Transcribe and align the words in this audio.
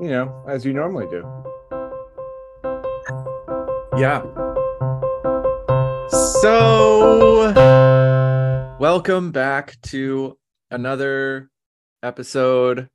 you 0.00 0.08
know, 0.08 0.44
as 0.48 0.64
you 0.64 0.72
normally 0.72 1.06
do. 1.10 1.22
Yeah. 3.98 4.22
So, 6.40 7.52
welcome 8.78 9.32
back 9.32 9.80
to 9.82 10.36
another 10.70 11.50
episode 12.02 12.88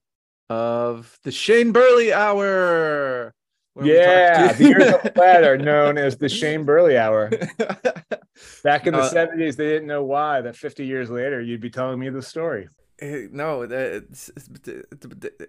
of 0.49 1.17
the 1.23 1.31
Shane 1.31 1.71
Burley 1.71 2.13
Hour. 2.13 3.33
where 3.73 3.85
we 3.85 3.91
talk 3.93 4.05
Yeah, 4.05 4.53
the 4.53 4.63
years 4.63 4.93
of 4.93 5.17
are 5.43 5.57
known 5.57 5.97
as 5.97 6.17
the 6.17 6.29
Shane 6.29 6.63
Burley 6.65 6.97
Hour. 6.97 7.29
Back 8.63 8.87
in 8.87 8.93
the 8.93 8.99
Uh, 9.01 9.11
70s, 9.13 9.55
they 9.55 9.67
didn't 9.67 9.87
know 9.87 10.03
why. 10.03 10.41
That 10.41 10.55
50 10.55 10.85
years 10.85 11.09
later, 11.09 11.41
you'd 11.41 11.61
be 11.61 11.69
telling 11.69 11.99
me 11.99 12.09
the 12.09 12.21
story. 12.21 12.67
No, 13.01 13.63
it's, 13.63 14.29
it's, 14.35 14.49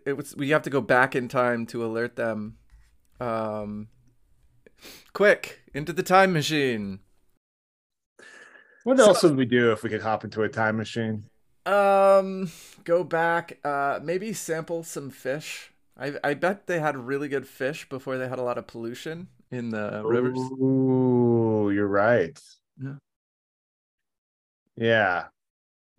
it 0.07 0.17
was. 0.17 0.35
We 0.37 0.51
have 0.51 0.63
to 0.63 0.71
go 0.71 0.81
back 0.81 1.15
in 1.15 1.29
time 1.29 1.67
to 1.67 1.85
alert 1.85 2.17
them. 2.17 2.57
Um, 3.21 3.89
quick 5.13 5.61
into 5.75 5.93
the 5.93 6.03
time 6.03 6.33
machine. 6.33 7.01
What 8.85 8.99
So- 8.99 9.09
else 9.09 9.23
would 9.23 9.37
we 9.37 9.45
do 9.45 9.71
if 9.73 9.83
we 9.83 9.91
could 9.91 10.03
hop 10.03 10.25
into 10.25 10.43
a 10.43 10.49
time 10.49 10.77
machine? 10.77 11.25
Um, 11.67 12.51
go 12.85 13.05
back. 13.05 13.59
Uh, 13.65 14.01
maybe 14.03 14.33
sample 14.33 14.83
some 14.83 15.11
fish. 15.11 15.71
I 15.97 16.15
I 16.25 16.35
bet 16.35 16.67
they 16.67 16.81
had 16.81 16.97
really 16.97 17.29
good 17.29 17.47
fish 17.47 17.89
before 17.89 18.19
they 18.19 18.29
had 18.29 18.39
a 18.41 18.43
lot 18.43 18.59
of 18.59 18.67
pollution 18.67 19.29
in 19.51 19.71
the 19.71 20.03
rivers. 20.05 20.39
Ooh, 20.39 21.71
you're 21.73 21.87
right. 21.87 22.37
Yeah. 22.83 22.95
Yeah. 24.77 25.25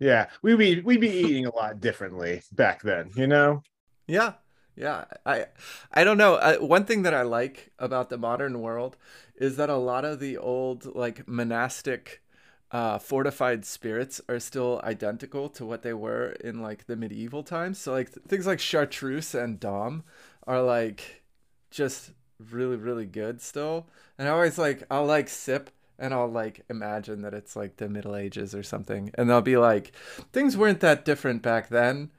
Yeah. 0.04 0.28
We'd 0.42 0.58
be 0.58 0.80
we'd 0.82 1.00
be 1.00 1.08
eating 1.08 1.46
a 1.46 1.54
lot 1.54 1.80
differently 1.80 2.42
back 2.52 2.82
then, 2.82 3.10
you 3.16 3.26
know? 3.26 3.62
Yeah, 4.06 4.34
yeah. 4.76 5.04
I 5.24 5.46
I 5.92 6.04
don't 6.04 6.18
know. 6.18 6.38
One 6.60 6.84
thing 6.84 7.02
that 7.02 7.14
I 7.14 7.22
like 7.22 7.72
about 7.78 8.10
the 8.10 8.18
modern 8.18 8.60
world 8.60 8.96
is 9.36 9.56
that 9.56 9.70
a 9.70 9.76
lot 9.76 10.04
of 10.04 10.20
the 10.20 10.36
old 10.36 10.94
like 10.94 11.26
monastic 11.26 12.22
uh, 12.70 12.98
fortified 12.98 13.64
spirits 13.64 14.20
are 14.28 14.40
still 14.40 14.80
identical 14.84 15.48
to 15.50 15.64
what 15.64 15.82
they 15.82 15.94
were 15.94 16.32
in 16.32 16.60
like 16.60 16.86
the 16.86 16.96
medieval 16.96 17.42
times. 17.42 17.78
So 17.78 17.92
like 17.92 18.12
th- 18.12 18.26
things 18.26 18.46
like 18.46 18.60
chartreuse 18.60 19.34
and 19.34 19.58
dom 19.60 20.04
are 20.46 20.62
like 20.62 21.22
just 21.70 22.12
really 22.38 22.76
really 22.76 23.06
good 23.06 23.40
still. 23.40 23.88
And 24.18 24.28
I 24.28 24.32
always 24.32 24.58
like 24.58 24.82
I'll 24.90 25.06
like 25.06 25.28
sip 25.28 25.70
and 25.98 26.14
I'll 26.14 26.28
like 26.28 26.64
imagine 26.68 27.22
that 27.22 27.34
it's 27.34 27.56
like 27.56 27.76
the 27.76 27.88
Middle 27.88 28.16
Ages 28.16 28.54
or 28.54 28.62
something, 28.62 29.10
and 29.14 29.28
they'll 29.28 29.40
be 29.40 29.56
like 29.56 29.92
things 30.32 30.56
weren't 30.56 30.80
that 30.80 31.04
different 31.04 31.42
back 31.42 31.68
then 31.68 32.10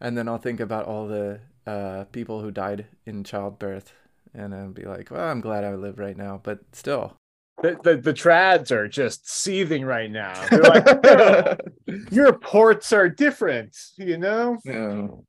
and 0.00 0.16
then 0.18 0.28
I'll 0.28 0.38
think 0.38 0.60
about 0.60 0.86
all 0.86 1.06
the 1.06 1.40
uh, 1.66 2.04
people 2.12 2.40
who 2.42 2.50
died 2.50 2.86
in 3.06 3.24
childbirth, 3.24 3.92
and 4.34 4.54
I'll 4.54 4.68
be 4.68 4.84
like, 4.84 5.10
"Well, 5.10 5.26
I'm 5.26 5.40
glad 5.40 5.64
I 5.64 5.74
live 5.74 5.98
right 5.98 6.16
now," 6.16 6.40
but 6.42 6.60
still. 6.72 7.16
The, 7.62 7.78
the 7.82 7.96
the 7.96 8.12
trads 8.12 8.70
are 8.70 8.88
just 8.88 9.30
seething 9.30 9.84
right 9.84 10.10
now. 10.10 10.34
They're 10.50 10.60
like, 10.60 11.04
"No, 11.04 11.56
your 12.10 12.32
ports 12.34 12.92
are 12.92 13.08
different, 13.08 13.76
you 13.96 14.18
know? 14.18 14.58
No. 14.64 15.24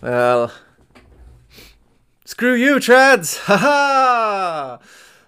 Well, 0.00 0.52
screw 2.24 2.54
you, 2.54 2.76
trads! 2.76 3.38
Ha 3.46 3.56
ha! 3.56 4.78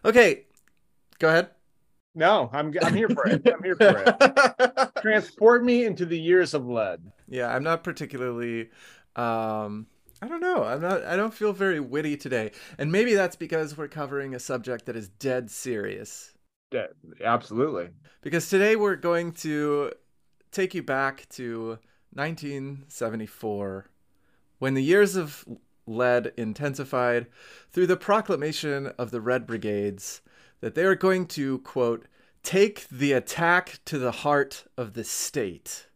Okay, 0.04 0.44
go 1.22 1.28
ahead. 1.28 1.50
No, 2.14 2.50
I'm 2.52 2.74
I'm 2.82 2.94
here 2.94 3.08
for 3.08 3.26
it. 3.26 3.48
I'm 3.54 3.62
here 3.62 3.76
for 3.76 4.04
it. 4.04 4.90
Transport 5.00 5.64
me 5.64 5.84
into 5.86 6.04
the 6.04 6.18
years 6.18 6.52
of 6.52 6.66
lead. 6.66 7.00
yeah, 7.28 7.54
I'm 7.54 7.62
not 7.62 7.84
particularly. 7.84 8.68
Um, 9.16 9.86
I 10.20 10.28
don't 10.28 10.40
know. 10.40 10.64
I'm 10.64 10.82
not. 10.82 11.04
I 11.04 11.16
don't 11.16 11.32
feel 11.32 11.52
very 11.54 11.80
witty 11.80 12.16
today, 12.18 12.50
and 12.76 12.92
maybe 12.92 13.14
that's 13.14 13.36
because 13.36 13.78
we're 13.78 13.88
covering 13.88 14.34
a 14.34 14.40
subject 14.40 14.84
that 14.86 14.96
is 14.96 15.08
dead 15.08 15.50
serious. 15.50 16.34
Yeah, 16.72 16.88
absolutely. 17.22 17.90
because 18.20 18.48
today 18.48 18.76
we're 18.76 18.96
going 18.96 19.32
to 19.32 19.92
take 20.52 20.74
you 20.74 20.82
back 20.82 21.28
to 21.30 21.78
1974 22.14 23.90
when 24.58 24.74
the 24.74 24.82
years 24.82 25.16
of 25.16 25.46
lead 25.86 26.32
intensified 26.36 27.26
through 27.70 27.86
the 27.86 27.96
proclamation 27.96 28.86
of 28.98 29.10
the 29.10 29.20
Red 29.20 29.46
Brigades 29.46 30.22
that 30.62 30.74
they 30.74 30.84
are 30.84 30.94
going 30.94 31.26
to, 31.26 31.58
quote, 31.58 32.06
take 32.42 32.88
the 32.88 33.12
attack 33.12 33.80
to 33.84 33.98
the 33.98 34.12
heart 34.12 34.64
of 34.78 34.94
the 34.94 35.04
state. 35.04 35.88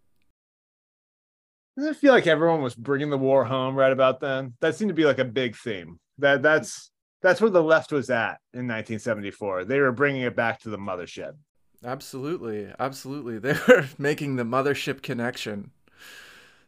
Doesn't 1.77 1.93
it 1.93 1.97
feel 1.97 2.13
like 2.13 2.27
everyone 2.27 2.63
was 2.63 2.75
bringing 2.75 3.11
the 3.11 3.19
war 3.19 3.45
home 3.45 3.75
right 3.75 3.93
about 3.93 4.21
then? 4.21 4.55
That 4.61 4.75
seemed 4.75 4.91
to 4.91 4.95
be 4.95 5.05
like 5.05 5.19
a 5.19 5.25
big 5.25 5.57
theme. 5.57 5.99
That 6.19 6.43
that's 6.43 6.91
that's 7.23 7.41
where 7.41 7.51
the 7.51 7.63
left 7.63 7.93
was 7.93 8.11
at 8.11 8.39
in 8.53 8.67
1974. 8.67 9.65
They 9.65 9.81
were 9.81 9.93
bringing 9.93 10.23
it 10.23 10.37
back 10.37 10.61
to 10.61 10.71
the 10.71 10.79
mothership. 10.79 11.33
Absolutely, 11.85 12.73
absolutely. 12.79 13.39
They 13.39 13.59
were 13.69 13.87
making 13.99 14.37
the 14.37 14.45
mothership 14.45 15.03
connection. 15.03 15.71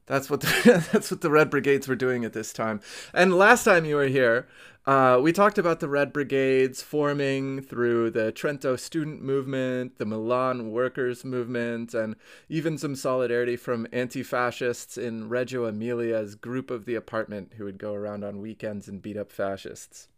That's 0.07 0.29
what 0.31 0.41
the, 0.41 0.85
that's 0.93 1.11
what 1.11 1.21
the 1.21 1.31
Red 1.31 1.51
Brigades 1.51 1.89
were 1.89 1.97
doing 1.97 2.25
at 2.25 2.33
this 2.33 2.53
time. 2.53 2.81
And 3.15 3.35
last 3.35 3.65
time 3.65 3.85
you 3.85 3.97
were 3.97 4.07
here, 4.07 4.47
uh, 4.89 5.21
we 5.21 5.35
talked 5.35 5.59
about 5.59 5.81
the 5.81 5.89
Red 5.89 6.15
Brigades 6.15 6.81
forming 6.81 7.61
through 7.61 8.09
the 8.11 8.33
Trento 8.33 8.81
student 8.81 9.21
movement, 9.21 9.99
the 9.99 10.07
Milan 10.07 10.71
workers 10.71 11.27
movement, 11.27 11.93
and 11.93 12.17
even 12.49 12.79
some 12.79 12.97
solidarity 12.97 13.55
from 13.55 13.87
anti-fascists 13.93 14.97
in 14.97 15.29
Reggio 15.29 15.67
Emilia's 15.67 16.35
group 16.35 16.71
of 16.71 16.87
the 16.87 16.95
apartment 16.95 17.53
who 17.59 17.65
would 17.67 17.77
go 17.77 17.93
around 17.93 18.25
on 18.25 18.41
weekends 18.41 18.89
and 18.89 19.03
beat 19.03 19.19
up 19.19 19.31
fascists. 19.31 20.09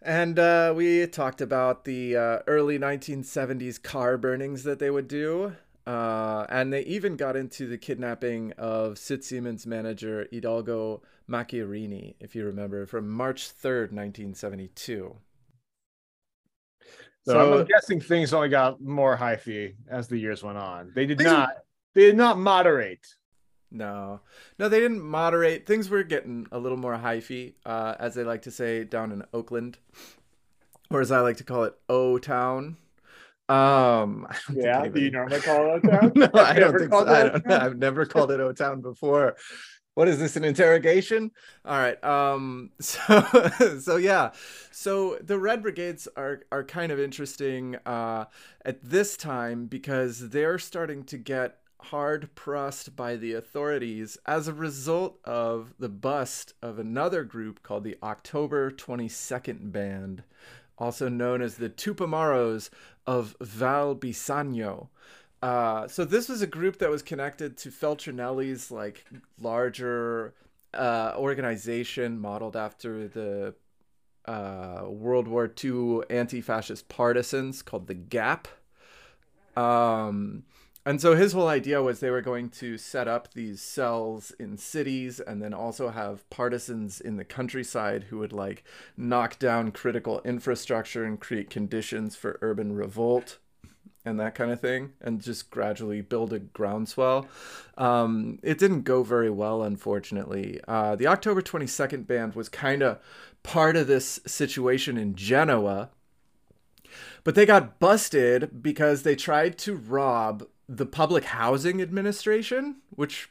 And 0.00 0.38
uh, 0.38 0.72
we 0.76 1.08
talked 1.08 1.40
about 1.40 1.84
the 1.84 2.16
uh, 2.16 2.38
early 2.46 2.78
1970s 2.78 3.82
car 3.82 4.16
burnings 4.16 4.62
that 4.62 4.78
they 4.78 4.90
would 4.90 5.08
do. 5.08 5.56
Uh, 5.84 6.46
and 6.48 6.72
they 6.72 6.82
even 6.82 7.16
got 7.16 7.34
into 7.34 7.66
the 7.66 7.76
kidnapping 7.78 8.52
of 8.52 8.98
Sit-Siemens 8.98 9.66
manager 9.66 10.28
Idalgo 10.32 11.02
Macchiarini, 11.30 12.14
if 12.20 12.34
you 12.34 12.44
remember, 12.44 12.86
from 12.86 13.08
March 13.08 13.50
3rd, 13.50 13.92
1972. 13.92 15.16
So, 17.26 17.32
So- 17.32 17.60
I'm 17.60 17.66
guessing 17.66 18.00
things 18.00 18.32
only 18.34 18.48
got 18.48 18.80
more 18.80 19.16
hyphy 19.16 19.74
as 19.88 20.08
the 20.08 20.18
years 20.18 20.42
went 20.42 20.58
on. 20.58 20.92
They 20.94 21.06
did 21.06 21.20
not 21.20 21.50
they 21.94 22.02
did 22.02 22.16
not 22.16 22.38
moderate. 22.38 23.06
No, 23.72 24.20
no, 24.58 24.68
they 24.68 24.80
didn't 24.80 25.02
moderate. 25.02 25.64
Things 25.66 25.88
were 25.88 26.02
getting 26.02 26.46
a 26.50 26.58
little 26.58 26.78
more 26.78 26.96
hyphy, 26.96 27.54
uh, 27.64 27.94
as 28.00 28.14
they 28.14 28.24
like 28.24 28.42
to 28.42 28.50
say 28.50 28.82
down 28.82 29.12
in 29.12 29.22
Oakland, 29.32 29.78
or 30.90 31.00
as 31.00 31.12
I 31.12 31.20
like 31.20 31.36
to 31.36 31.44
call 31.44 31.64
it, 31.64 31.74
O 31.88 32.18
Town. 32.18 32.78
Um, 33.48 34.26
I 34.28 34.34
don't 34.34 34.54
think 34.54 34.64
Yeah, 34.64 34.88
do 34.88 35.00
you 35.00 35.10
normally 35.12 35.40
call 35.40 35.76
it 35.76 35.82
that? 35.84 36.16
no, 36.16 36.24
Have 36.24 36.34
I 36.34 36.58
don't 36.58 36.78
think 36.78 36.92
so. 36.92 37.06
I 37.06 37.20
O 37.22 37.28
don't, 37.28 37.50
I've 37.52 37.78
never 37.78 38.06
called 38.06 38.32
it 38.32 38.40
O 38.40 38.52
Town 38.52 38.80
before. 38.80 39.36
What 40.00 40.08
is 40.08 40.18
this, 40.18 40.34
an 40.34 40.44
interrogation? 40.44 41.30
All 41.62 41.76
right. 41.76 42.02
Um. 42.02 42.70
So, 42.80 43.78
so 43.80 43.96
yeah. 43.96 44.30
So 44.70 45.18
the 45.20 45.38
Red 45.38 45.60
Brigades 45.60 46.08
are 46.16 46.40
are 46.50 46.64
kind 46.64 46.90
of 46.90 46.98
interesting 46.98 47.76
uh, 47.84 48.24
at 48.64 48.82
this 48.82 49.18
time 49.18 49.66
because 49.66 50.30
they're 50.30 50.58
starting 50.58 51.04
to 51.04 51.18
get 51.18 51.58
hard 51.82 52.34
pressed 52.34 52.96
by 52.96 53.16
the 53.16 53.34
authorities 53.34 54.16
as 54.24 54.48
a 54.48 54.54
result 54.54 55.18
of 55.26 55.74
the 55.78 55.90
bust 55.90 56.54
of 56.62 56.78
another 56.78 57.22
group 57.22 57.62
called 57.62 57.84
the 57.84 57.98
October 58.02 58.70
22nd 58.70 59.70
Band, 59.70 60.22
also 60.78 61.10
known 61.10 61.42
as 61.42 61.56
the 61.56 61.68
Tupamaros 61.68 62.70
of 63.06 63.36
Val 63.38 63.94
Bisagno. 63.94 64.88
Uh, 65.42 65.88
so 65.88 66.04
this 66.04 66.28
was 66.28 66.42
a 66.42 66.46
group 66.46 66.78
that 66.78 66.90
was 66.90 67.02
connected 67.02 67.56
to 67.56 67.70
Feltrinelli's 67.70 68.70
like 68.70 69.04
larger 69.40 70.34
uh, 70.74 71.14
organization 71.16 72.20
modeled 72.20 72.56
after 72.56 73.08
the 73.08 73.54
uh, 74.26 74.84
World 74.86 75.26
War 75.26 75.50
II 75.62 76.00
anti-fascist 76.10 76.88
partisans 76.88 77.62
called 77.62 77.86
the 77.86 77.94
Gap. 77.94 78.48
Um, 79.56 80.44
and 80.84 81.00
so 81.00 81.14
his 81.14 81.32
whole 81.32 81.48
idea 81.48 81.82
was 81.82 82.00
they 82.00 82.10
were 82.10 82.22
going 82.22 82.50
to 82.50 82.78
set 82.78 83.08
up 83.08 83.32
these 83.32 83.60
cells 83.60 84.32
in 84.38 84.56
cities 84.56 85.20
and 85.20 85.42
then 85.42 85.52
also 85.52 85.90
have 85.90 86.28
partisans 86.30 87.00
in 87.00 87.16
the 87.16 87.24
countryside 87.24 88.04
who 88.04 88.18
would 88.18 88.32
like 88.32 88.64
knock 88.96 89.38
down 89.38 89.72
critical 89.72 90.20
infrastructure 90.24 91.04
and 91.04 91.20
create 91.20 91.50
conditions 91.50 92.16
for 92.16 92.38
urban 92.40 92.74
revolt 92.74 93.38
and 94.04 94.18
that 94.18 94.34
kind 94.34 94.50
of 94.50 94.60
thing 94.60 94.92
and 95.00 95.20
just 95.20 95.50
gradually 95.50 96.00
build 96.00 96.32
a 96.32 96.38
groundswell. 96.38 97.28
Um, 97.76 98.38
it 98.42 98.58
didn't 98.58 98.82
go 98.82 99.02
very 99.02 99.30
well, 99.30 99.62
unfortunately. 99.62 100.60
Uh, 100.66 100.96
the 100.96 101.06
October 101.06 101.42
22nd 101.42 102.06
band 102.06 102.34
was 102.34 102.48
kind 102.48 102.82
of 102.82 102.98
part 103.42 103.76
of 103.76 103.86
this 103.86 104.20
situation 104.26 104.96
in 104.96 105.14
Genoa, 105.14 105.90
but 107.24 107.34
they 107.34 107.46
got 107.46 107.78
busted 107.78 108.62
because 108.62 109.02
they 109.02 109.16
tried 109.16 109.58
to 109.58 109.76
rob 109.76 110.46
the 110.68 110.86
public 110.86 111.24
housing 111.24 111.82
administration, 111.82 112.76
which 112.90 113.28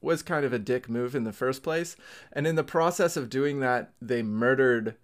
was 0.00 0.22
kind 0.22 0.44
of 0.44 0.52
a 0.52 0.58
dick 0.58 0.88
move 0.88 1.14
in 1.14 1.24
the 1.24 1.32
first 1.32 1.62
place. 1.62 1.96
And 2.32 2.46
in 2.46 2.56
the 2.56 2.64
process 2.64 3.16
of 3.16 3.30
doing 3.30 3.60
that, 3.60 3.92
they 4.02 4.22
murdered 4.22 4.96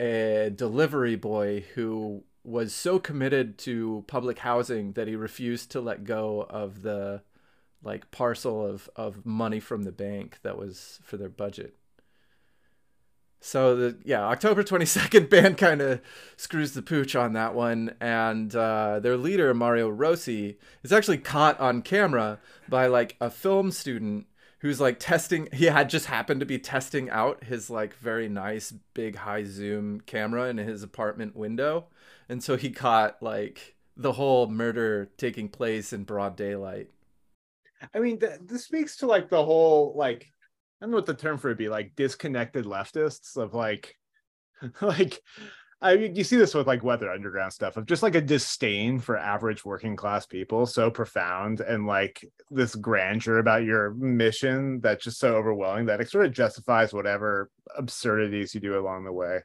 a 0.00 0.50
delivery 0.54 1.16
boy 1.16 1.64
who 1.74 2.24
was 2.46 2.72
so 2.72 2.98
committed 2.98 3.58
to 3.58 4.04
public 4.06 4.38
housing 4.38 4.92
that 4.92 5.08
he 5.08 5.16
refused 5.16 5.70
to 5.72 5.80
let 5.80 6.04
go 6.04 6.46
of 6.48 6.82
the 6.82 7.22
like 7.82 8.10
parcel 8.10 8.64
of, 8.64 8.88
of 8.96 9.26
money 9.26 9.60
from 9.60 9.82
the 9.82 9.92
bank 9.92 10.38
that 10.42 10.56
was 10.56 11.00
for 11.02 11.16
their 11.16 11.28
budget. 11.28 11.76
So 13.40 13.76
the 13.76 13.98
yeah 14.04 14.22
October 14.22 14.62
22nd 14.62 15.28
band 15.30 15.58
kind 15.58 15.80
of 15.80 16.00
screws 16.36 16.72
the 16.72 16.82
pooch 16.82 17.14
on 17.14 17.34
that 17.34 17.54
one, 17.54 17.94
and 18.00 18.54
uh, 18.54 19.00
their 19.00 19.16
leader 19.16 19.52
Mario 19.52 19.88
Rossi 19.88 20.58
is 20.82 20.92
actually 20.92 21.18
caught 21.18 21.58
on 21.60 21.82
camera 21.82 22.38
by 22.68 22.86
like 22.86 23.16
a 23.20 23.30
film 23.30 23.70
student 23.70 24.26
who's 24.60 24.80
like 24.80 24.98
testing. 24.98 25.48
He 25.52 25.66
had 25.66 25.90
just 25.90 26.06
happened 26.06 26.40
to 26.40 26.46
be 26.46 26.58
testing 26.58 27.10
out 27.10 27.44
his 27.44 27.70
like 27.70 27.94
very 27.94 28.28
nice 28.28 28.72
big 28.94 29.16
high 29.16 29.44
zoom 29.44 30.00
camera 30.00 30.48
in 30.48 30.58
his 30.58 30.82
apartment 30.82 31.36
window, 31.36 31.86
and 32.28 32.42
so 32.42 32.56
he 32.56 32.70
caught 32.70 33.22
like 33.22 33.76
the 33.96 34.12
whole 34.12 34.46
murder 34.48 35.10
taking 35.16 35.48
place 35.48 35.92
in 35.92 36.04
broad 36.04 36.36
daylight. 36.36 36.88
I 37.94 37.98
mean, 37.98 38.18
th- 38.18 38.40
this 38.42 38.64
speaks 38.64 38.96
to 38.98 39.06
like 39.06 39.28
the 39.28 39.44
whole 39.44 39.94
like 39.96 40.26
I 40.80 40.84
don't 40.84 40.90
know 40.90 40.96
what 40.96 41.06
the 41.06 41.14
term 41.14 41.38
for 41.38 41.50
it 41.50 41.58
be 41.58 41.68
like 41.68 41.96
disconnected 41.96 42.64
leftists 42.64 43.36
of 43.36 43.54
like 43.54 43.96
like 44.80 45.20
I 45.80 45.96
mean, 45.96 46.16
you 46.16 46.24
see 46.24 46.36
this 46.36 46.54
with 46.54 46.66
like 46.66 46.82
weather 46.82 47.10
underground 47.10 47.52
stuff 47.52 47.76
of 47.76 47.84
just 47.84 48.02
like 48.02 48.14
a 48.14 48.20
disdain 48.20 48.98
for 48.98 49.18
average 49.18 49.64
working 49.64 49.94
class 49.94 50.24
people 50.24 50.64
so 50.64 50.90
profound 50.90 51.60
and 51.60 51.86
like 51.86 52.24
this 52.50 52.74
grandeur 52.74 53.38
about 53.38 53.62
your 53.62 53.92
mission 53.92 54.80
that's 54.80 55.04
just 55.04 55.18
so 55.18 55.36
overwhelming 55.36 55.86
that 55.86 56.00
it 56.00 56.08
sort 56.08 56.24
of 56.24 56.32
justifies 56.32 56.94
whatever 56.94 57.50
absurdities 57.76 58.54
you 58.54 58.60
do 58.60 58.78
along 58.78 59.04
the 59.04 59.12
way. 59.12 59.40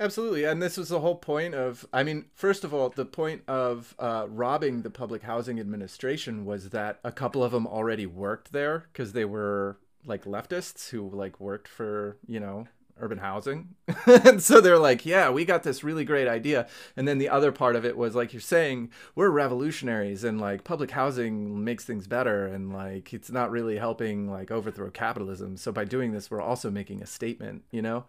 Absolutely. 0.00 0.44
And 0.44 0.62
this 0.62 0.76
was 0.76 0.90
the 0.90 1.00
whole 1.00 1.16
point 1.16 1.54
of, 1.54 1.84
I 1.92 2.04
mean, 2.04 2.26
first 2.34 2.62
of 2.62 2.72
all, 2.72 2.88
the 2.90 3.04
point 3.04 3.42
of 3.48 3.96
uh, 3.98 4.26
robbing 4.28 4.82
the 4.82 4.90
Public 4.90 5.22
Housing 5.22 5.58
Administration 5.58 6.44
was 6.44 6.70
that 6.70 7.00
a 7.02 7.10
couple 7.10 7.42
of 7.42 7.50
them 7.50 7.66
already 7.66 8.06
worked 8.06 8.52
there 8.52 8.86
because 8.92 9.12
they 9.12 9.24
were 9.24 9.78
like 10.06 10.24
leftists 10.24 10.90
who 10.90 11.08
like 11.10 11.40
worked 11.40 11.66
for, 11.66 12.16
you 12.28 12.38
know, 12.38 12.68
urban 13.00 13.18
housing. 13.18 13.74
and 14.06 14.40
so 14.40 14.60
they're 14.60 14.78
like, 14.78 15.04
yeah, 15.04 15.30
we 15.30 15.44
got 15.44 15.64
this 15.64 15.82
really 15.82 16.04
great 16.04 16.28
idea. 16.28 16.68
And 16.96 17.08
then 17.08 17.18
the 17.18 17.28
other 17.28 17.50
part 17.50 17.74
of 17.74 17.84
it 17.84 17.96
was 17.96 18.14
like 18.14 18.32
you're 18.32 18.40
saying, 18.40 18.90
we're 19.16 19.30
revolutionaries 19.30 20.22
and 20.22 20.40
like 20.40 20.62
public 20.62 20.92
housing 20.92 21.64
makes 21.64 21.84
things 21.84 22.06
better 22.06 22.46
and 22.46 22.72
like 22.72 23.12
it's 23.12 23.32
not 23.32 23.50
really 23.50 23.78
helping 23.78 24.30
like 24.30 24.52
overthrow 24.52 24.90
capitalism. 24.90 25.56
So 25.56 25.72
by 25.72 25.84
doing 25.84 26.12
this, 26.12 26.30
we're 26.30 26.40
also 26.40 26.70
making 26.70 27.02
a 27.02 27.06
statement, 27.06 27.64
you 27.72 27.82
know? 27.82 28.04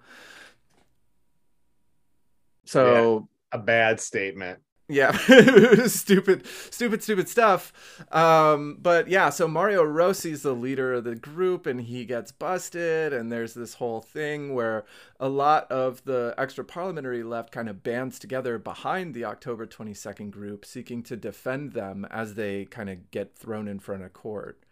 So 2.69 3.27
yeah, 3.51 3.59
a 3.59 3.61
bad 3.63 3.99
statement. 3.99 4.59
Yeah, 4.87 5.11
stupid, 5.87 6.45
stupid, 6.47 7.01
stupid 7.01 7.27
stuff. 7.29 7.73
Um, 8.11 8.77
but 8.79 9.07
yeah, 9.07 9.29
so 9.29 9.47
Mario 9.47 9.83
Rossi's 9.83 10.43
the 10.43 10.53
leader 10.53 10.93
of 10.93 11.03
the 11.03 11.15
group, 11.15 11.65
and 11.65 11.81
he 11.81 12.05
gets 12.05 12.31
busted. 12.31 13.11
And 13.11 13.31
there's 13.31 13.55
this 13.55 13.75
whole 13.75 14.01
thing 14.01 14.53
where 14.53 14.85
a 15.19 15.29
lot 15.29 15.71
of 15.71 16.03
the 16.05 16.35
extra 16.37 16.63
parliamentary 16.63 17.23
left 17.23 17.51
kind 17.51 17.69
of 17.69 17.81
bands 17.81 18.19
together 18.19 18.59
behind 18.59 19.15
the 19.15 19.25
October 19.25 19.65
22nd 19.65 20.29
group, 20.29 20.63
seeking 20.63 21.01
to 21.03 21.15
defend 21.15 21.73
them 21.73 22.05
as 22.11 22.35
they 22.35 22.65
kind 22.65 22.89
of 22.89 23.09
get 23.09 23.35
thrown 23.35 23.67
in 23.67 23.79
front 23.79 24.03
of 24.03 24.13
court. 24.13 24.63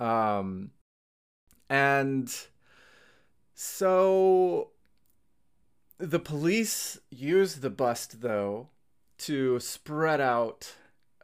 Um, 0.00 0.70
and 1.68 2.34
so 3.54 4.70
the 5.98 6.18
police 6.18 6.98
use 7.10 7.56
the 7.56 7.70
bust 7.70 8.20
though 8.20 8.68
to 9.18 9.60
spread 9.60 10.20
out 10.20 10.74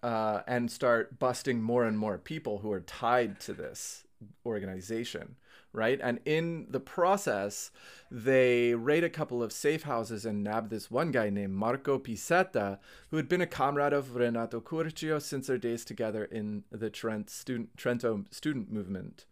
uh, 0.03 0.41
and 0.47 0.71
start 0.71 1.19
busting 1.19 1.61
more 1.61 1.85
and 1.85 1.99
more 1.99 2.19
people 2.19 2.59
who 2.59 2.73
are 2.73 2.81
tied 2.81 3.41
to 3.41 3.53
this 3.53 4.05
organization 4.47 5.37
right? 5.73 6.01
And 6.03 6.19
in 6.25 6.67
the 6.69 6.81
process 6.81 7.71
they 8.11 8.75
raid 8.75 9.05
a 9.05 9.11
couple 9.11 9.43
of 9.43 9.53
safe 9.53 9.85
houses 9.85 10.27
and 10.27 10.43
nab 10.43 10.69
this 10.69 10.91
one 10.91 11.13
guy 11.13 11.31
named 11.31 11.55
marco 11.55 11.99
pisetta 11.99 12.79
who 13.11 13.17
had 13.17 13.29
been 13.29 13.41
a 13.41 13.47
comrade 13.47 13.93
of 13.93 14.17
renato 14.17 14.61
curcio 14.61 15.21
since 15.23 15.47
their 15.47 15.59
days 15.59 15.85
together 15.85 16.25
in 16.25 16.65
the 16.71 16.91
Trent 16.91 17.31
student, 17.31 17.77
trento 17.77 18.25
student 18.33 18.73
movement 18.73 19.27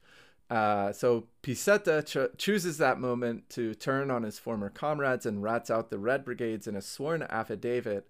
uh, 0.51 0.93
so 0.93 1.27
Pisetta 1.43 2.05
cho- 2.07 2.31
chooses 2.39 2.79
that 2.79 2.99
moment 2.99 3.51
to 3.51 3.75
turn 3.75 4.11
on 4.11 4.23
his 4.23 4.39
former 4.39 4.71
comrades 4.71 5.27
and 5.27 5.43
rats 5.43 5.71
out 5.71 5.91
the 5.91 5.99
Red 5.99 6.25
Brigades 6.25 6.67
in 6.67 6.75
a 6.75 6.83
sworn 6.83 7.23
affidavit, 7.23 8.09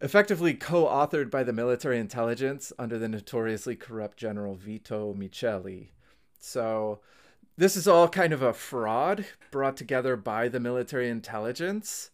effectively 0.00 0.54
co-authored 0.54 1.30
by 1.30 1.42
the 1.42 1.52
military 1.52 1.98
intelligence 1.98 2.72
under 2.78 2.98
the 2.98 3.08
notoriously 3.08 3.76
corrupt 3.76 4.16
General 4.16 4.54
Vito 4.54 5.12
Miceli. 5.12 5.88
So 6.38 7.00
this 7.56 7.76
is 7.76 7.86
all 7.86 8.08
kind 8.08 8.32
of 8.32 8.42
a 8.42 8.54
fraud 8.54 9.26
brought 9.50 9.76
together 9.76 10.16
by 10.16 10.48
the 10.48 10.60
military 10.60 11.08
intelligence. 11.08 12.10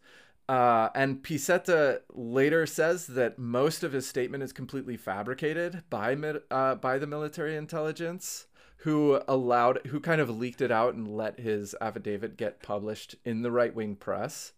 Uh, 0.49 0.89
and 0.97 1.23
Pisetta 1.23 2.01
later 2.13 2.67
says 2.67 3.07
that 3.07 3.39
most 3.39 3.85
of 3.85 3.93
his 3.93 4.09
statement 4.09 4.43
is 4.43 4.53
completely 4.53 4.97
fabricated 4.97 5.85
by 5.89 6.15
uh, 6.51 6.75
by 6.75 6.99
the 6.99 7.07
military 7.07 7.57
intelligence 7.57 8.49
who 8.81 9.21
allowed 9.29 9.79
who 9.89 10.01
kind 10.01 10.21
of 10.21 10.31
leaked 10.31 10.63
it 10.63 10.71
out 10.71 10.95
and 10.95 11.07
let 11.07 11.39
his 11.39 11.75
affidavit 11.83 12.37
get 12.37 12.63
published 12.63 13.15
in 13.25 13.43
the 13.43 13.51
right 13.51 13.75
wing 13.75 13.95
press. 13.95 14.53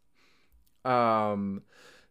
Um 0.85 1.63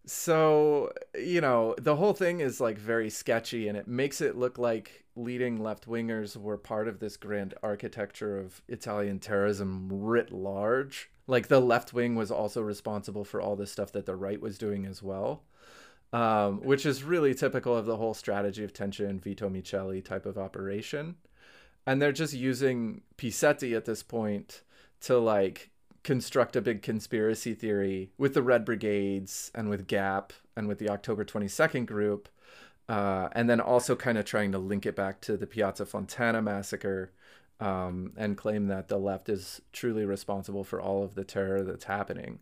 so 0.05 0.91
you 1.17 1.39
know 1.39 1.75
the 1.79 1.95
whole 1.95 2.13
thing 2.13 2.41
is 2.41 2.59
like 2.59 2.77
very 2.77 3.09
sketchy 3.09 3.67
and 3.67 3.77
it 3.77 3.87
makes 3.87 4.19
it 4.19 4.35
look 4.35 4.57
like 4.57 5.05
leading 5.15 5.61
left 5.61 5.87
wingers 5.87 6.35
were 6.35 6.57
part 6.57 6.87
of 6.87 6.99
this 6.99 7.15
grand 7.15 7.53
architecture 7.63 8.37
of 8.37 8.61
Italian 8.67 9.19
terrorism 9.19 9.87
writ 9.91 10.31
large. 10.31 11.09
Like 11.27 11.47
the 11.47 11.61
left 11.61 11.93
wing 11.93 12.15
was 12.15 12.31
also 12.31 12.61
responsible 12.61 13.23
for 13.23 13.39
all 13.39 13.55
this 13.55 13.71
stuff 13.71 13.93
that 13.93 14.05
the 14.05 14.15
right 14.15 14.41
was 14.41 14.57
doing 14.57 14.85
as 14.85 15.01
well. 15.01 15.43
Um, 16.13 16.59
which 16.61 16.85
is 16.85 17.03
really 17.03 17.33
typical 17.33 17.73
of 17.77 17.85
the 17.85 17.95
whole 17.95 18.13
strategy 18.13 18.65
of 18.65 18.73
tension, 18.73 19.17
Vito 19.17 19.49
Miceli 19.49 20.03
type 20.03 20.25
of 20.25 20.37
operation 20.37 21.15
and 21.86 22.01
they're 22.01 22.12
just 22.12 22.33
using 22.33 23.01
Pisetta 23.18 23.75
at 23.75 23.86
this 23.86 24.04
point 24.04 24.61
to 25.02 25.18
like 25.18 25.69
construct 26.04 26.56
a 26.56 26.61
big 26.61 26.81
conspiracy 26.81 27.54
theory 27.54 28.11
with 28.18 28.33
the 28.33 28.42
Red 28.42 28.66
Brigades 28.66 29.52
and 29.54 29.69
with 29.69 29.88
Gap 29.88 30.33
and 30.56 30.68
with 30.68 30.80
the 30.80 30.90
October 30.90 31.23
22nd 31.23 31.85
group, 31.85 32.28
uh, 32.90 33.30
and 33.33 33.50
then 33.50 33.59
also 33.59 33.95
kind 33.95 34.18
of 34.18 34.26
trying 34.26 34.52
to 34.52 34.57
link 34.57 34.85
it 34.85 34.95
back 34.95 35.21
to 35.21 35.38
the 35.38 35.47
Piazza 35.47 35.85
Fontana 35.85 36.42
massacre 36.42 37.11
um, 37.59 38.14
and 38.18 38.38
claim 38.38 38.68
that 38.68 38.88
the 38.88 38.97
left 38.97 39.30
is 39.30 39.61
truly 39.71 40.06
responsible 40.06 40.64
for 40.64 40.81
all 40.81 41.04
of 41.04 41.16
the 41.16 41.23
terror 41.23 41.64
that's 41.64 41.85
happening. 41.85 42.40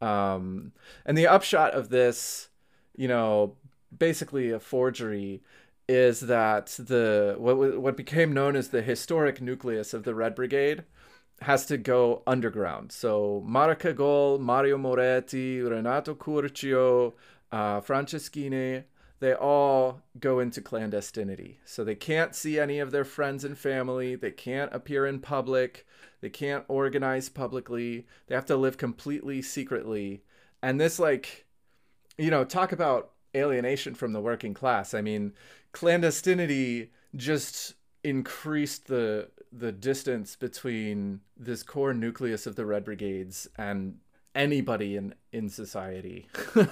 Um, 0.00 0.72
and 1.04 1.16
the 1.16 1.26
upshot 1.26 1.72
of 1.72 1.90
this, 1.90 2.48
you 2.96 3.08
know, 3.08 3.56
basically 3.96 4.50
a 4.50 4.60
forgery 4.60 5.42
is 5.88 6.20
that 6.20 6.66
the 6.78 7.36
what 7.38 7.78
what 7.80 7.96
became 7.96 8.32
known 8.32 8.56
as 8.56 8.68
the 8.68 8.82
historic 8.82 9.40
nucleus 9.40 9.94
of 9.94 10.02
the 10.02 10.14
Red 10.14 10.34
Brigade 10.34 10.84
has 11.42 11.66
to 11.66 11.76
go 11.76 12.22
underground. 12.26 12.92
So 12.92 13.42
Mara 13.46 13.76
Cagol, 13.76 14.40
Mario 14.40 14.78
Moretti, 14.78 15.60
Renato 15.60 16.14
Curcio, 16.14 17.12
uh, 17.52 17.80
Franceschini, 17.80 18.84
they 19.20 19.34
all 19.34 20.02
go 20.18 20.40
into 20.40 20.60
clandestinity. 20.60 21.56
So 21.64 21.84
they 21.84 21.94
can't 21.94 22.34
see 22.34 22.58
any 22.58 22.78
of 22.78 22.90
their 22.90 23.04
friends 23.04 23.44
and 23.44 23.56
family. 23.56 24.14
They 24.14 24.30
can't 24.30 24.74
appear 24.74 25.06
in 25.06 25.20
public. 25.20 25.86
They 26.20 26.30
can't 26.30 26.64
organize 26.68 27.28
publicly. 27.28 28.06
They 28.26 28.34
have 28.34 28.46
to 28.46 28.56
live 28.56 28.78
completely 28.78 29.42
secretly. 29.42 30.22
And 30.62 30.80
this, 30.80 30.98
like, 30.98 31.46
you 32.18 32.30
know, 32.30 32.44
talk 32.44 32.72
about 32.72 33.12
alienation 33.34 33.94
from 33.94 34.12
the 34.12 34.20
working 34.20 34.54
class. 34.54 34.94
I 34.94 35.02
mean, 35.02 35.34
clandestinity 35.76 36.88
just 37.14 37.74
increased 38.02 38.86
the 38.86 39.28
the 39.52 39.72
distance 39.72 40.34
between 40.34 41.20
this 41.36 41.62
core 41.62 41.92
nucleus 41.92 42.46
of 42.46 42.56
the 42.56 42.64
red 42.64 42.84
brigades 42.84 43.46
and 43.58 43.98
anybody 44.34 44.96
in 44.96 45.14
in 45.32 45.50
society. 45.50 46.28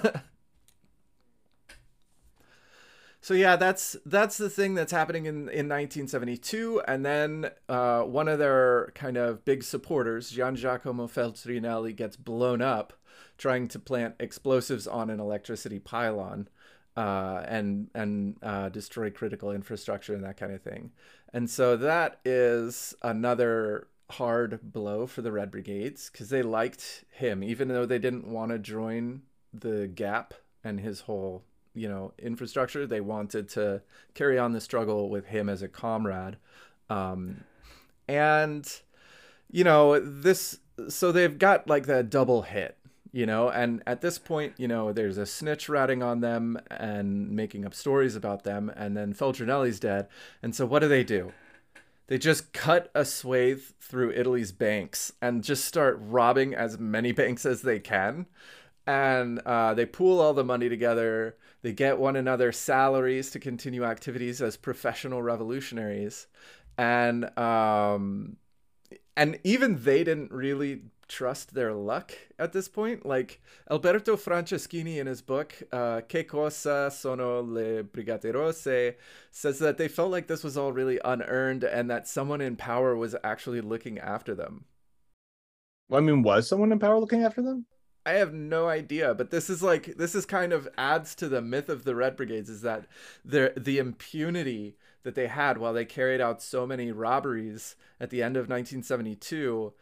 So 3.21 3.33
yeah 3.33 3.55
that's 3.55 3.97
that's 4.05 4.37
the 4.37 4.51
thing 4.51 4.75
that's 4.75 4.91
happening 4.91 5.25
in 5.25 5.49
in 5.49 5.67
1972 5.67 6.83
and 6.87 7.03
then 7.03 7.49
uh, 7.67 8.01
one 8.03 8.27
of 8.27 8.37
their 8.37 8.91
kind 8.93 9.17
of 9.17 9.43
big 9.43 9.63
supporters 9.63 10.29
gian 10.29 10.55
giacomo 10.55 11.07
feltrinelli 11.07 11.95
gets 11.95 12.17
blown 12.17 12.61
up 12.61 12.93
trying 13.39 13.67
to 13.69 13.79
plant 13.79 14.13
explosives 14.19 14.85
on 14.85 15.09
an 15.09 15.19
electricity 15.19 15.79
pylon 15.79 16.49
uh, 16.95 17.43
and 17.47 17.89
and 17.93 18.37
uh, 18.41 18.69
destroy 18.69 19.09
critical 19.09 19.51
infrastructure 19.51 20.13
and 20.13 20.23
that 20.23 20.37
kind 20.37 20.53
of 20.53 20.61
thing. 20.61 20.91
And 21.33 21.49
so 21.49 21.75
that 21.77 22.19
is 22.23 22.93
another 23.01 23.87
hard 24.11 24.59
blow 24.71 25.07
for 25.07 25.21
the 25.21 25.31
Red 25.31 25.51
Brigades 25.51 26.09
because 26.09 26.29
they 26.29 26.41
liked 26.41 27.05
him, 27.11 27.43
even 27.43 27.67
though 27.67 27.85
they 27.85 27.99
didn't 27.99 28.27
want 28.27 28.51
to 28.51 28.59
join 28.59 29.23
the 29.53 29.87
Gap 29.87 30.33
and 30.63 30.79
his 30.79 31.01
whole 31.01 31.43
you 31.73 31.89
know 31.89 32.13
infrastructure. 32.17 32.87
They 32.87 33.01
wanted 33.01 33.49
to 33.49 33.81
carry 34.13 34.39
on 34.39 34.53
the 34.53 34.61
struggle 34.61 35.09
with 35.09 35.27
him 35.27 35.49
as 35.49 35.61
a 35.61 35.67
comrade, 35.67 36.37
um, 36.89 37.43
and 38.07 38.65
you 39.51 39.63
know 39.63 39.99
this. 39.99 40.59
So 40.89 41.11
they've 41.11 41.37
got 41.37 41.67
like 41.67 41.85
the 41.85 42.03
double 42.03 42.43
hit 42.43 42.77
you 43.15 43.25
know 43.25 43.49
and 43.49 43.81
at 43.87 44.01
this 44.01 44.19
point 44.19 44.53
you 44.57 44.67
know 44.67 44.91
there's 44.91 45.17
a 45.17 45.25
snitch 45.25 45.69
ratting 45.69 46.03
on 46.03 46.19
them 46.19 46.59
and 46.69 47.31
making 47.31 47.65
up 47.65 47.73
stories 47.73 48.13
about 48.13 48.43
them 48.43 48.69
and 48.75 48.95
then 48.97 49.13
feltrinelli's 49.13 49.79
dead. 49.79 50.09
And 50.43 50.53
so 50.53 50.65
what 50.65 50.79
do 50.79 50.89
they 50.89 51.05
do? 51.05 51.31
They 52.07 52.17
just 52.17 52.51
cut 52.51 52.91
a 52.93 53.05
swathe 53.05 53.61
through 53.79 54.11
italy's 54.11 54.51
banks 54.51 55.13
and 55.21 55.45
just 55.45 55.63
start 55.63 55.97
robbing 56.01 56.53
as 56.53 56.77
many 56.77 57.11
banks 57.21 57.45
as 57.45 57.61
they 57.61 57.79
can. 57.79 58.25
And 58.85 59.39
uh, 59.39 59.73
they 59.73 59.85
pool 59.85 60.19
all 60.19 60.33
the 60.33 60.43
money 60.43 60.67
together. 60.67 61.37
They 61.61 61.71
get 61.71 61.97
one 61.97 62.17
another 62.17 62.51
salaries 62.51 63.31
to 63.31 63.39
continue 63.39 63.85
activities 63.85 64.41
as 64.41 64.57
professional 64.57 65.23
revolutionaries. 65.23 66.27
And 66.77 67.35
um, 67.39 68.35
and 69.17 69.39
even 69.43 69.83
they 69.83 70.03
didn't 70.03 70.31
really 70.31 70.81
trust 71.07 71.53
their 71.53 71.73
luck 71.73 72.13
at 72.39 72.53
this 72.53 72.67
point. 72.67 73.05
Like 73.05 73.41
Alberto 73.69 74.15
Franceschini 74.15 74.97
in 74.97 75.07
his 75.07 75.21
book, 75.21 75.53
uh, 75.71 76.01
Che 76.01 76.23
cosa 76.23 76.91
sono 76.91 77.41
le 77.41 77.83
Brigate 77.83 78.33
Rosse, 78.33 78.95
says 79.31 79.59
that 79.59 79.77
they 79.77 79.87
felt 79.87 80.11
like 80.11 80.27
this 80.27 80.43
was 80.43 80.57
all 80.57 80.71
really 80.71 80.99
unearned 81.03 81.63
and 81.63 81.89
that 81.89 82.07
someone 82.07 82.41
in 82.41 82.55
power 82.55 82.95
was 82.95 83.15
actually 83.23 83.61
looking 83.61 83.99
after 83.99 84.35
them. 84.35 84.65
Well, 85.89 86.01
I 86.01 86.03
mean, 86.03 86.23
was 86.23 86.47
someone 86.47 86.71
in 86.71 86.79
power 86.79 86.99
looking 86.99 87.23
after 87.23 87.41
them? 87.41 87.65
I 88.05 88.13
have 88.13 88.33
no 88.33 88.67
idea, 88.67 89.15
but 89.15 89.31
this 89.31 89.49
is 89.49 89.63
like 89.63 89.97
this 89.97 90.13
is 90.13 90.27
kind 90.27 90.53
of 90.53 90.67
adds 90.77 91.15
to 91.15 91.27
the 91.27 91.41
myth 91.41 91.69
of 91.69 91.85
the 91.85 91.95
Red 91.95 92.15
Brigades 92.15 92.49
is 92.49 92.61
that 92.61 92.85
the 93.23 93.53
the 93.57 93.79
impunity 93.79 94.77
that 95.01 95.15
they 95.15 95.27
had 95.27 95.57
while 95.57 95.73
they 95.73 95.85
carried 95.85 96.21
out 96.21 96.41
so 96.41 96.67
many 96.67 96.91
robberies 96.91 97.75
at 97.99 98.11
the 98.11 98.21
end 98.21 98.37
of 98.37 98.49
1972 98.49 99.73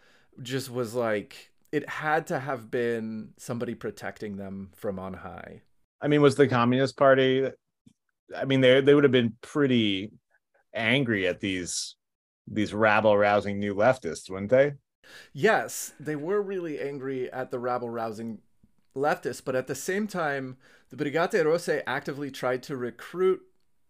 just 0.41 0.69
was 0.69 0.93
like 0.93 1.51
it 1.71 1.89
had 1.89 2.27
to 2.27 2.39
have 2.39 2.69
been 2.69 3.29
somebody 3.37 3.75
protecting 3.75 4.37
them 4.37 4.69
from 4.75 4.99
on 4.99 5.13
high. 5.13 5.61
I 6.01 6.07
mean, 6.07 6.21
was 6.21 6.35
the 6.35 6.47
Communist 6.47 6.97
Party? 6.97 7.49
I 8.35 8.45
mean, 8.45 8.61
they 8.61 8.81
they 8.81 8.93
would 8.93 9.03
have 9.03 9.11
been 9.11 9.35
pretty 9.41 10.11
angry 10.73 11.27
at 11.27 11.39
these 11.39 11.95
these 12.47 12.73
rabble 12.73 13.17
rousing 13.17 13.59
new 13.59 13.73
leftists, 13.75 14.29
wouldn't 14.29 14.51
they? 14.51 14.73
Yes, 15.33 15.93
they 15.99 16.15
were 16.15 16.41
really 16.41 16.79
angry 16.79 17.31
at 17.31 17.51
the 17.51 17.59
rabble 17.59 17.89
rousing 17.89 18.39
leftists, 18.95 19.43
but 19.43 19.55
at 19.55 19.67
the 19.67 19.75
same 19.75 20.07
time, 20.07 20.57
the 20.89 20.95
Brigate 20.95 21.43
Rosse 21.45 21.81
actively 21.87 22.31
tried 22.31 22.63
to 22.63 22.77
recruit 22.77 23.41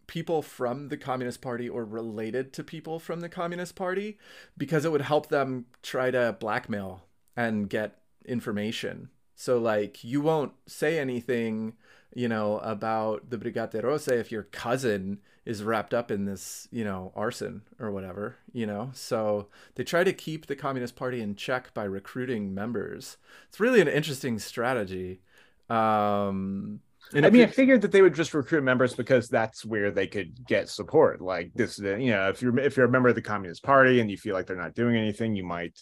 people 0.08 0.42
from 0.42 0.90
the 0.90 0.98
Communist 0.98 1.42
Party 1.42 1.70
or 1.70 1.86
related 1.86 2.54
to 2.54 2.64
people 2.64 3.00
from 3.00 3.22
the 3.22 3.30
Communist 3.30 3.76
Party 3.76 4.18
because 4.58 4.86
it 4.86 4.92
would 4.92 5.02
help 5.02 5.30
them 5.30 5.66
try 5.82 6.12
to 6.12 6.36
blackmail 6.40 7.04
and 7.36 7.70
get 7.70 8.00
information. 8.26 9.10
So 9.36 9.58
like 9.58 10.04
you 10.04 10.22
won't 10.22 10.54
say 10.68 11.00
anything, 11.00 11.74
you 12.14 12.28
know, 12.28 12.60
about 12.60 13.30
the 13.30 13.38
Brigate 13.38 13.84
Rosse 13.84 14.08
if 14.08 14.32
your 14.32 14.44
cousin 14.44 15.20
is 15.46 15.64
wrapped 15.64 15.94
up 15.94 16.10
in 16.10 16.26
this, 16.26 16.68
you 16.72 16.84
know, 16.84 17.12
arson 17.16 17.64
or 17.80 17.92
whatever, 17.92 18.38
you 18.54 18.66
know. 18.66 18.92
So 18.94 19.48
they 19.76 19.84
try 19.84 20.04
to 20.04 20.14
keep 20.14 20.46
the 20.46 20.56
Communist 20.56 20.96
Party 20.96 21.22
in 21.22 21.36
check 21.36 21.74
by 21.74 21.84
recruiting 21.84 22.54
members. 22.54 23.18
It's 23.50 23.60
really 23.60 23.82
an 23.82 23.88
interesting 23.88 24.40
strategy. 24.40 25.22
Um 25.70 26.82
and 27.14 27.26
I 27.26 27.30
mean, 27.30 27.44
I 27.44 27.48
figured 27.48 27.82
that 27.82 27.92
they 27.92 28.02
would 28.02 28.16
just 28.16 28.34
recruit 28.34 28.64
members 28.64 28.94
because 28.94 29.28
that's 29.28 29.66
where 29.66 29.92
they 29.92 30.08
could 30.08 30.46
get 30.48 30.70
support. 30.70 31.22
Like 31.22 31.52
this, 31.54 31.80
you 31.80 32.12
know, 32.12 32.30
if 32.30 32.42
you're 32.42 32.58
if 32.60 32.78
you're 32.78 32.88
a 32.88 32.92
member 32.92 33.10
of 33.10 33.16
the 33.16 33.22
Communist 33.22 33.64
Party 33.64 34.00
and 34.00 34.10
you 34.10 34.18
feel 34.18 34.34
like 34.34 34.48
they're 34.48 34.56
not 34.56 34.76
doing 34.76 34.96
anything, 34.96 35.36
you 35.36 35.44
might 35.44 35.78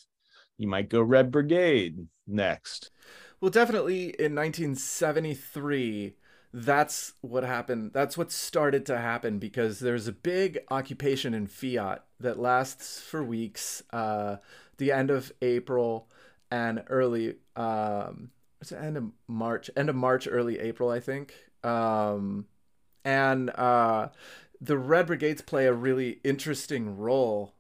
you 0.57 0.67
might 0.67 0.89
go 0.89 1.01
Red 1.01 1.31
Brigade 1.31 2.07
next. 2.27 2.91
Well, 3.39 3.51
definitely 3.51 4.09
in 4.19 4.35
1973, 4.35 6.15
that's 6.53 7.13
what 7.21 7.43
happened. 7.43 7.91
That's 7.93 8.17
what 8.17 8.31
started 8.31 8.85
to 8.87 8.97
happen 8.97 9.39
because 9.39 9.79
there's 9.79 10.07
a 10.07 10.13
big 10.13 10.59
occupation 10.69 11.33
in 11.33 11.47
Fiat 11.47 12.03
that 12.19 12.39
lasts 12.39 12.99
for 12.99 13.23
weeks. 13.23 13.81
Uh, 13.91 14.37
the 14.77 14.91
end 14.91 15.09
of 15.09 15.31
April 15.41 16.07
and 16.51 16.83
early 16.87 17.35
um, 17.55 18.31
it's 18.61 18.71
end 18.71 18.97
of 18.97 19.05
March, 19.27 19.69
end 19.75 19.89
of 19.89 19.95
March, 19.95 20.27
early 20.29 20.59
April, 20.59 20.89
I 20.89 20.99
think. 20.99 21.33
Um, 21.63 22.45
and 23.03 23.49
uh, 23.51 24.09
the 24.59 24.77
Red 24.77 25.07
Brigades 25.07 25.41
play 25.41 25.65
a 25.65 25.73
really 25.73 26.19
interesting 26.23 26.97
role 26.97 27.53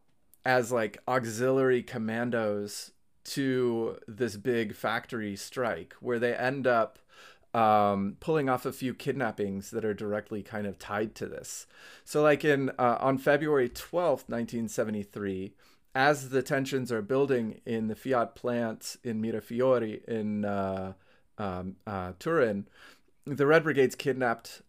as 0.45 0.71
like 0.71 0.99
auxiliary 1.07 1.83
commandos 1.83 2.91
to 3.23 3.97
this 4.07 4.37
big 4.37 4.75
factory 4.75 5.35
strike, 5.35 5.95
where 5.99 6.19
they 6.19 6.35
end 6.35 6.65
up 6.67 6.99
um, 7.53 8.17
pulling 8.19 8.49
off 8.49 8.65
a 8.65 8.71
few 8.71 8.93
kidnappings 8.93 9.71
that 9.71 9.83
are 9.83 9.93
directly 9.93 10.41
kind 10.41 10.65
of 10.65 10.79
tied 10.79 11.15
to 11.15 11.25
this. 11.25 11.67
So, 12.03 12.21
like 12.21 12.45
in 12.45 12.69
uh, 12.79 12.97
on 12.99 13.17
February 13.17 13.69
twelfth, 13.69 14.29
nineteen 14.29 14.67
seventy 14.67 15.03
three 15.03 15.53
as 15.93 16.29
the 16.29 16.41
tensions 16.41 16.91
are 16.91 17.01
building 17.01 17.61
in 17.65 17.87
the 17.87 17.95
Fiat 17.95 18.35
plant 18.35 18.95
in 19.03 19.21
Mirafiori 19.21 20.03
in 20.05 20.45
uh, 20.45 20.93
um, 21.37 21.75
uh, 21.85 22.13
Turin, 22.19 22.67
the 23.25 23.45
Red 23.45 23.63
Brigades 23.63 23.95
kidnapped 23.95 24.61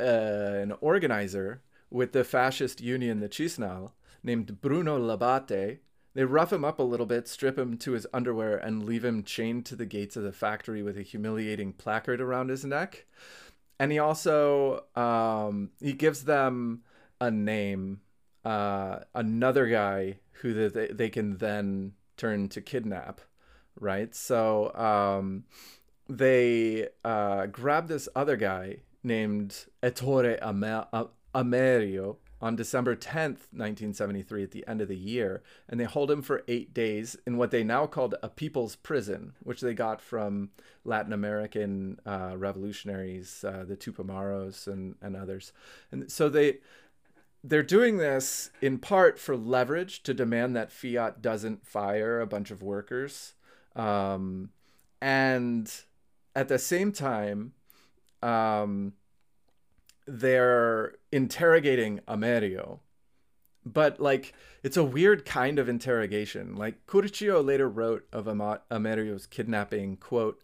uh, 0.00 0.04
an 0.04 0.72
organizer 0.80 1.62
with 1.90 2.12
the 2.12 2.24
fascist 2.24 2.80
union, 2.80 3.20
the 3.20 3.28
Cisnal, 3.28 3.92
named 4.22 4.60
Bruno 4.60 4.98
Labate. 4.98 5.78
They 6.14 6.24
rough 6.24 6.52
him 6.52 6.64
up 6.64 6.78
a 6.78 6.84
little 6.84 7.06
bit, 7.06 7.28
strip 7.28 7.58
him 7.58 7.76
to 7.78 7.92
his 7.92 8.06
underwear, 8.12 8.56
and 8.56 8.84
leave 8.84 9.04
him 9.04 9.22
chained 9.22 9.66
to 9.66 9.76
the 9.76 9.86
gates 9.86 10.16
of 10.16 10.22
the 10.22 10.32
factory 10.32 10.82
with 10.82 10.96
a 10.96 11.02
humiliating 11.02 11.72
placard 11.72 12.20
around 12.20 12.48
his 12.48 12.64
neck. 12.64 13.06
And 13.78 13.90
he 13.90 13.98
also 13.98 14.84
um, 14.94 15.70
he 15.80 15.92
gives 15.92 16.24
them 16.24 16.82
a 17.20 17.30
name 17.30 18.00
uh, 18.44 19.00
another 19.14 19.66
guy 19.66 20.18
who 20.40 20.68
they, 20.68 20.88
they 20.88 21.08
can 21.08 21.38
then 21.38 21.92
turn 22.16 22.48
to 22.50 22.60
kidnap, 22.60 23.20
right? 23.80 24.14
So 24.14 24.74
um, 24.74 25.44
they 26.08 26.88
uh, 27.04 27.46
grab 27.46 27.88
this 27.88 28.08
other 28.14 28.36
guy 28.36 28.78
named 29.02 29.66
Ettore 29.82 30.38
Amerio 31.34 32.16
on 32.44 32.56
December 32.56 32.94
10th, 32.94 33.48
1973, 33.52 34.42
at 34.42 34.50
the 34.50 34.66
end 34.68 34.82
of 34.82 34.88
the 34.88 34.96
year, 34.96 35.42
and 35.66 35.80
they 35.80 35.84
hold 35.84 36.10
him 36.10 36.20
for 36.20 36.42
eight 36.46 36.74
days 36.74 37.16
in 37.26 37.38
what 37.38 37.50
they 37.50 37.64
now 37.64 37.86
called 37.86 38.14
a 38.22 38.28
people's 38.28 38.76
prison, 38.76 39.32
which 39.42 39.62
they 39.62 39.72
got 39.72 39.98
from 39.98 40.50
Latin 40.84 41.14
American 41.14 41.98
uh, 42.04 42.34
revolutionaries, 42.36 43.44
uh, 43.48 43.64
the 43.66 43.76
Tupamaros 43.76 44.66
and, 44.66 44.94
and 45.00 45.16
others. 45.16 45.54
And 45.90 46.12
so 46.12 46.28
they 46.28 46.58
they're 47.46 47.62
doing 47.62 47.98
this 47.98 48.50
in 48.62 48.78
part 48.78 49.18
for 49.18 49.36
leverage 49.36 50.02
to 50.02 50.14
demand 50.14 50.56
that 50.56 50.72
Fiat 50.72 51.20
doesn't 51.20 51.66
fire 51.66 52.18
a 52.18 52.26
bunch 52.26 52.50
of 52.50 52.62
workers. 52.62 53.34
Um, 53.76 54.48
and 55.02 55.70
at 56.34 56.48
the 56.48 56.58
same 56.58 56.90
time, 56.90 57.52
um, 58.22 58.94
they're 60.06 60.94
interrogating 61.12 62.00
Amerio. 62.08 62.78
But 63.66 64.00
like, 64.00 64.32
it's 64.62 64.78
a 64.78 64.84
weird 64.84 65.26
kind 65.26 65.58
of 65.58 65.68
interrogation. 65.68 66.56
Like 66.56 66.86
Curcio 66.86 67.44
later 67.44 67.68
wrote 67.68 68.06
of 68.10 68.26
Am- 68.26 68.40
Amerio's 68.70 69.26
kidnapping, 69.26 69.98
quote, 69.98 70.42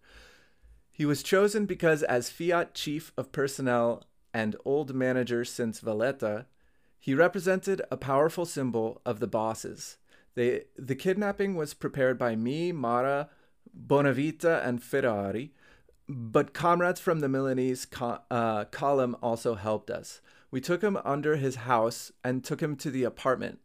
he 0.92 1.07
was 1.07 1.23
chosen 1.23 1.64
because 1.64 2.02
as 2.02 2.28
Fiat 2.28 2.75
chief 2.75 3.11
of 3.16 3.33
personnel 3.33 4.04
and 4.35 4.54
old 4.66 4.95
manager 4.95 5.47
since 5.47 5.80
Valletta, 5.80 6.45
he 7.00 7.14
represented 7.14 7.80
a 7.90 7.97
powerful 7.97 8.45
symbol 8.45 9.00
of 9.07 9.19
the 9.19 9.26
bosses. 9.26 9.97
They, 10.35 10.64
the 10.76 10.95
kidnapping 10.95 11.54
was 11.57 11.73
prepared 11.73 12.19
by 12.19 12.37
me, 12.37 12.73
Mara, 12.73 13.30
Bonavita, 13.75 14.64
and 14.64 14.83
Ferrari, 14.83 15.52
but 16.07 16.52
comrades 16.52 17.00
from 17.00 17.21
the 17.21 17.28
Milanese 17.28 17.87
co- 17.87 18.21
uh, 18.30 18.64
column 18.66 19.16
also 19.23 19.54
helped 19.54 19.90
us. 19.90 20.21
We 20.50 20.61
took 20.61 20.83
him 20.83 20.99
under 21.04 21.37
his 21.37 21.57
house 21.57 22.12
and 22.23 22.45
took 22.45 22.61
him 22.61 22.76
to 22.76 22.90
the 22.90 23.04
apartment. 23.04 23.61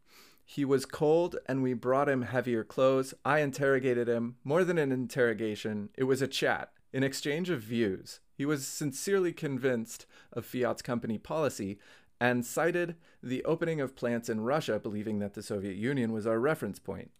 He 0.46 0.64
was 0.64 0.86
cold, 0.86 1.38
and 1.48 1.62
we 1.62 1.74
brought 1.74 2.08
him 2.08 2.22
heavier 2.22 2.64
clothes. 2.64 3.14
I 3.26 3.40
interrogated 3.40 4.08
him 4.08 4.38
more 4.44 4.64
than 4.64 4.78
an 4.78 4.92
interrogation, 4.92 5.90
it 5.98 6.04
was 6.04 6.22
a 6.22 6.28
chat, 6.28 6.72
an 6.94 7.04
exchange 7.04 7.50
of 7.50 7.62
views. 7.62 8.22
He 8.38 8.46
was 8.46 8.68
sincerely 8.68 9.34
convinced 9.34 10.06
of 10.32 10.46
Fiat's 10.46 10.82
company 10.82 11.18
policy 11.18 11.80
and 12.20 12.46
cited 12.46 12.96
the 13.22 13.44
opening 13.44 13.82
of 13.82 13.96
plants 13.96 14.30
in 14.30 14.42
Russia, 14.42 14.80
believing 14.80 15.20
that 15.20 15.34
the 15.34 15.44
Soviet 15.44 15.76
Union 15.76 16.12
was 16.12 16.26
our 16.26 16.40
reference 16.40 16.80
point. 16.80 17.12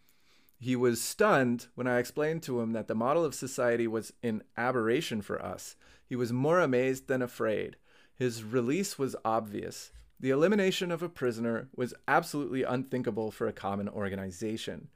He 0.58 0.76
was 0.76 1.02
stunned 1.02 1.68
when 1.76 1.88
I 1.88 2.00
explained 2.00 2.44
to 2.44 2.62
him 2.62 2.72
that 2.74 2.88
the 2.88 2.96
model 2.96 3.26
of 3.26 3.36
society 3.36 3.88
was 3.88 4.14
an 4.24 4.44
aberration 4.56 5.22
for 5.22 5.42
us. 5.42 5.76
He 6.08 6.16
was 6.16 6.32
more 6.32 6.60
amazed 6.60 7.08
than 7.08 7.22
afraid. 7.22 7.76
His 8.16 8.44
release 8.44 8.98
was 8.98 9.16
obvious. 9.26 9.92
The 10.20 10.30
elimination 10.30 10.92
of 10.92 11.04
a 11.04 11.10
prisoner 11.10 11.68
was 11.76 11.94
absolutely 12.08 12.64
unthinkable 12.64 13.32
for 13.32 13.48
a 13.48 13.54
common 13.54 13.90
organization. 13.90 14.88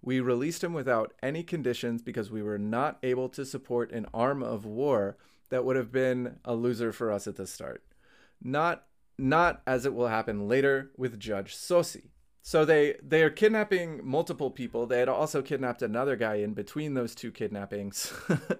We 0.00 0.20
released 0.20 0.62
him 0.62 0.72
without 0.72 1.12
any 1.20 1.42
conditions 1.42 2.02
because 2.02 2.30
we 2.30 2.42
were 2.42 2.58
not 2.58 2.98
able 3.02 3.28
to 3.30 3.44
support 3.44 3.90
an 3.90 4.06
arm 4.14 4.42
of 4.42 4.64
war 4.64 5.16
that 5.50 5.64
would 5.64 5.76
have 5.76 5.90
been 5.90 6.38
a 6.44 6.54
loser 6.54 6.92
for 6.92 7.10
us 7.10 7.26
at 7.26 7.36
the 7.36 7.46
start. 7.46 7.82
Not 8.40 8.84
not 9.18 9.62
as 9.66 9.84
it 9.84 9.94
will 9.94 10.08
happen 10.08 10.48
later 10.48 10.90
with 10.96 11.18
Judge 11.18 11.56
Sossi. 11.56 12.10
So 12.42 12.64
they 12.64 12.96
they 13.02 13.22
are 13.22 13.30
kidnapping 13.30 14.00
multiple 14.02 14.50
people. 14.50 14.86
They 14.86 15.00
had 15.00 15.08
also 15.08 15.42
kidnapped 15.42 15.82
another 15.82 16.16
guy 16.16 16.36
in 16.36 16.54
between 16.54 16.94
those 16.94 17.14
two 17.14 17.30
kidnappings. 17.30 18.12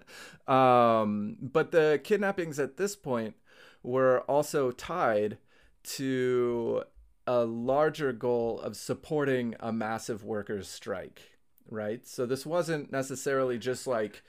um, 0.47 1.37
but 1.41 1.71
the 1.71 2.01
kidnappings 2.03 2.59
at 2.59 2.77
this 2.77 2.97
point 2.97 3.37
were 3.83 4.21
also 4.23 4.73
tied 4.73 5.39
to 5.85 6.83
a 7.27 7.45
larger 7.45 8.13
goal 8.13 8.61
of 8.61 8.77
supporting 8.77 9.55
a 9.61 9.73
massive 9.73 10.25
workers' 10.25 10.69
strike, 10.69 11.23
right? 11.71 12.07
So 12.07 12.27
this 12.27 12.45
wasn't 12.45 12.91
necessarily 12.91 13.59
just 13.59 13.87
like 13.87 14.23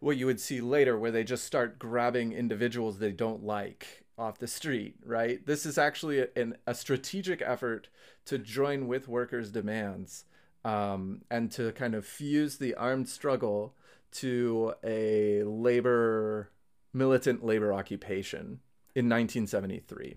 what 0.00 0.16
you 0.16 0.26
would 0.26 0.40
see 0.40 0.60
later, 0.60 0.98
where 0.98 1.10
they 1.10 1.24
just 1.24 1.44
start 1.44 1.78
grabbing 1.78 2.32
individuals 2.32 2.98
they 2.98 3.12
don't 3.12 3.44
like 3.44 4.03
off 4.16 4.38
the 4.38 4.46
street, 4.46 4.96
right? 5.04 5.44
This 5.44 5.66
is 5.66 5.78
actually 5.78 6.20
a, 6.20 6.28
an, 6.36 6.56
a 6.66 6.74
strategic 6.74 7.42
effort 7.42 7.88
to 8.26 8.38
join 8.38 8.86
with 8.86 9.08
workers' 9.08 9.50
demands 9.50 10.24
um, 10.64 11.22
and 11.30 11.50
to 11.52 11.72
kind 11.72 11.94
of 11.94 12.06
fuse 12.06 12.56
the 12.58 12.74
armed 12.74 13.08
struggle 13.08 13.74
to 14.12 14.74
a 14.84 15.42
labor, 15.42 16.50
militant 16.92 17.44
labor 17.44 17.72
occupation 17.72 18.60
in 18.94 19.08
1973. 19.08 20.16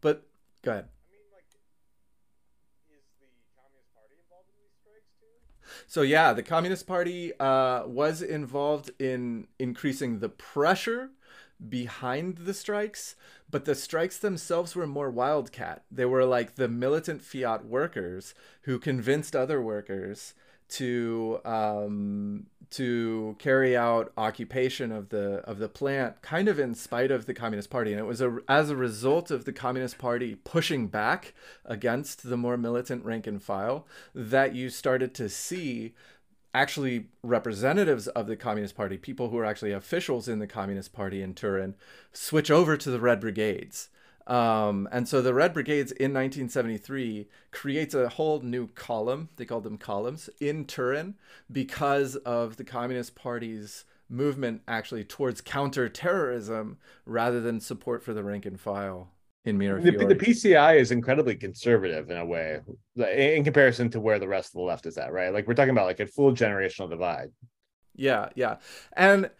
But 0.00 0.26
go 0.62 0.72
ahead. 0.72 0.88
So 5.86 6.02
yeah, 6.02 6.32
the 6.32 6.42
Communist 6.42 6.86
Party 6.86 7.32
uh, 7.38 7.86
was 7.86 8.22
involved 8.22 8.90
in 8.98 9.48
increasing 9.58 10.20
the 10.20 10.28
pressure 10.28 11.10
behind 11.68 12.38
the 12.38 12.54
strikes, 12.54 13.16
but 13.50 13.64
the 13.64 13.74
strikes 13.74 14.18
themselves 14.18 14.74
were 14.74 14.86
more 14.86 15.10
wildcat. 15.10 15.82
They 15.90 16.04
were 16.04 16.24
like 16.24 16.54
the 16.54 16.68
militant 16.68 17.22
Fiat 17.22 17.66
workers 17.66 18.34
who 18.62 18.78
convinced 18.78 19.36
other 19.36 19.60
workers 19.60 20.34
to 20.70 21.40
um, 21.44 22.46
to 22.70 23.34
carry 23.40 23.76
out 23.76 24.12
occupation 24.16 24.92
of 24.92 25.08
the 25.08 25.38
of 25.44 25.58
the 25.58 25.68
plant, 25.68 26.22
kind 26.22 26.48
of 26.48 26.58
in 26.58 26.74
spite 26.74 27.10
of 27.10 27.26
the 27.26 27.34
Communist 27.34 27.70
Party, 27.70 27.90
and 27.92 28.00
it 28.00 28.04
was 28.04 28.20
a, 28.20 28.38
as 28.48 28.70
a 28.70 28.76
result 28.76 29.30
of 29.30 29.44
the 29.44 29.52
Communist 29.52 29.98
Party 29.98 30.36
pushing 30.36 30.86
back 30.86 31.34
against 31.64 32.28
the 32.28 32.36
more 32.36 32.56
militant 32.56 33.04
rank 33.04 33.26
and 33.26 33.42
file 33.42 33.86
that 34.14 34.54
you 34.54 34.70
started 34.70 35.14
to 35.14 35.28
see 35.28 35.94
actually 36.52 37.06
representatives 37.22 38.08
of 38.08 38.26
the 38.26 38.36
Communist 38.36 38.76
Party, 38.76 38.96
people 38.96 39.28
who 39.28 39.38
are 39.38 39.44
actually 39.44 39.72
officials 39.72 40.28
in 40.28 40.38
the 40.38 40.46
Communist 40.46 40.92
Party 40.92 41.22
in 41.22 41.34
Turin, 41.34 41.74
switch 42.12 42.50
over 42.50 42.76
to 42.76 42.90
the 42.90 43.00
Red 43.00 43.20
Brigades. 43.20 43.88
Um, 44.26 44.88
and 44.92 45.08
so 45.08 45.22
the 45.22 45.34
Red 45.34 45.52
Brigades 45.52 45.92
in 45.92 46.12
1973 46.12 47.28
creates 47.50 47.94
a 47.94 48.08
whole 48.08 48.40
new 48.40 48.68
column. 48.68 49.28
They 49.36 49.44
called 49.44 49.64
them 49.64 49.78
columns 49.78 50.30
in 50.40 50.66
Turin 50.66 51.14
because 51.50 52.16
of 52.16 52.56
the 52.56 52.64
Communist 52.64 53.14
Party's 53.14 53.84
movement 54.08 54.62
actually 54.66 55.04
towards 55.04 55.40
counterterrorism 55.40 56.78
rather 57.06 57.40
than 57.40 57.60
support 57.60 58.02
for 58.02 58.12
the 58.12 58.24
rank 58.24 58.44
and 58.44 58.60
file 58.60 59.08
in 59.44 59.58
Mirafiori. 59.58 59.98
The, 59.98 60.14
the, 60.14 60.14
PCI 60.14 60.78
is 60.78 60.90
incredibly 60.90 61.34
conservative 61.34 62.10
in 62.10 62.18
a 62.18 62.24
way, 62.24 62.60
in 62.96 63.42
comparison 63.44 63.90
to 63.90 64.00
where 64.00 64.18
the 64.18 64.28
rest 64.28 64.50
of 64.50 64.54
the 64.54 64.62
left 64.62 64.86
is 64.86 64.98
at, 64.98 65.12
right? 65.12 65.32
Like 65.32 65.46
we're 65.46 65.54
talking 65.54 65.70
about 65.70 65.86
like 65.86 66.00
a 66.00 66.06
full 66.06 66.32
generational 66.32 66.90
divide. 66.90 67.30
Yeah, 67.94 68.28
yeah, 68.34 68.56
and 68.96 69.30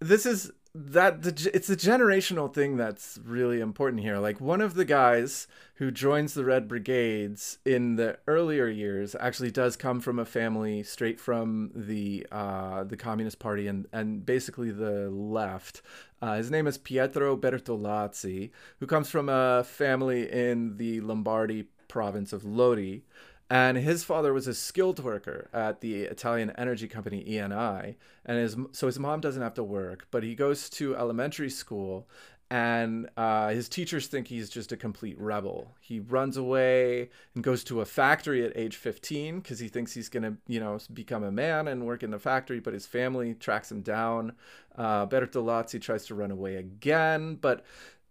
this 0.00 0.26
is 0.26 0.52
that 0.74 1.22
the, 1.22 1.50
it's 1.54 1.70
a 1.70 1.76
generational 1.76 2.52
thing 2.52 2.76
that's 2.76 3.18
really 3.24 3.60
important 3.60 4.02
here. 4.02 4.18
Like 4.18 4.40
one 4.40 4.60
of 4.60 4.74
the 4.74 4.84
guys 4.84 5.46
who 5.74 5.90
joins 5.90 6.34
the 6.34 6.44
Red 6.44 6.68
Brigades 6.68 7.58
in 7.64 7.96
the 7.96 8.18
earlier 8.26 8.68
years 8.68 9.16
actually 9.18 9.50
does 9.50 9.76
come 9.76 10.00
from 10.00 10.18
a 10.18 10.24
family 10.24 10.82
straight 10.82 11.18
from 11.18 11.70
the 11.74 12.26
uh, 12.30 12.84
the 12.84 12.96
Communist 12.96 13.38
Party 13.38 13.66
and 13.66 13.86
and 13.92 14.24
basically 14.24 14.70
the 14.70 15.10
left. 15.10 15.82
Uh, 16.20 16.36
his 16.36 16.50
name 16.50 16.66
is 16.66 16.78
Pietro 16.78 17.36
Bertolazzi, 17.36 18.50
who 18.80 18.86
comes 18.86 19.08
from 19.08 19.28
a 19.28 19.64
family 19.64 20.30
in 20.30 20.76
the 20.76 21.00
Lombardy 21.00 21.68
province 21.88 22.32
of 22.32 22.44
Lodi. 22.44 23.02
And 23.50 23.78
his 23.78 24.04
father 24.04 24.34
was 24.34 24.46
a 24.46 24.52
skilled 24.52 25.02
worker 25.02 25.48
at 25.54 25.80
the 25.80 26.02
Italian 26.02 26.50
energy 26.58 26.86
company 26.86 27.24
ENI, 27.24 27.94
and 28.26 28.38
his 28.38 28.56
so 28.72 28.86
his 28.86 28.98
mom 28.98 29.20
doesn't 29.20 29.40
have 29.40 29.54
to 29.54 29.64
work, 29.64 30.06
but 30.10 30.22
he 30.22 30.34
goes 30.34 30.68
to 30.70 30.94
elementary 30.94 31.48
school, 31.48 32.06
and 32.50 33.10
uh, 33.16 33.48
his 33.50 33.68
teachers 33.68 34.06
think 34.06 34.28
he's 34.28 34.48
just 34.48 34.72
a 34.72 34.76
complete 34.76 35.18
rebel. 35.20 35.74
He 35.80 36.00
runs 36.00 36.38
away 36.38 37.10
and 37.34 37.44
goes 37.44 37.62
to 37.64 37.82
a 37.82 37.84
factory 37.84 38.42
at 38.44 38.56
age 38.56 38.76
15 38.76 39.40
because 39.40 39.58
he 39.58 39.68
thinks 39.68 39.92
he's 39.92 40.08
gonna, 40.08 40.36
you 40.46 40.58
know, 40.58 40.78
become 40.92 41.24
a 41.24 41.32
man 41.32 41.68
and 41.68 41.86
work 41.86 42.02
in 42.02 42.10
the 42.10 42.18
factory. 42.18 42.58
But 42.58 42.72
his 42.72 42.86
family 42.86 43.34
tracks 43.34 43.70
him 43.70 43.82
down. 43.82 44.32
Uh, 44.76 45.06
Bertolazzi 45.06 45.80
tries 45.80 46.06
to 46.06 46.14
run 46.14 46.30
away 46.30 46.56
again, 46.56 47.34
but 47.34 47.64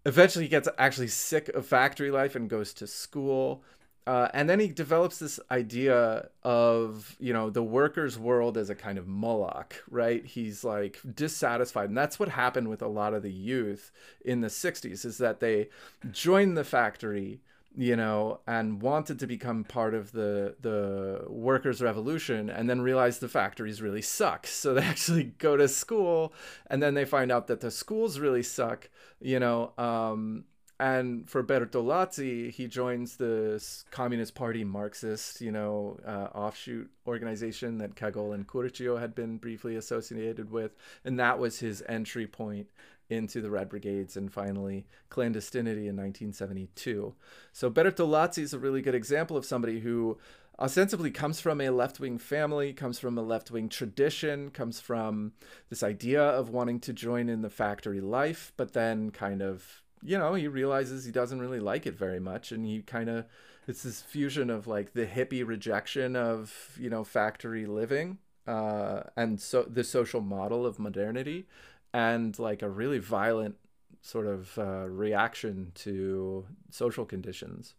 eventually 0.05 0.45
he 0.45 0.49
gets 0.49 0.69
actually 0.77 1.07
sick 1.07 1.49
of 1.49 1.65
factory 1.65 2.11
life 2.11 2.35
and 2.35 2.47
goes 2.47 2.73
to 2.75 2.85
school 2.85 3.63
uh, 4.07 4.29
and 4.33 4.49
then 4.49 4.59
he 4.61 4.69
develops 4.69 5.19
this 5.19 5.37
idea 5.51 6.29
of 6.43 7.17
you 7.19 7.33
know 7.33 7.49
the 7.49 7.61
workers 7.61 8.17
world 8.17 8.57
as 8.57 8.69
a 8.69 8.75
kind 8.75 8.97
of 8.97 9.05
moloch 9.07 9.83
right? 9.89 10.25
He's 10.25 10.63
like 10.63 10.99
dissatisfied. 11.15 11.89
And 11.89 11.97
that's 11.97 12.19
what 12.19 12.29
happened 12.29 12.69
with 12.69 12.81
a 12.81 12.87
lot 12.87 13.13
of 13.13 13.23
the 13.23 13.31
youth 13.31 13.91
in 14.23 14.41
the 14.41 14.47
60s 14.47 15.05
is 15.05 15.17
that 15.17 15.39
they 15.39 15.69
joined 16.11 16.57
the 16.57 16.63
factory 16.63 17.41
you 17.75 17.95
know 17.95 18.39
and 18.47 18.81
wanted 18.81 19.19
to 19.19 19.27
become 19.27 19.63
part 19.63 19.93
of 19.93 20.11
the 20.11 20.55
the 20.61 21.23
workers 21.27 21.79
revolution 21.79 22.49
and 22.49 22.67
then 22.67 22.81
realized 22.81 23.19
the 23.21 23.27
factories 23.27 23.81
really 23.81 24.01
suck. 24.01 24.47
So 24.57 24.73
they 24.73 24.83
actually 24.83 25.25
go 25.37 25.55
to 25.57 25.67
school 25.67 26.33
and 26.69 26.81
then 26.81 26.93
they 26.93 27.05
find 27.05 27.31
out 27.31 27.47
that 27.47 27.61
the 27.61 27.71
schools 27.71 28.19
really 28.19 28.43
suck 28.43 28.89
you 29.19 29.39
know 29.39 29.73
um, 29.77 30.45
and 30.79 31.27
for 31.27 31.43
Bertolazzi, 31.43 32.51
he 32.51 32.67
joins 32.67 33.15
the 33.17 33.63
Communist 33.89 34.35
Party 34.35 34.63
Marxist, 34.63 35.41
you 35.41 35.51
know, 35.51 35.99
uh, 36.05 36.27
offshoot 36.37 36.89
organization 37.07 37.79
that 37.79 37.95
Cagol 37.95 38.33
and 38.33 38.47
Curcio 38.47 38.99
had 38.99 39.15
been 39.15 39.37
briefly 39.37 39.75
associated 39.75 40.51
with, 40.51 40.75
and 41.03 41.19
that 41.19 41.39
was 41.39 41.59
his 41.59 41.83
entry 41.89 42.27
point 42.27 42.67
into 43.09 43.41
the 43.41 43.49
Red 43.49 43.69
Brigades 43.69 44.17
and 44.17 44.31
finally 44.31 44.85
clandestinity 45.09 45.87
in 45.87 45.95
1972. 45.95 47.15
So 47.53 47.71
Bertolazzi 47.71 48.39
is 48.39 48.53
a 48.53 48.59
really 48.59 48.81
good 48.81 48.95
example 48.95 49.37
of 49.37 49.45
somebody 49.45 49.79
who 49.79 50.17
ostensibly 50.59 51.09
comes 51.09 51.39
from 51.39 51.61
a 51.61 51.69
left-wing 51.69 52.17
family, 52.17 52.73
comes 52.73 52.99
from 52.99 53.17
a 53.17 53.21
left-wing 53.21 53.69
tradition, 53.69 54.51
comes 54.51 54.79
from 54.79 55.33
this 55.69 55.81
idea 55.81 56.21
of 56.21 56.49
wanting 56.49 56.79
to 56.81 56.93
join 56.93 57.29
in 57.29 57.41
the 57.41 57.49
factory 57.49 58.01
life, 58.01 58.51
but 58.57 58.73
then 58.73 59.09
kind 59.09 59.41
of 59.41 59.81
you 60.03 60.17
know, 60.17 60.33
he 60.33 60.47
realizes 60.47 61.05
he 61.05 61.11
doesn't 61.11 61.39
really 61.39 61.59
like 61.59 61.85
it 61.85 61.97
very 61.97 62.19
much, 62.19 62.51
and 62.51 62.65
he 62.65 62.81
kind 62.81 63.09
of 63.09 63.25
it's 63.67 63.83
this 63.83 64.01
fusion 64.01 64.49
of 64.49 64.67
like 64.67 64.93
the 64.93 65.05
hippie 65.05 65.45
rejection 65.45 66.15
of 66.15 66.77
you 66.79 66.89
know 66.89 67.03
factory 67.03 67.65
living 67.65 68.19
uh, 68.47 69.01
and 69.15 69.39
so 69.41 69.63
the 69.63 69.83
social 69.83 70.21
model 70.21 70.65
of 70.65 70.79
modernity, 70.79 71.47
and 71.93 72.39
like 72.39 72.61
a 72.61 72.69
really 72.69 72.99
violent 72.99 73.55
sort 74.01 74.25
of 74.25 74.57
uh, 74.57 74.87
reaction 74.87 75.71
to 75.75 76.45
social 76.71 77.05
conditions. 77.05 77.75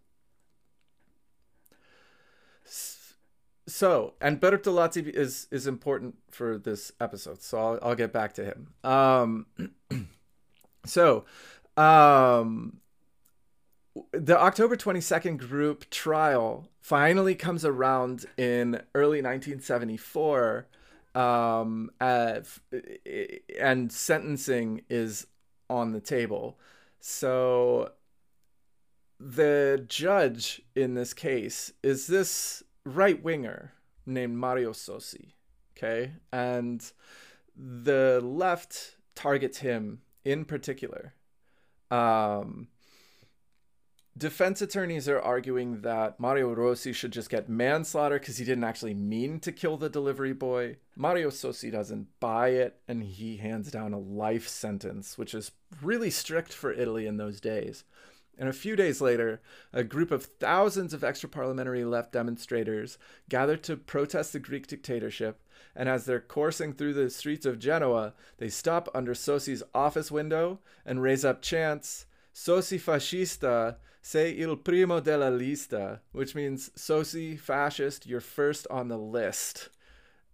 So, 3.67 4.15
and 4.21 4.41
Bertolazzi 4.41 5.09
is 5.09 5.49
is 5.51 5.67
important 5.67 6.17
for 6.31 6.59
this 6.59 6.93
episode, 7.01 7.43
so 7.43 7.59
I'll, 7.59 7.79
I'll 7.83 7.95
get 7.95 8.13
back 8.13 8.35
to 8.35 8.45
him. 8.45 8.75
Um, 8.85 9.47
so, 10.85 11.25
um, 11.79 12.79
the 14.13 14.39
October 14.39 14.77
22nd 14.77 15.39
group 15.39 15.89
trial 15.91 16.69
finally 16.81 17.35
comes 17.35 17.65
around 17.65 18.27
in 18.37 18.83
early 18.95 19.23
1974 19.23 20.67
um, 21.15 21.91
and 22.01 23.93
sentencing 23.93 24.83
is 24.91 25.27
on 25.71 25.93
the 25.93 26.01
table. 26.01 26.59
So 27.01 27.93
the 29.21 29.85
judge 29.89 30.63
in 30.75 30.95
this 30.95 31.15
case 31.15 31.73
is 31.83 32.07
this 32.09 32.63
right 32.85 33.23
winger 33.23 33.73
named 34.05 34.37
Mario 34.37 34.73
Sossi. 34.73 35.35
Okay. 35.77 36.13
And 36.33 36.91
the 37.57 38.21
left 38.23 38.97
targets 39.15 39.59
him 39.59 40.01
in 40.25 40.45
particular. 40.45 41.15
Um, 41.91 42.69
defense 44.17 44.61
attorneys 44.61 45.09
are 45.09 45.21
arguing 45.21 45.83
that 45.83 46.19
Mario 46.19 46.53
Rossi 46.53 46.93
should 46.93 47.13
just 47.13 47.31
get 47.31 47.49
manslaughter 47.49 48.19
because 48.19 48.39
he 48.39 48.45
didn't 48.45 48.65
actually 48.65 48.95
mean 48.95 49.41
to 49.41 49.53
kill 49.53 49.77
the 49.77 49.89
delivery 49.89 50.33
boy. 50.33 50.77
Mario 50.97 51.31
Sossi 51.31 51.71
doesn't 51.71 52.09
buy 52.21 52.49
it 52.49 52.81
and 52.89 53.03
he 53.03 53.37
hands 53.37 53.71
down 53.71 53.93
a 53.93 53.99
life 53.99 54.49
sentence, 54.49 55.17
which 55.17 55.35
is 55.35 55.53
really 55.81 56.11
strict 56.11 56.53
for 56.53 56.73
Italy 56.73 57.07
in 57.07 57.17
those 57.17 57.41
days. 57.41 57.85
And 58.39 58.49
a 58.49 58.53
few 58.53 58.77
days 58.77 59.01
later, 59.01 59.41
a 59.73 59.83
group 59.83 60.13
of 60.13 60.25
thousands 60.25 60.95
of 60.95 61.03
extra 61.03 61.29
parliamentary 61.29 61.85
left 61.85 62.13
demonstrators 62.13 62.97
gathered 63.29 63.65
to 63.65 63.77
protest 63.77 64.33
the 64.33 64.39
Greek 64.39 64.69
dictatorship. 64.69 65.41
And 65.75 65.89
as 65.89 66.05
they're 66.05 66.21
coursing 66.21 66.73
through 66.73 66.95
the 66.95 67.11
streets 67.11 67.47
of 67.47 67.59
Genoa, 67.59 68.15
they 68.39 68.49
stop 68.49 68.89
under 68.95 69.15
Sossi's 69.15 69.63
office 69.75 70.11
window 70.11 70.61
and 70.85 71.03
raise 71.03 71.25
up 71.25 71.43
chants 71.43 72.07
Sossi 72.39 72.79
fascista, 72.79 73.79
sei 74.01 74.39
il 74.39 74.59
primo 74.59 75.01
della 75.01 75.29
lista, 75.29 76.01
which 76.13 76.37
means 76.37 76.71
Sossi 76.77 77.37
fascist, 77.37 78.07
you're 78.07 78.21
first 78.21 78.65
on 78.71 78.87
the 78.87 78.97
list. 78.97 79.71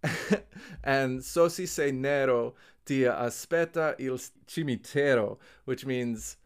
and 0.83 1.21
Sossi 1.23 1.65
sei 1.65 1.91
nero, 1.91 2.53
ti 2.85 3.05
aspetta 3.05 3.95
il 3.97 4.19
cimitero, 4.45 5.39
which 5.63 5.83
means 5.87 6.37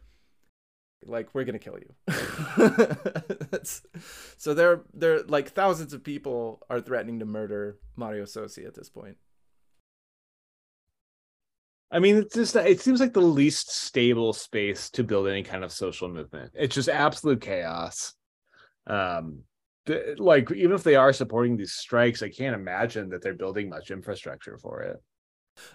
like 1.04 1.34
we're 1.34 1.44
gonna 1.44 1.58
kill 1.58 1.78
you. 1.78 1.94
So 4.36 4.54
they're 4.54 4.82
they're 4.94 5.22
like 5.24 5.50
thousands 5.50 5.92
of 5.92 6.02
people 6.02 6.62
are 6.70 6.80
threatening 6.80 7.18
to 7.18 7.26
murder 7.26 7.78
mario 7.96 8.24
sossi 8.24 8.66
at 8.66 8.74
this 8.74 8.88
point. 8.88 9.16
I 11.90 11.98
mean 11.98 12.16
it's 12.16 12.34
just 12.34 12.56
it 12.56 12.80
seems 12.80 13.00
like 13.00 13.12
the 13.12 13.20
least 13.20 13.70
stable 13.70 14.32
space 14.32 14.88
to 14.90 15.04
build 15.04 15.28
any 15.28 15.42
kind 15.42 15.62
of 15.64 15.72
social 15.72 16.08
movement. 16.08 16.52
It's 16.54 16.74
just 16.74 16.88
absolute 16.88 17.40
chaos. 17.42 18.14
Um 18.86 19.42
the, 19.86 20.14
like 20.18 20.50
even 20.52 20.72
if 20.72 20.82
they 20.82 20.94
are 20.94 21.12
supporting 21.12 21.56
these 21.56 21.72
strikes 21.72 22.22
i 22.22 22.28
can't 22.28 22.54
imagine 22.54 23.08
that 23.08 23.22
they're 23.22 23.32
building 23.32 23.70
much 23.70 23.90
infrastructure 23.90 24.58
for 24.58 24.82
it 24.82 24.96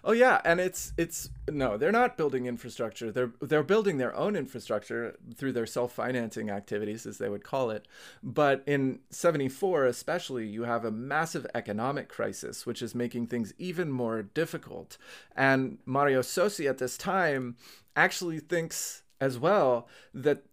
Oh 0.03 0.11
yeah, 0.11 0.41
and 0.43 0.59
it's 0.59 0.93
it's 0.97 1.29
no, 1.49 1.77
they're 1.77 1.91
not 1.91 2.17
building 2.17 2.45
infrastructure. 2.45 3.11
They're 3.11 3.31
they're 3.41 3.63
building 3.63 3.97
their 3.97 4.15
own 4.15 4.35
infrastructure 4.35 5.17
through 5.35 5.53
their 5.53 5.65
self-financing 5.65 6.49
activities 6.49 7.05
as 7.05 7.17
they 7.17 7.29
would 7.29 7.43
call 7.43 7.69
it. 7.69 7.87
But 8.23 8.63
in 8.65 8.99
74 9.09 9.85
especially, 9.85 10.47
you 10.47 10.63
have 10.63 10.85
a 10.85 10.91
massive 10.91 11.45
economic 11.53 12.09
crisis 12.09 12.65
which 12.65 12.81
is 12.81 12.95
making 12.95 13.27
things 13.27 13.53
even 13.57 13.91
more 13.91 14.21
difficult. 14.21 14.97
And 15.35 15.79
Mario 15.85 16.21
Sossi 16.21 16.69
at 16.69 16.77
this 16.77 16.97
time 16.97 17.55
actually 17.95 18.39
thinks 18.39 19.03
as 19.19 19.39
well 19.39 19.87
that 20.13 20.43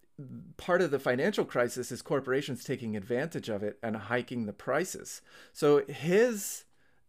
part 0.57 0.83
of 0.83 0.90
the 0.90 0.99
financial 0.99 1.45
crisis 1.45 1.90
is 1.90 2.03
corporations 2.03 2.64
taking 2.64 2.97
advantage 2.97 3.49
of 3.49 3.62
it 3.62 3.79
and 3.83 3.97
hiking 3.97 4.47
the 4.47 4.53
prices. 4.53 5.23
So 5.53 5.85
his 5.87 6.64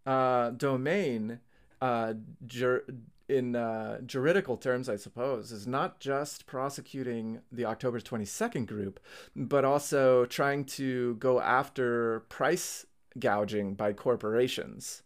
uh, 0.05 0.51
domain 0.51 1.39
uh, 1.83 2.13
jur- 2.47 2.85
in 3.27 3.57
uh, 3.57 3.99
juridical 4.05 4.55
terms, 4.55 4.87
I 4.87 4.95
suppose, 4.95 5.51
is 5.51 5.67
not 5.67 5.99
just 5.99 6.45
prosecuting 6.45 7.41
the 7.51 7.65
October 7.65 7.99
22nd 7.99 8.67
group, 8.67 9.01
but 9.35 9.65
also 9.65 10.25
trying 10.25 10.63
to 10.79 11.15
go 11.15 11.41
after 11.41 12.21
price 12.29 12.85
gouging 13.19 13.73
by 13.73 13.91
corporations. 13.91 15.03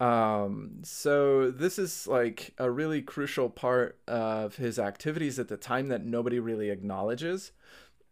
Um, 0.00 0.80
so 0.82 1.50
this 1.50 1.78
is 1.78 2.06
like 2.06 2.52
a 2.58 2.70
really 2.70 3.00
crucial 3.00 3.48
part 3.48 3.98
of 4.06 4.56
his 4.56 4.78
activities 4.78 5.38
at 5.38 5.48
the 5.48 5.56
time 5.56 5.88
that 5.88 6.04
nobody 6.04 6.38
really 6.38 6.68
acknowledges. 6.68 7.52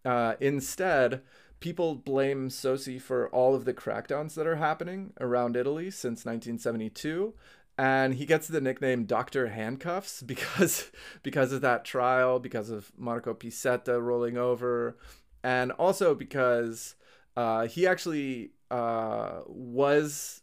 Uh, 0.07 0.37
instead, 0.41 1.21
people 1.61 1.95
blame 1.95 2.49
Sossi 2.49 3.01
for 3.01 3.29
all 3.29 3.55
of 3.55 3.67
the 3.67 3.75
crackdowns 3.75 4.35
that 4.35 4.47
are 4.47 4.57
happening 4.57 5.13
around 5.21 5.57
Italy 5.57 5.91
since 5.91 6.25
1972 6.25 7.35
and 7.81 8.17
he 8.17 8.27
gets 8.27 8.47
the 8.47 8.61
nickname 8.61 9.05
Doctor 9.05 9.49
Handcuffs 9.49 10.23
because 10.27 10.91
because 11.23 11.51
of 11.51 11.63
that 11.63 11.85
trial, 11.85 12.39
because 12.39 12.69
of 12.69 12.93
Marco 12.97 13.33
Pisetta 13.33 14.01
rolling 14.03 14.37
over, 14.37 14.99
and 15.43 15.73
also 15.73 16.15
because 16.15 16.95
uh, 17.37 17.67
he 17.67 17.87
actually 17.87 18.51
uh, 18.71 19.41
was 19.47 20.43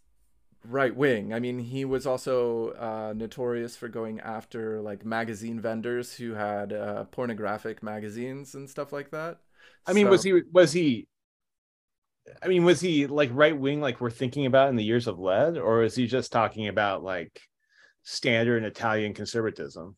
right 0.68 0.96
wing. 0.96 1.32
I 1.32 1.40
mean, 1.40 1.60
he 1.60 1.86
was 1.86 2.08
also 2.08 2.72
uh, 2.72 3.14
notorious 3.16 3.78
for 3.78 3.88
going 3.88 4.20
after 4.20 4.82
like 4.82 5.06
magazine 5.06 5.60
vendors 5.60 6.16
who 6.16 6.34
had 6.34 6.74
uh, 6.74 7.04
pornographic 7.06 7.84
magazines 7.84 8.56
and 8.56 8.68
stuff 8.68 8.92
like 8.92 9.12
that. 9.12 9.42
I 9.86 9.94
mean, 9.94 10.08
so, 10.08 10.10
was 10.10 10.24
he 10.24 10.42
was 10.52 10.74
he 10.74 11.08
I 12.42 12.48
mean, 12.48 12.64
was 12.64 12.80
he 12.82 13.08
like 13.08 13.30
right 13.34 13.58
wing, 13.58 13.82
like 13.82 14.02
we're 14.02 14.10
thinking 14.10 14.46
about 14.46 14.70
in 14.70 14.76
the 14.76 14.84
years 14.84 15.08
of 15.08 15.20
lead, 15.20 15.58
or 15.58 15.84
is 15.84 15.96
he 15.96 16.08
just 16.08 16.32
talking 16.32 16.68
about 16.68 17.04
like 17.04 17.42
standard 18.04 18.64
Italian 18.64 19.14
conservatism? 19.14 19.96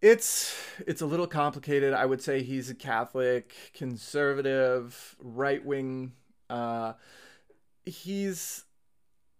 It's 0.00 0.54
it's 0.86 1.02
a 1.02 1.06
little 1.06 1.26
complicated. 1.26 1.92
I 1.92 2.06
would 2.06 2.22
say 2.22 2.42
he's 2.42 2.70
a 2.70 2.74
Catholic, 2.74 3.54
conservative, 3.74 5.16
right 5.18 5.64
wing. 5.64 6.12
Uh, 6.48 6.92
he's 7.84 8.64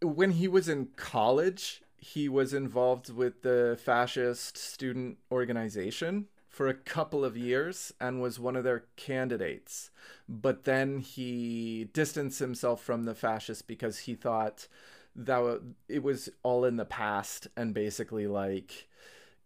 when 0.02 0.32
he 0.32 0.48
was 0.48 0.68
in 0.68 0.88
college, 0.96 1.82
he 1.96 2.28
was 2.28 2.52
involved 2.52 3.12
with 3.12 3.42
the 3.42 3.78
fascist 3.84 4.56
student 4.56 5.18
organization 5.30 6.26
for 6.58 6.66
a 6.66 6.74
couple 6.74 7.24
of 7.24 7.36
years 7.36 7.92
and 8.00 8.20
was 8.20 8.40
one 8.40 8.56
of 8.56 8.64
their 8.64 8.82
candidates. 8.96 9.90
But 10.28 10.64
then 10.64 10.98
he 10.98 11.88
distanced 11.92 12.40
himself 12.40 12.82
from 12.82 13.04
the 13.04 13.14
fascists 13.14 13.62
because 13.62 14.00
he 14.00 14.16
thought 14.16 14.66
that 15.14 15.60
it 15.88 16.02
was 16.02 16.28
all 16.42 16.64
in 16.64 16.74
the 16.74 16.84
past 16.84 17.46
and 17.56 17.72
basically 17.72 18.26
like 18.26 18.88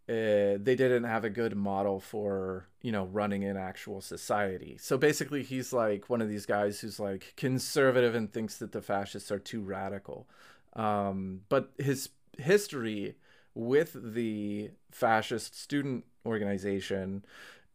uh, 0.09 0.57
they 0.57 0.75
didn't 0.75 1.03
have 1.03 1.23
a 1.23 1.29
good 1.29 1.55
model 1.55 1.99
for 1.99 2.65
you 2.81 2.91
know 2.91 3.05
running 3.05 3.43
an 3.43 3.57
actual 3.57 4.01
society 4.01 4.75
so 4.79 4.97
basically 4.97 5.43
he's 5.43 5.71
like 5.71 6.09
one 6.09 6.21
of 6.21 6.29
these 6.29 6.47
guys 6.47 6.79
who's 6.79 6.99
like 6.99 7.33
conservative 7.37 8.13
and 8.15 8.33
thinks 8.33 8.57
that 8.57 8.71
the 8.71 8.81
fascists 8.81 9.31
are 9.31 9.39
too 9.39 9.61
radical 9.61 10.27
um, 10.75 11.41
but 11.47 11.71
his 11.77 12.09
history 12.39 13.15
with 13.55 13.95
the 14.13 14.71
fascist 14.91 15.57
student 15.57 16.05
organization 16.25 17.23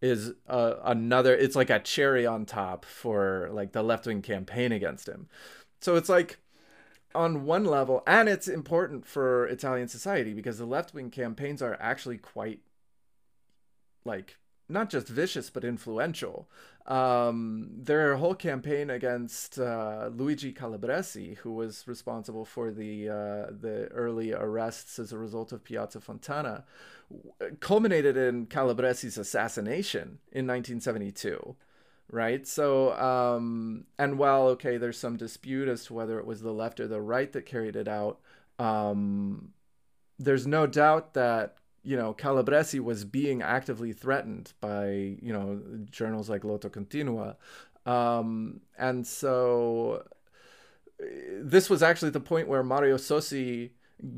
is 0.01 0.33
uh, 0.49 0.75
another 0.85 1.35
it's 1.35 1.57
like 1.57 1.71
a 1.71 1.81
cherry 1.81 2.27
on 2.27 2.47
top 2.47 2.85
for 2.85 3.49
like 3.53 3.73
the 3.73 3.83
left-wing 3.83 4.23
campaign 4.23 4.73
against 4.73 5.09
him 5.09 5.29
so 5.81 5.97
it's 5.97 6.09
like 6.09 6.39
on 7.15 7.45
one 7.45 7.65
level 7.65 8.03
and 8.07 8.29
it's 8.29 8.47
important 8.47 9.07
for 9.07 9.47
italian 9.47 9.89
society 9.89 10.33
because 10.33 10.59
the 10.59 10.67
left-wing 10.67 11.11
campaigns 11.11 11.61
are 11.61 11.77
actually 11.81 12.17
quite 12.17 12.61
like 14.05 14.37
not 14.69 14.91
just 14.91 15.09
vicious 15.09 15.51
but 15.51 15.65
influential. 15.65 16.49
Um, 16.88 17.68
their 17.77 18.16
whole 18.16 18.35
campaign 18.35 18.88
against 18.88 19.59
uh, 19.59 20.09
Luigi 20.11 20.55
Calabresi, 20.55 21.37
who 21.37 21.53
was 21.53 21.87
responsible 21.87 22.46
for 22.46 22.70
the 22.70 23.11
uh, 23.11 23.46
the 23.51 23.88
early 23.92 24.33
arrests 24.33 24.98
as 24.98 25.12
a 25.12 25.18
result 25.18 25.53
of 25.53 25.62
Piazza 25.64 26.01
Fontana, 26.01 26.64
culminated 27.61 28.16
in 28.16 28.46
Calabresi's 28.46 29.18
assassination 29.18 30.18
in 30.33 30.46
1972. 30.46 31.57
Right. 32.11 32.46
So, 32.46 32.98
um, 32.98 33.85
and 33.98 34.18
while 34.18 34.46
okay, 34.48 34.79
there's 34.79 34.98
some 34.98 35.18
dispute 35.18 35.68
as 35.68 35.85
to 35.85 35.94
whether 35.94 36.18
it 36.18 36.27
was 36.27 36.40
the 36.40 36.53
left 36.53 36.81
or 36.81 36.88
the 36.88 37.03
right 37.03 37.31
that 37.35 37.44
carried 37.44 37.77
it 37.77 37.87
out. 37.87 38.18
Um, 38.59 39.53
there's 40.18 40.46
no 40.46 40.66
doubt 40.66 41.12
that 41.12 41.59
you 41.88 41.96
know, 41.96 42.12
Calabresi 42.12 42.81
was 42.81 43.07
being 43.07 43.40
actively 43.40 43.94
threatened 43.94 44.53
by, 44.61 45.16
you 45.22 45.33
know, 45.33 45.59
journals 45.90 46.29
like 46.29 46.44
Lotta 46.44 46.68
Continua. 46.68 47.38
Um, 47.87 48.61
and 48.77 49.07
so 49.07 50.05
this 51.40 51.70
was 51.70 51.83
actually 51.83 52.11
the 52.11 52.20
point 52.20 52.46
where 52.46 52.62
Mario 52.62 52.98
Sossi 52.98 53.70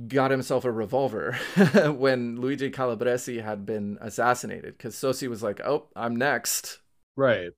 got 0.09 0.33
himself 0.33 0.65
a 0.65 0.73
revolver 0.73 1.35
when 1.97 2.41
Luigi 2.41 2.73
Calabresi 2.73 3.41
had 3.41 3.65
been 3.65 3.99
assassinated 4.01 4.77
because 4.77 4.97
Sossi 4.97 5.29
was 5.29 5.45
like, 5.45 5.61
oh, 5.61 5.87
I'm 5.95 6.17
next. 6.17 6.81
Right. 7.17 7.53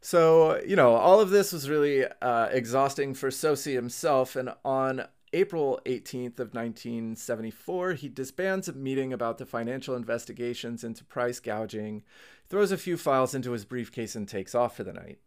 So, 0.00 0.60
you 0.66 0.74
know, 0.74 0.94
all 0.94 1.20
of 1.20 1.30
this 1.30 1.52
was 1.52 1.70
really 1.70 2.06
uh, 2.20 2.48
exhausting 2.50 3.14
for 3.14 3.30
Sossi 3.30 3.74
himself. 3.74 4.34
And 4.34 4.52
on 4.64 5.06
April 5.34 5.80
18th 5.84 6.38
of 6.38 6.54
1974, 6.54 7.94
he 7.94 8.08
disbands 8.08 8.68
a 8.68 8.72
meeting 8.72 9.12
about 9.12 9.38
the 9.38 9.44
financial 9.44 9.96
investigations 9.96 10.84
into 10.84 11.02
price 11.04 11.40
gouging, 11.40 12.04
throws 12.48 12.70
a 12.70 12.78
few 12.78 12.96
files 12.96 13.34
into 13.34 13.50
his 13.50 13.64
briefcase, 13.64 14.14
and 14.14 14.28
takes 14.28 14.54
off 14.54 14.76
for 14.76 14.84
the 14.84 14.92
night. 14.92 15.18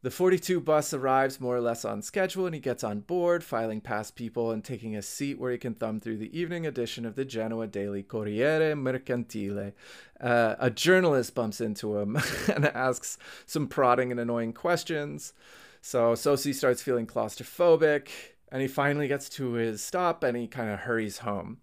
The 0.00 0.10
42 0.10 0.58
bus 0.58 0.94
arrives 0.94 1.38
more 1.38 1.54
or 1.54 1.60
less 1.60 1.84
on 1.84 2.00
schedule, 2.00 2.46
and 2.46 2.54
he 2.54 2.62
gets 2.62 2.82
on 2.82 3.00
board, 3.00 3.44
filing 3.44 3.82
past 3.82 4.16
people 4.16 4.50
and 4.50 4.64
taking 4.64 4.96
a 4.96 5.02
seat 5.02 5.38
where 5.38 5.52
he 5.52 5.58
can 5.58 5.74
thumb 5.74 6.00
through 6.00 6.16
the 6.16 6.36
evening 6.36 6.66
edition 6.66 7.04
of 7.04 7.14
the 7.14 7.26
Genoa 7.26 7.66
Daily 7.66 8.02
Corriere 8.02 8.74
Mercantile. 8.74 9.72
Uh, 10.18 10.56
a 10.58 10.70
journalist 10.70 11.34
bumps 11.34 11.60
into 11.60 11.98
him 11.98 12.18
and 12.48 12.64
asks 12.64 13.18
some 13.44 13.68
prodding 13.68 14.10
and 14.10 14.18
annoying 14.18 14.54
questions. 14.54 15.34
So 15.82 16.14
Sossi 16.14 16.54
starts 16.54 16.80
feeling 16.80 17.06
claustrophobic, 17.06 18.08
and 18.52 18.60
he 18.60 18.68
finally 18.68 19.08
gets 19.08 19.30
to 19.30 19.54
his 19.54 19.82
stop 19.82 20.22
and 20.22 20.36
he 20.36 20.46
kind 20.46 20.70
of 20.70 20.80
hurries 20.80 21.18
home. 21.18 21.56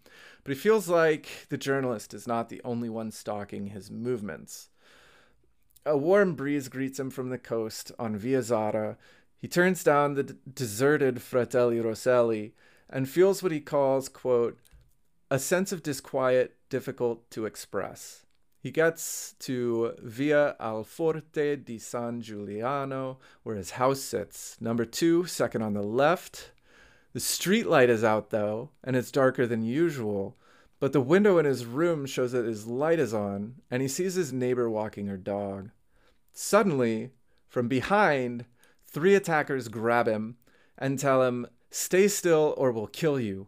But 0.43 0.55
he 0.55 0.59
feels 0.59 0.89
like 0.89 1.45
the 1.49 1.57
journalist 1.57 2.15
is 2.15 2.27
not 2.27 2.49
the 2.49 2.61
only 2.65 2.89
one 2.89 3.11
stalking 3.11 3.67
his 3.67 3.91
movements. 3.91 4.69
A 5.85 5.95
warm 5.95 6.33
breeze 6.33 6.67
greets 6.67 6.99
him 6.99 7.11
from 7.11 7.29
the 7.29 7.37
coast 7.37 7.91
on 7.99 8.17
Via 8.17 8.41
Zara. 8.41 8.97
He 9.37 9.47
turns 9.47 9.83
down 9.83 10.15
the 10.15 10.23
d- 10.23 10.33
deserted 10.51 11.21
Fratelli 11.21 11.79
Rosselli 11.79 12.53
and 12.89 13.07
feels 13.07 13.43
what 13.43 13.51
he 13.51 13.59
calls, 13.59 14.09
quote, 14.09 14.57
a 15.29 15.37
sense 15.37 15.71
of 15.71 15.83
disquiet 15.83 16.57
difficult 16.69 17.29
to 17.29 17.45
express. 17.45 18.25
He 18.59 18.71
gets 18.71 19.35
to 19.39 19.93
Via 19.99 20.55
Alforte 20.59 21.63
di 21.63 21.77
San 21.77 22.21
Giuliano, 22.21 23.19
where 23.43 23.55
his 23.55 23.71
house 23.71 24.01
sits. 24.01 24.57
Number 24.59 24.85
two, 24.85 25.25
second 25.25 25.61
on 25.61 25.73
the 25.73 25.83
left. 25.83 26.51
The 27.19 27.25
street 27.25 27.67
light 27.67 27.89
is 27.89 28.01
out, 28.01 28.29
though, 28.29 28.69
and 28.81 28.95
it's 28.95 29.11
darker 29.11 29.45
than 29.45 29.61
usual, 29.61 30.37
but 30.79 30.93
the 30.93 31.01
window 31.01 31.37
in 31.37 31.43
his 31.43 31.65
room 31.65 32.05
shows 32.05 32.31
that 32.31 32.45
his 32.45 32.65
light 32.65 32.97
is 32.97 33.13
on, 33.13 33.55
and 33.69 33.81
he 33.81 33.89
sees 33.89 34.13
his 34.13 34.31
neighbor 34.31 34.69
walking 34.69 35.07
her 35.07 35.17
dog. 35.17 35.71
Suddenly, 36.31 37.11
from 37.49 37.67
behind, 37.67 38.45
three 38.87 39.15
attackers 39.15 39.67
grab 39.67 40.07
him 40.07 40.37
and 40.77 40.97
tell 40.97 41.23
him, 41.23 41.47
Stay 41.69 42.07
still 42.07 42.53
or 42.57 42.71
we'll 42.71 42.87
kill 42.87 43.19
you. 43.19 43.47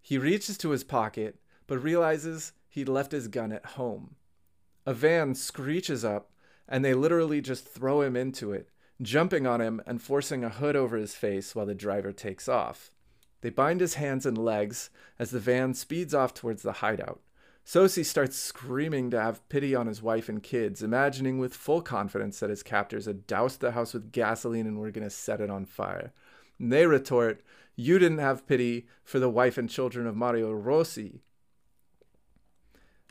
He 0.00 0.18
reaches 0.18 0.58
to 0.58 0.70
his 0.70 0.82
pocket, 0.82 1.36
but 1.68 1.78
realizes 1.78 2.54
he'd 2.68 2.88
left 2.88 3.12
his 3.12 3.28
gun 3.28 3.52
at 3.52 3.76
home. 3.76 4.16
A 4.84 4.92
van 4.92 5.36
screeches 5.36 6.04
up, 6.04 6.32
and 6.66 6.84
they 6.84 6.92
literally 6.92 7.40
just 7.40 7.68
throw 7.68 8.02
him 8.02 8.16
into 8.16 8.50
it, 8.50 8.68
jumping 9.00 9.46
on 9.46 9.60
him 9.60 9.80
and 9.86 10.02
forcing 10.02 10.42
a 10.42 10.48
hood 10.48 10.74
over 10.74 10.96
his 10.96 11.14
face 11.14 11.54
while 11.54 11.66
the 11.66 11.72
driver 11.72 12.10
takes 12.10 12.48
off. 12.48 12.90
They 13.42 13.50
bind 13.50 13.80
his 13.80 13.94
hands 13.94 14.24
and 14.24 14.38
legs 14.38 14.88
as 15.18 15.30
the 15.30 15.40
van 15.40 15.74
speeds 15.74 16.14
off 16.14 16.32
towards 16.32 16.62
the 16.62 16.74
hideout. 16.74 17.20
Sossi 17.64 18.04
starts 18.04 18.36
screaming 18.36 19.10
to 19.10 19.20
have 19.20 19.46
pity 19.48 19.74
on 19.74 19.86
his 19.86 20.02
wife 20.02 20.28
and 20.28 20.42
kids, 20.42 20.82
imagining 20.82 21.38
with 21.38 21.54
full 21.54 21.80
confidence 21.82 22.40
that 22.40 22.50
his 22.50 22.62
captors 22.62 23.06
had 23.06 23.26
doused 23.26 23.60
the 23.60 23.72
house 23.72 23.94
with 23.94 24.10
gasoline 24.10 24.66
and 24.66 24.78
were 24.78 24.90
going 24.90 25.04
to 25.04 25.10
set 25.10 25.40
it 25.40 25.50
on 25.50 25.64
fire. 25.64 26.12
And 26.58 26.72
they 26.72 26.86
retort, 26.86 27.42
You 27.76 27.98
didn't 27.98 28.18
have 28.18 28.46
pity 28.46 28.86
for 29.04 29.18
the 29.20 29.30
wife 29.30 29.58
and 29.58 29.70
children 29.70 30.06
of 30.06 30.16
Mario 30.16 30.52
Rossi. 30.52 31.20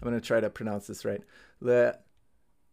I'm 0.01 0.09
going 0.09 0.19
to 0.19 0.25
try 0.25 0.39
to 0.39 0.49
pronounce 0.49 0.87
this 0.87 1.05
right. 1.05 1.21
Le, 1.59 1.95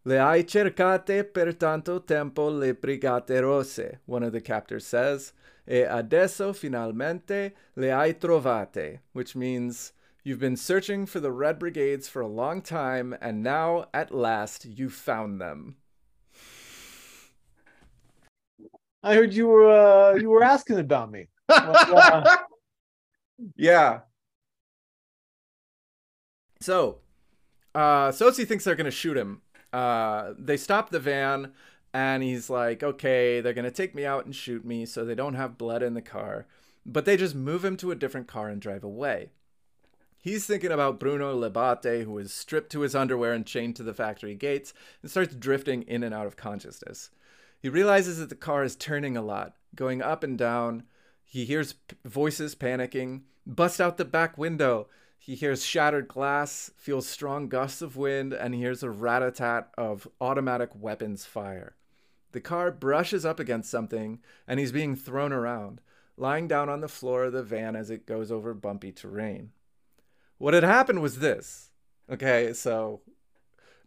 le 0.09 0.17
hai 0.17 0.43
cercate 0.43 1.23
per 1.23 1.55
tanto 1.55 2.03
tempo 2.03 2.49
le 2.49 2.73
brigate 2.73 3.39
rosse, 3.41 3.99
one 4.05 4.23
of 4.23 4.31
the 4.31 4.41
captors 4.41 4.83
says. 4.83 5.33
E 5.63 5.83
adesso 5.83 6.51
finalmente 6.51 7.53
le 7.75 7.91
hai 7.91 8.17
trovate, 8.17 9.01
which 9.11 9.35
means 9.35 9.93
You've 10.21 10.39
been 10.39 10.57
searching 10.57 11.05
for 11.05 11.21
the 11.21 11.31
Red 11.31 11.57
Brigades 11.59 12.09
for 12.09 12.21
a 12.21 12.27
long 12.27 12.61
time, 12.61 13.15
and 13.21 13.41
now, 13.41 13.85
at 13.93 14.13
last, 14.13 14.65
you 14.65 14.89
found 14.89 15.39
them. 15.39 15.77
I 19.01 19.15
heard 19.15 19.33
you 19.33 19.47
were 19.47 19.71
uh, 19.71 20.15
you 20.15 20.29
were 20.29 20.43
asking 20.43 20.77
about 20.77 21.09
me. 21.09 21.29
Well, 21.47 21.97
uh... 21.97 22.35
yeah. 23.55 24.01
So, 26.59 26.97
uh, 27.73 28.09
Sossi 28.11 28.45
thinks 28.45 28.65
they're 28.65 28.75
gonna 28.75 28.91
shoot 28.91 29.15
him. 29.15 29.41
Uh, 29.71 30.33
they 30.37 30.57
stop 30.57 30.89
the 30.89 30.99
van, 30.99 31.53
and 31.93 32.23
he's 32.23 32.49
like, 32.49 32.83
"Okay, 32.83 33.41
they're 33.41 33.53
gonna 33.53 33.71
take 33.71 33.95
me 33.95 34.05
out 34.05 34.25
and 34.25 34.35
shoot 34.35 34.65
me, 34.65 34.85
so 34.85 35.05
they 35.05 35.15
don't 35.15 35.35
have 35.35 35.57
blood 35.57 35.83
in 35.83 35.93
the 35.93 36.01
car." 36.01 36.47
But 36.85 37.05
they 37.05 37.17
just 37.17 37.35
move 37.35 37.63
him 37.63 37.77
to 37.77 37.91
a 37.91 37.95
different 37.95 38.27
car 38.27 38.49
and 38.49 38.61
drive 38.61 38.83
away. 38.83 39.29
He's 40.21 40.45
thinking 40.45 40.71
about 40.71 40.99
Bruno 40.99 41.39
Labate, 41.39 42.03
who 42.03 42.17
is 42.17 42.33
stripped 42.33 42.71
to 42.73 42.81
his 42.81 42.95
underwear 42.95 43.31
and 43.31 43.45
chained 43.45 43.77
to 43.77 43.83
the 43.83 43.93
factory 43.93 44.35
gates, 44.35 44.73
and 45.01 45.09
starts 45.09 45.33
drifting 45.33 45.83
in 45.83 46.03
and 46.03 46.13
out 46.13 46.27
of 46.27 46.35
consciousness. 46.35 47.09
He 47.61 47.69
realizes 47.69 48.19
that 48.19 48.29
the 48.29 48.35
car 48.35 48.63
is 48.63 48.75
turning 48.75 49.15
a 49.15 49.21
lot, 49.21 49.55
going 49.75 50.01
up 50.01 50.23
and 50.23 50.37
down. 50.37 50.83
He 51.23 51.45
hears 51.45 51.73
p- 51.73 51.95
voices 52.03 52.55
panicking, 52.55 53.21
bust 53.45 53.79
out 53.79 53.97
the 53.97 54.05
back 54.05 54.37
window. 54.37 54.87
He 55.21 55.35
hears 55.35 55.63
shattered 55.63 56.07
glass, 56.07 56.71
feels 56.77 57.05
strong 57.05 57.49
gusts 57.49 57.81
of 57.81 57.97
wind, 57.97 58.33
and 58.33 58.55
hears 58.55 58.81
a 58.81 58.89
rat 58.89 59.21
a 59.21 59.31
tat 59.31 59.69
of 59.77 60.07
automatic 60.19 60.69
weapons 60.73 61.25
fire. 61.25 61.75
The 62.31 62.41
car 62.41 62.71
brushes 62.71 63.25
up 63.25 63.39
against 63.39 63.69
something, 63.69 64.19
and 64.47 64.59
he's 64.59 64.71
being 64.71 64.95
thrown 64.95 65.33
around, 65.33 65.81
lying 66.15 66.47
down 66.47 66.69
on 66.69 66.81
the 66.81 66.87
floor 66.87 67.25
of 67.25 67.33
the 67.33 67.43
van 67.43 67.75
as 67.75 67.89
it 67.89 68.05
goes 68.05 68.31
over 68.31 68.53
bumpy 68.53 68.91
terrain. 68.91 69.51
What 70.37 70.53
had 70.53 70.63
happened 70.63 71.01
was 71.01 71.19
this. 71.19 71.69
Okay, 72.09 72.53
so 72.53 73.01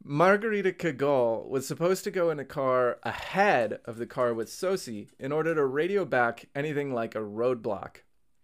Margherita 0.05 0.73
Cagol 0.73 1.49
was 1.49 1.67
supposed 1.67 2.05
to 2.05 2.11
go 2.11 2.31
in 2.31 2.39
a 2.39 2.45
car 2.45 2.99
ahead 3.05 3.81
of 3.85 3.97
the 3.97 4.07
car 4.07 4.35
with 4.35 4.49
Sossi 4.49 5.09
in 5.19 5.33
order 5.33 5.55
to 5.55 5.65
radio 5.65 6.05
back 6.05 6.49
anything 6.55 6.93
like 6.93 7.15
a 7.15 7.21
roadblock. 7.21 7.97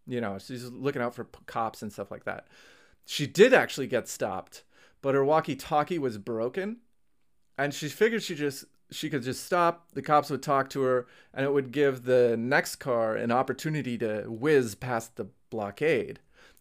You 0.06 0.20
know, 0.20 0.38
she's 0.38 0.64
looking 0.64 1.02
out 1.02 1.14
for 1.14 1.24
p- 1.24 1.38
cops 1.46 1.82
and 1.82 1.92
stuff 1.92 2.10
like 2.10 2.24
that. 2.24 2.46
She 3.10 3.26
did 3.26 3.54
actually 3.54 3.86
get 3.86 4.06
stopped, 4.06 4.64
but 5.00 5.14
her 5.14 5.24
walkie-talkie 5.24 5.98
was 5.98 6.18
broken, 6.18 6.80
and 7.56 7.72
she 7.72 7.88
figured 7.88 8.22
she 8.22 8.34
just 8.34 8.66
she 8.90 9.08
could 9.08 9.22
just 9.22 9.46
stop. 9.46 9.86
The 9.94 10.02
cops 10.02 10.28
would 10.28 10.42
talk 10.42 10.68
to 10.70 10.82
her, 10.82 11.06
and 11.32 11.46
it 11.46 11.54
would 11.54 11.72
give 11.72 12.04
the 12.04 12.36
next 12.36 12.76
car 12.76 13.16
an 13.16 13.32
opportunity 13.32 13.96
to 13.96 14.24
whiz 14.28 14.74
past 14.74 15.16
the 15.16 15.28
blockade. 15.48 16.20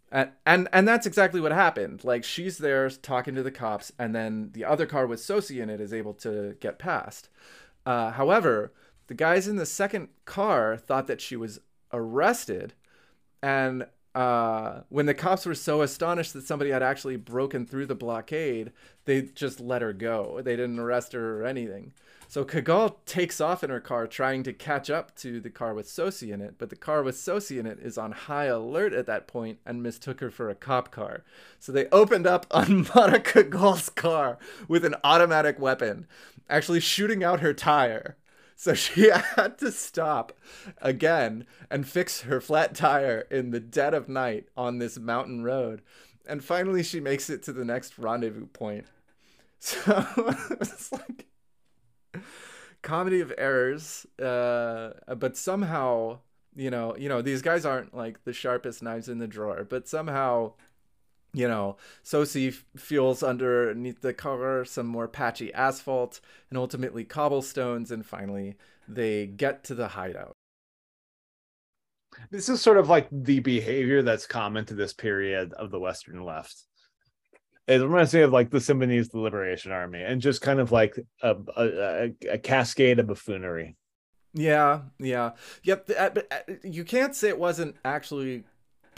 And, 0.10 0.32
and 0.46 0.70
and 0.72 0.88
that's 0.88 1.06
exactly 1.06 1.42
what 1.42 1.52
happened. 1.52 2.06
Like 2.06 2.24
she's 2.24 2.60
there 2.60 2.90
talking 2.92 3.36
to 3.36 3.44
the 3.44 3.52
cops, 3.52 3.92
and 4.00 4.16
then 4.16 4.52
the 4.54 4.64
other 4.64 4.86
car 4.86 5.06
with 5.06 5.20
Sossi 5.20 5.62
in 5.62 5.70
it 5.70 5.82
is 5.82 5.94
able 5.94 6.14
to 6.14 6.56
get 6.62 6.80
past. 6.80 7.28
Uh, 7.86 8.12
however, 8.12 8.72
the 9.08 9.14
guys 9.16 9.50
in 9.50 9.58
the 9.58 9.66
second 9.66 10.08
car 10.24 10.78
thought 10.78 11.08
that 11.08 11.20
she 11.20 11.36
was 11.36 11.60
arrested, 11.92 12.74
and 13.44 13.88
uh, 14.18 14.82
when 14.90 15.06
the 15.06 15.14
cops 15.14 15.46
were 15.46 15.54
so 15.54 15.84
astonished 15.84 16.34
that 16.34 16.44
somebody 16.44 16.72
had 16.72 16.82
actually 16.82 17.18
broken 17.18 17.68
through 17.68 17.86
the 17.86 17.94
blockade, 17.94 18.72
they 19.06 19.22
just 19.22 19.60
let 19.60 19.84
her 19.84 19.94
go. 19.94 20.42
They 20.42 20.56
didn't 20.56 20.80
arrest 20.80 21.14
her 21.14 21.40
or 21.40 21.46
anything. 21.46 21.94
So 22.28 22.44
Cagol 22.44 22.96
takes 23.06 23.40
off 23.40 23.64
in 23.64 23.70
her 23.70 23.80
car 23.80 24.08
trying 24.08 24.42
to 24.42 24.54
catch 24.54 24.90
up 24.90 25.16
to 25.18 25.40
the 25.40 25.52
car 25.52 25.76
with 25.76 25.86
Sossi 25.86 26.34
in 26.34 26.42
it, 26.42 26.56
but 26.58 26.72
the 26.72 26.76
car 26.76 27.04
with 27.04 27.16
Sossi 27.16 27.60
in 27.60 27.68
it 27.68 27.78
is 27.80 27.96
on 27.96 28.12
high 28.12 28.46
alert 28.46 28.92
at 28.92 29.06
that 29.06 29.28
point 29.28 29.60
and 29.68 29.84
mistook 29.84 30.20
her 30.22 30.32
for 30.32 30.50
a 30.50 30.56
cop 30.56 30.90
car. 30.90 31.24
So 31.60 31.72
they 31.72 31.86
opened 31.90 32.26
up 32.26 32.48
on 32.52 32.88
Mara 32.96 33.20
Cagol's 33.20 33.90
car 33.90 34.40
with 34.68 34.84
an 34.84 34.96
automatic 35.04 35.60
weapon, 35.60 36.08
actually 36.50 36.80
shooting 36.80 37.24
out 37.24 37.42
her 37.42 37.54
tire. 37.54 38.18
So 38.58 38.74
she 38.74 39.10
had 39.10 39.58
to 39.60 39.72
stop 39.72 40.34
again 40.82 41.46
and 41.72 41.88
fix 41.88 42.22
her 42.22 42.42
flat 42.42 42.76
tire 42.76 43.22
in 43.32 43.52
the 43.52 43.62
dead 43.62 43.94
of 43.94 44.10
night 44.10 44.50
on 44.58 44.80
this 44.80 45.00
mountain 45.00 45.44
road. 45.44 45.82
And 46.28 46.44
finally, 46.44 46.84
she 46.84 47.00
makes 47.00 47.30
it 47.30 47.42
to 47.44 47.54
the 47.54 47.64
next 47.64 47.98
rendezvous 47.98 48.48
point. 48.48 48.86
So 49.60 50.06
it's 50.62 50.92
like 50.92 51.26
comedy 52.84 53.22
of 53.22 53.34
errors 53.40 54.06
uh 54.22 54.94
but 55.18 55.36
somehow 55.36 56.20
you 56.56 56.70
know 56.70 56.96
you 56.96 57.10
know 57.10 57.24
these 57.24 57.42
guys 57.42 57.66
aren't 57.66 57.94
like 57.94 58.24
the 58.24 58.34
sharpest 58.34 58.84
knives 58.84 59.10
in 59.10 59.18
the 59.18 59.28
drawer 59.28 59.66
but 59.68 59.88
somehow 59.88 60.54
you 61.34 61.48
know 61.48 61.78
sossi 62.04 62.54
feels 62.76 63.24
underneath 63.24 64.02
the 64.02 64.14
car 64.14 64.64
some 64.66 64.88
more 64.88 65.08
patchy 65.08 65.54
asphalt 65.54 66.20
and 66.50 66.58
ultimately 66.58 67.04
cobblestones 67.04 67.92
and 67.92 68.06
finally 68.06 68.56
they 68.88 69.28
get 69.28 69.64
to 69.64 69.76
the 69.76 69.90
hideout 69.90 70.36
this 72.32 72.50
is 72.50 72.62
sort 72.62 72.78
of 72.78 72.90
like 72.90 73.08
the 73.12 73.40
behavior 73.40 74.02
that's 74.02 74.26
common 74.26 74.66
to 74.66 74.74
this 74.74 74.94
period 74.94 75.54
of 75.54 75.72
the 75.72 75.80
western 75.80 76.24
left 76.24 76.66
It 77.68 77.82
reminds 77.82 78.14
me 78.14 78.22
of 78.22 78.32
like 78.32 78.50
the 78.50 78.60
Symbionese 78.60 79.14
Liberation 79.14 79.72
Army, 79.72 80.02
and 80.02 80.22
just 80.22 80.42
kind 80.42 80.60
of 80.60 80.72
like 80.72 80.98
a 81.22 81.36
a, 81.56 81.64
a, 81.66 82.14
a 82.34 82.38
cascade 82.38 83.00
of 83.00 83.08
buffoonery. 83.08 83.76
Yeah, 84.34 84.82
yeah, 85.00 85.32
yep. 85.64 85.88
But 85.88 86.32
you 86.64 86.84
can't 86.84 87.16
say 87.16 87.30
it 87.30 87.40
wasn't 87.40 87.76
actually 87.84 88.44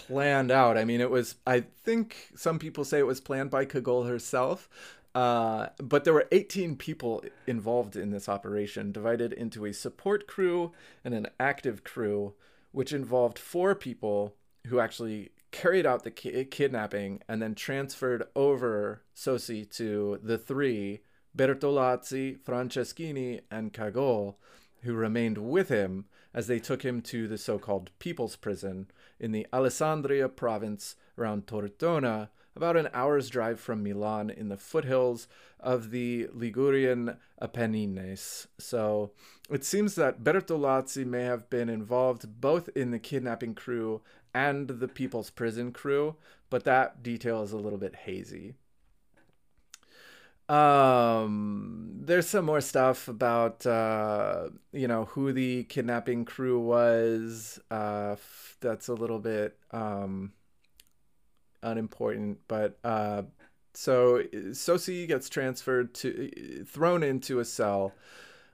planned 0.08 0.52
out. 0.52 0.78
I 0.78 0.86
mean, 0.86 1.02
it 1.02 1.12
was. 1.12 1.36
I 1.46 1.62
think 1.62 2.32
some 2.36 2.60
people 2.60 2.84
say 2.84 3.00
it 3.00 3.08
was 3.08 3.20
planned 3.20 3.52
by 3.52 3.66
Cagol 3.66 4.08
herself, 4.08 4.70
uh, 5.14 5.68
but 5.78 6.04
there 6.04 6.14
were 6.14 6.28
18 6.32 6.76
people 6.78 7.24
involved 7.48 7.96
in 7.96 8.12
this 8.12 8.30
operation, 8.30 8.92
divided 8.92 9.34
into 9.34 9.66
a 9.66 9.74
support 9.74 10.28
crew 10.28 10.72
and 11.04 11.14
an 11.14 11.28
active 11.40 11.84
crew, 11.84 12.34
which 12.72 12.94
involved 12.94 13.38
four 13.38 13.76
people 13.76 14.36
who 14.68 14.80
actually 14.80 15.32
carried 15.52 15.86
out 15.86 16.04
the 16.04 16.12
ki- 16.12 16.46
kidnapping 16.46 17.22
and 17.28 17.42
then 17.42 17.56
transferred 17.56 18.24
over 18.36 19.02
Sossi 19.16 19.70
to 19.72 20.20
the 20.22 20.38
three 20.38 21.02
Bertolazzi, 21.36 22.38
Franceschini, 22.40 23.42
and 23.52 23.74
Cagol, 23.74 24.36
who 24.82 24.94
remained 24.94 25.38
with 25.38 25.70
him 25.70 26.06
as 26.34 26.48
they 26.48 26.60
took 26.60 26.84
him 26.84 27.02
to 27.02 27.28
the 27.28 27.38
so 27.38 27.58
called 27.58 27.92
People's 28.00 28.36
Prison 28.36 28.88
in 29.20 29.32
the 29.32 29.48
Alessandria 29.52 30.34
province 30.34 30.96
around 31.18 31.46
Tortona, 31.46 32.30
about 32.56 32.78
an 32.78 32.90
hour's 32.94 33.30
drive 33.30 33.60
from 33.60 33.84
Milan 33.84 34.30
in 34.30 34.50
the 34.50 34.58
foothills 34.58 35.28
of 35.60 35.92
the 35.92 36.28
Ligurian 36.34 37.18
Apennines. 37.42 38.48
So 38.58 39.12
it 39.50 39.64
seems 39.64 39.96
that 39.96 40.24
Bertolazzi 40.24 41.06
may 41.06 41.24
have 41.24 41.50
been 41.50 41.70
involved 41.70 42.42
both 42.42 42.70
in 42.76 42.92
the 42.92 43.00
kidnapping 43.00 43.56
crew 43.56 44.02
and 44.34 44.68
the 44.68 44.88
People's 44.88 45.30
Prison 45.30 45.72
crew, 45.72 46.16
but 46.50 46.64
that 46.66 47.02
detail 47.02 47.44
is 47.44 47.52
a 47.52 47.58
little 47.58 47.80
bit 47.80 47.96
hazy. 47.96 48.56
Um, 50.50 51.92
there's 52.02 52.28
some 52.28 52.46
more 52.46 52.60
stuff 52.62 53.08
about 53.08 53.66
uh, 53.68 54.50
you 54.74 54.88
know 54.88 55.06
who 55.06 55.32
the 55.32 55.66
kidnapping 55.66 56.26
crew 56.26 56.60
was. 56.60 57.60
Uh, 57.70 58.16
that's 58.60 58.88
a 58.88 58.96
little 58.96 59.20
bit 59.20 59.58
um, 59.72 60.34
unimportant, 61.62 62.40
but 62.48 62.80
uh, 62.84 63.24
so 63.76 64.24
Sossi 64.34 65.08
gets 65.08 65.30
transferred 65.30 65.94
to 65.96 66.66
thrown 66.68 67.04
into 67.04 67.40
a 67.40 67.46
cell 67.46 67.94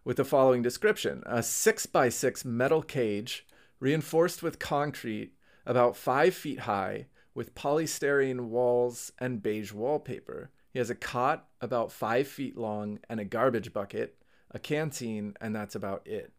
with 0.03 0.17
the 0.17 0.25
following 0.25 0.62
description: 0.62 1.23
a 1.25 1.41
six 1.41 1.86
by 1.86 2.10
six 2.10 2.43
metal 2.43 2.81
cage 2.81 3.47
reinforced 3.79 4.43
with 4.43 4.60
concrete 4.60 5.31
about 5.65 5.95
five 5.95 6.36
feet 6.36 6.60
high, 6.62 7.05
with 7.34 7.55
polystyrene 7.55 8.49
walls 8.49 9.13
and 9.17 9.41
beige 9.41 9.71
wallpaper. 9.71 10.51
He 10.75 10.79
has 10.79 10.89
a 10.89 10.95
cot 10.95 11.47
about 11.61 11.93
five 11.93 12.27
feet 12.27 12.57
long 12.57 12.99
and 13.09 13.17
a 13.17 13.23
garbage 13.23 13.71
bucket, 13.71 14.17
a 14.51 14.59
canteen, 14.59 15.38
and 15.39 15.55
that's 15.55 15.73
about 15.73 16.05
it. 16.05 16.33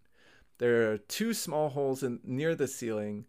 There 0.59 0.93
are 0.93 0.99
two 0.99 1.33
small 1.33 1.71
holes 1.71 2.03
in, 2.03 2.21
near 2.23 2.55
the 2.55 2.69
ceiling 2.69 3.25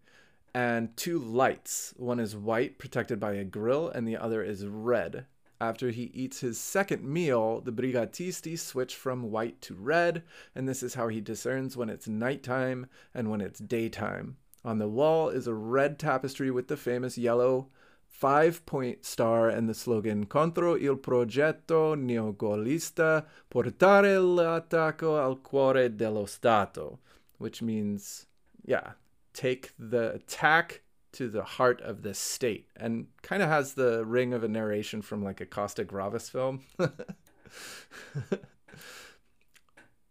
and 0.53 0.97
two 0.97 1.17
lights. 1.17 1.93
One 1.95 2.19
is 2.19 2.35
white, 2.35 2.77
protected 2.77 3.21
by 3.21 3.35
a 3.35 3.45
grill, 3.45 3.87
and 3.87 4.05
the 4.05 4.17
other 4.17 4.43
is 4.43 4.67
red. 4.67 5.27
After 5.61 5.91
he 5.91 6.11
eats 6.13 6.41
his 6.41 6.59
second 6.59 7.05
meal, 7.05 7.61
the 7.61 7.71
brigatisti 7.71 8.59
switch 8.59 8.93
from 8.93 9.31
white 9.31 9.61
to 9.61 9.75
red, 9.75 10.23
and 10.53 10.67
this 10.67 10.83
is 10.83 10.95
how 10.95 11.07
he 11.07 11.21
discerns 11.21 11.77
when 11.77 11.89
it's 11.89 12.09
nighttime 12.09 12.87
and 13.13 13.31
when 13.31 13.39
it's 13.39 13.61
daytime. 13.61 14.35
On 14.65 14.77
the 14.77 14.89
wall 14.89 15.29
is 15.29 15.47
a 15.47 15.53
red 15.53 15.99
tapestry 15.99 16.51
with 16.51 16.67
the 16.67 16.75
famous 16.75 17.17
yellow 17.17 17.69
five 18.07 18.65
point 18.65 19.05
star 19.05 19.49
and 19.49 19.69
the 19.69 19.73
slogan 19.73 20.25
Contro 20.25 20.75
il 20.75 20.97
progetto 20.97 21.95
neogolista 21.95 23.25
portare 23.47 24.17
l'attacco 24.17 25.17
al 25.17 25.41
cuore 25.41 25.95
dello 25.95 26.25
Stato, 26.25 26.99
which 27.37 27.61
means, 27.61 28.25
yeah, 28.65 28.93
take 29.33 29.71
the 29.77 30.13
attack 30.13 30.81
to 31.13 31.29
the 31.29 31.43
heart 31.43 31.81
of 31.81 32.01
the 32.01 32.13
state 32.13 32.67
and 32.75 33.07
kind 33.21 33.41
of 33.41 33.49
has 33.49 33.73
the 33.73 34.03
ring 34.05 34.33
of 34.33 34.43
a 34.43 34.47
narration 34.47 35.01
from 35.01 35.23
like 35.23 35.41
a 35.41 35.45
Costa-Gavras 35.45 36.29
film. 36.29 36.61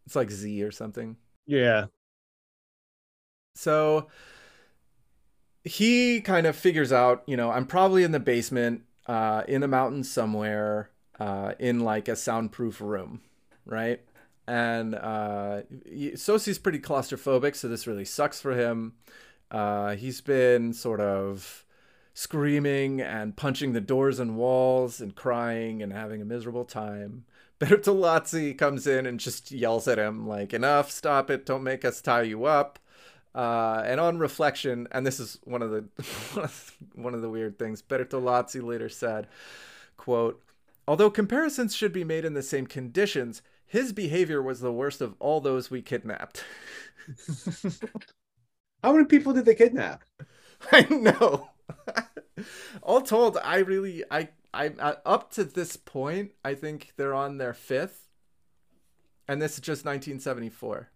it's 0.06 0.16
like 0.16 0.30
Z 0.30 0.62
or 0.62 0.70
something. 0.70 1.16
Yeah. 1.46 1.86
So 3.54 4.08
he 5.66 6.20
kind 6.20 6.46
of 6.46 6.54
figures 6.54 6.92
out, 6.92 7.24
you 7.26 7.36
know, 7.36 7.50
I'm 7.50 7.66
probably 7.66 8.04
in 8.04 8.12
the 8.12 8.20
basement, 8.20 8.82
uh, 9.08 9.42
in 9.48 9.60
the 9.60 9.68
mountains 9.68 10.08
somewhere, 10.08 10.90
uh, 11.18 11.54
in 11.58 11.80
like 11.80 12.06
a 12.06 12.14
soundproof 12.14 12.80
room, 12.80 13.20
right? 13.64 14.00
And 14.46 14.94
uh, 14.94 15.62
pretty 16.58 16.78
claustrophobic, 16.78 17.56
so 17.56 17.66
this 17.66 17.88
really 17.88 18.04
sucks 18.04 18.40
for 18.40 18.52
him. 18.52 18.92
Uh, 19.50 19.96
he's 19.96 20.20
been 20.20 20.72
sort 20.72 21.00
of 21.00 21.64
screaming 22.14 23.00
and 23.00 23.36
punching 23.36 23.72
the 23.72 23.80
doors 23.80 24.20
and 24.20 24.36
walls 24.36 25.00
and 25.00 25.16
crying 25.16 25.82
and 25.82 25.92
having 25.92 26.22
a 26.22 26.24
miserable 26.24 26.64
time. 26.64 27.24
Bertolazzi 27.60 28.56
comes 28.56 28.86
in 28.86 29.04
and 29.04 29.18
just 29.18 29.50
yells 29.50 29.88
at 29.88 29.98
him, 29.98 30.28
like, 30.28 30.54
enough, 30.54 30.92
stop 30.92 31.28
it, 31.28 31.44
don't 31.44 31.64
make 31.64 31.84
us 31.84 32.00
tie 32.00 32.22
you 32.22 32.44
up. 32.44 32.78
Uh, 33.36 33.82
and 33.84 34.00
on 34.00 34.18
reflection, 34.18 34.88
and 34.92 35.06
this 35.06 35.20
is 35.20 35.38
one 35.44 35.60
of 35.60 35.70
the 35.70 35.84
one 36.94 37.12
of 37.12 37.20
the 37.20 37.28
weird 37.28 37.58
things, 37.58 37.82
Bertolazzi 37.82 38.62
later 38.62 38.88
said, 38.88 39.28
"quote 39.98 40.42
Although 40.88 41.10
comparisons 41.10 41.76
should 41.76 41.92
be 41.92 42.02
made 42.02 42.24
in 42.24 42.32
the 42.32 42.42
same 42.42 42.66
conditions, 42.66 43.42
his 43.66 43.92
behavior 43.92 44.40
was 44.40 44.60
the 44.60 44.72
worst 44.72 45.02
of 45.02 45.14
all 45.18 45.42
those 45.42 45.70
we 45.70 45.82
kidnapped." 45.82 46.44
How 48.82 48.92
many 48.92 49.04
people 49.04 49.34
did 49.34 49.44
they 49.44 49.54
kidnap? 49.54 50.04
I 50.72 50.86
know. 50.88 51.50
all 52.82 53.02
told, 53.02 53.36
I 53.44 53.58
really, 53.58 54.02
I, 54.10 54.28
I, 54.54 54.70
up 55.04 55.30
to 55.32 55.44
this 55.44 55.76
point, 55.76 56.32
I 56.42 56.54
think 56.54 56.92
they're 56.96 57.14
on 57.14 57.36
their 57.36 57.52
fifth, 57.52 58.08
and 59.28 59.42
this 59.42 59.54
is 59.54 59.60
just 59.60 59.84
1974. 59.84 60.88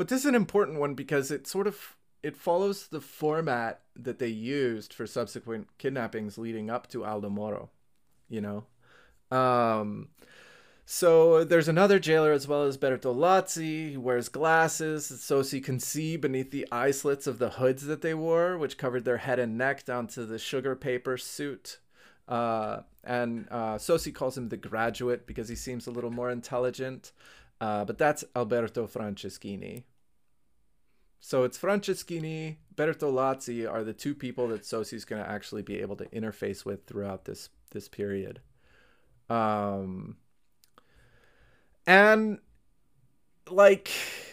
But 0.00 0.08
this 0.08 0.20
is 0.20 0.26
an 0.26 0.34
important 0.34 0.80
one 0.80 0.94
because 0.94 1.30
it 1.30 1.46
sort 1.46 1.66
of 1.66 1.94
it 2.22 2.34
follows 2.34 2.86
the 2.86 3.02
format 3.02 3.82
that 3.94 4.18
they 4.18 4.28
used 4.28 4.94
for 4.94 5.06
subsequent 5.06 5.68
kidnappings 5.76 6.38
leading 6.38 6.70
up 6.70 6.86
to 6.92 7.04
Aldo 7.04 7.28
Moro, 7.28 7.68
you 8.26 8.40
know. 8.40 8.64
Um, 9.30 10.08
so 10.86 11.44
there's 11.44 11.68
another 11.68 11.98
jailer 11.98 12.32
as 12.32 12.48
well 12.48 12.62
as 12.62 12.78
Bertolazzi. 12.78 13.90
He 13.90 13.96
wears 13.98 14.30
glasses 14.30 15.04
so 15.22 15.42
he 15.42 15.60
can 15.60 15.78
see 15.78 16.16
beneath 16.16 16.50
the 16.50 16.66
eye 16.72 16.92
slits 16.92 17.26
of 17.26 17.38
the 17.38 17.50
hoods 17.50 17.84
that 17.84 18.00
they 18.00 18.14
wore, 18.14 18.56
which 18.56 18.78
covered 18.78 19.04
their 19.04 19.18
head 19.18 19.38
and 19.38 19.58
neck 19.58 19.84
down 19.84 20.06
to 20.06 20.24
the 20.24 20.38
sugar 20.38 20.74
paper 20.74 21.18
suit. 21.18 21.78
Uh, 22.26 22.84
and 23.04 23.46
uh, 23.50 23.76
Sossi 23.76 24.14
calls 24.14 24.38
him 24.38 24.48
the 24.48 24.56
graduate 24.56 25.26
because 25.26 25.50
he 25.50 25.56
seems 25.56 25.86
a 25.86 25.90
little 25.90 26.10
more 26.10 26.30
intelligent. 26.30 27.12
Uh, 27.60 27.84
but 27.84 27.98
that's 27.98 28.24
Alberto 28.34 28.86
Franceschini. 28.86 29.82
So 31.20 31.44
it's 31.44 31.58
Franceschini, 31.58 32.56
Bertolazzi 32.74 33.70
are 33.70 33.84
the 33.84 33.92
two 33.92 34.14
people 34.14 34.48
that 34.48 34.62
Sossi's 34.62 35.04
going 35.04 35.22
to 35.22 35.28
actually 35.28 35.62
be 35.62 35.80
able 35.80 35.96
to 35.96 36.06
interface 36.06 36.64
with 36.64 36.86
throughout 36.86 37.26
this 37.26 37.50
this 37.72 37.88
period. 37.88 38.40
Um, 39.28 40.16
and 41.86 42.38
like 43.48 43.90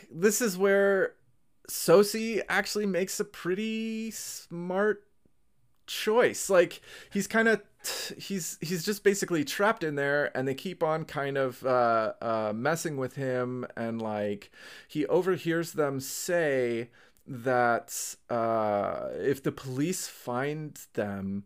this 0.10 0.42
is 0.42 0.58
where 0.58 1.14
Sossi 1.70 2.42
actually 2.48 2.86
makes 2.86 3.20
a 3.20 3.26
pretty 3.26 4.12
smart 4.12 5.04
choice. 5.88 6.50
Like 6.50 6.82
he's 7.12 7.28
kind 7.28 7.50
of 7.50 7.62
he's 8.18 8.58
he's 8.62 8.84
just 8.84 9.04
basically 9.04 9.44
trapped 9.44 9.84
in 9.84 9.96
there 9.96 10.36
and 10.36 10.48
they 10.48 10.56
keep 10.56 10.84
on 10.84 11.06
kind 11.06 11.38
of 11.38 11.66
uh, 11.66 12.14
uh, 12.22 12.54
messing 12.56 12.98
with 12.98 13.16
him 13.16 13.66
and 13.76 14.02
like 14.02 14.52
he 14.88 15.06
overhears 15.08 15.74
them 15.74 16.00
say 16.00 16.90
that 17.26 18.16
uh, 18.30 19.10
if 19.14 19.44
the 19.44 19.52
police 19.52 20.08
find 20.08 20.80
them 20.94 21.46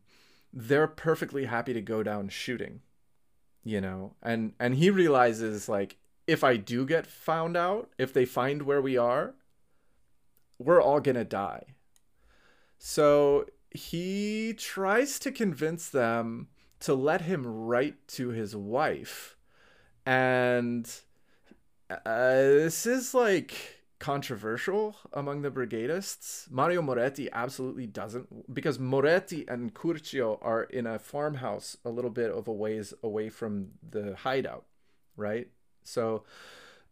they're 0.53 0.87
perfectly 0.87 1.45
happy 1.45 1.73
to 1.73 1.81
go 1.81 2.03
down 2.03 2.29
shooting 2.29 2.81
you 3.63 3.79
know? 3.79 4.15
And 4.21 4.53
and 4.59 4.75
he 4.75 4.89
realizes 4.89 5.69
like 5.69 5.97
if 6.27 6.43
i 6.43 6.55
do 6.55 6.85
get 6.85 7.07
found 7.07 7.57
out 7.57 7.89
if 7.97 8.13
they 8.13 8.25
find 8.25 8.61
where 8.61 8.81
we 8.81 8.97
are 8.97 9.33
we're 10.59 10.81
all 10.81 10.99
gonna 10.99 11.25
die. 11.25 11.75
So 12.77 13.45
he 13.71 14.53
tries 14.57 15.19
to 15.19 15.31
convince 15.31 15.89
them 15.89 16.47
to 16.81 16.93
let 16.93 17.21
him 17.21 17.45
write 17.45 18.07
to 18.07 18.29
his 18.29 18.55
wife. 18.55 19.37
And 20.05 20.89
uh, 21.89 21.97
this 22.05 22.85
is 22.85 23.13
like 23.13 23.81
controversial 23.99 24.95
among 25.13 25.43
the 25.43 25.51
brigadists. 25.51 26.49
Mario 26.49 26.81
Moretti 26.81 27.29
absolutely 27.31 27.85
doesn't, 27.85 28.53
because 28.53 28.79
Moretti 28.79 29.45
and 29.47 29.73
Curcio 29.73 30.39
are 30.41 30.63
in 30.63 30.87
a 30.87 30.97
farmhouse 30.97 31.77
a 31.85 31.89
little 31.89 32.09
bit 32.09 32.31
of 32.31 32.47
a 32.47 32.51
ways 32.51 32.93
away 33.03 33.29
from 33.29 33.69
the 33.87 34.15
hideout, 34.15 34.65
right? 35.15 35.49
So 35.83 36.23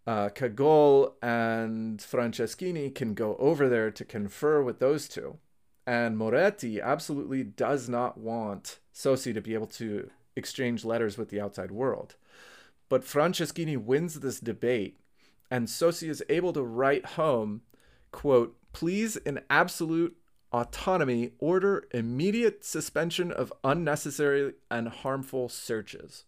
uh, 0.05 0.29
Cagol 0.29 1.13
and 1.21 1.99
Franceschini 1.99 2.93
can 2.93 3.15
go 3.15 3.35
over 3.37 3.67
there 3.67 3.89
to 3.91 4.05
confer 4.05 4.61
with 4.61 4.79
those 4.79 5.07
two. 5.07 5.39
And 5.89 6.19
Moretti 6.19 6.79
absolutely 6.79 7.43
does 7.43 7.89
not 7.89 8.15
want 8.15 8.77
Sossi 8.93 9.33
to 9.33 9.41
be 9.41 9.55
able 9.55 9.65
to 9.65 10.11
exchange 10.35 10.85
letters 10.85 11.17
with 11.17 11.29
the 11.29 11.41
outside 11.41 11.71
world. 11.71 12.13
But 12.89 13.01
Franceschini 13.01 13.75
wins 13.75 14.19
this 14.19 14.39
debate, 14.39 14.99
and 15.49 15.67
Sossi 15.67 16.07
is 16.07 16.23
able 16.29 16.53
to 16.53 16.61
write 16.61 17.17
home, 17.17 17.61
quote, 18.11 18.55
please 18.71 19.15
in 19.15 19.41
absolute 19.49 20.15
autonomy 20.53 21.31
order 21.39 21.87
immediate 21.91 22.63
suspension 22.63 23.31
of 23.31 23.51
unnecessary 23.63 24.53
and 24.69 24.89
harmful 24.89 25.49
searches. 25.49 26.25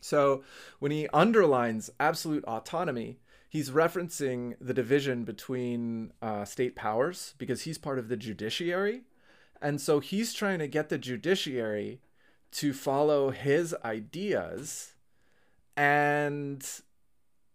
So 0.00 0.42
when 0.78 0.90
he 0.90 1.06
underlines 1.12 1.90
absolute 2.00 2.46
autonomy, 2.46 3.18
he's 3.54 3.70
referencing 3.70 4.56
the 4.60 4.74
division 4.74 5.22
between 5.22 6.12
uh, 6.20 6.44
state 6.44 6.74
powers 6.74 7.34
because 7.38 7.62
he's 7.62 7.78
part 7.78 8.00
of 8.00 8.08
the 8.08 8.16
judiciary. 8.16 9.02
And 9.62 9.80
so 9.80 10.00
he's 10.00 10.34
trying 10.34 10.58
to 10.58 10.66
get 10.66 10.88
the 10.88 10.98
judiciary 10.98 12.00
to 12.50 12.72
follow 12.72 13.30
his 13.30 13.72
ideas 13.84 14.94
and 15.76 16.68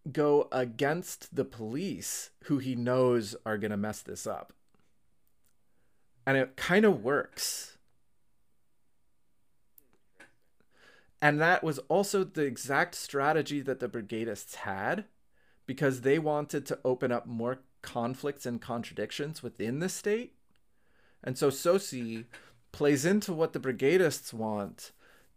go 0.09 0.47
against 0.53 1.35
the 1.35 1.43
police 1.43 2.29
who 2.45 2.59
he 2.59 2.75
knows 2.75 3.35
are 3.45 3.57
going 3.57 3.71
to 3.71 3.77
mess 3.77 3.99
this 4.01 4.25
up. 4.25 4.53
And 6.25 6.37
it 6.37 6.55
kind 6.55 6.85
of 6.85 7.03
works. 7.03 7.77
And 11.21 11.41
that 11.41 11.61
was 11.61 11.79
also 11.89 12.23
the 12.23 12.43
exact 12.43 12.95
strategy 12.95 13.59
that 13.59 13.81
the 13.81 13.89
brigadists 13.89 14.55
had 14.55 15.03
because 15.69 16.01
they 16.01 16.17
wanted 16.17 16.65
to 16.65 16.79
open 16.83 17.11
up 17.11 17.27
more 17.27 17.59
conflicts 17.83 18.47
and 18.47 18.59
contradictions 18.59 19.43
within 19.43 19.77
the 19.77 19.87
state. 19.87 20.33
And 21.23 21.37
so 21.37 21.51
Sossi 21.51 22.25
plays 22.71 23.05
into 23.05 23.31
what 23.33 23.53
the 23.53 23.59
brigadists 23.59 24.33
want 24.33 24.91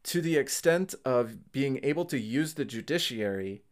to 0.05 0.23
the 0.23 0.39
extent 0.39 0.95
of 1.05 1.53
being 1.53 1.81
able 1.83 2.07
to 2.07 2.19
use 2.19 2.55
the 2.55 2.65
judiciary 2.65 3.63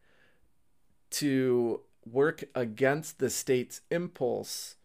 to 1.12 1.80
work 2.04 2.44
against 2.54 3.20
the 3.20 3.30
state's 3.30 3.80
impulse 3.90 4.76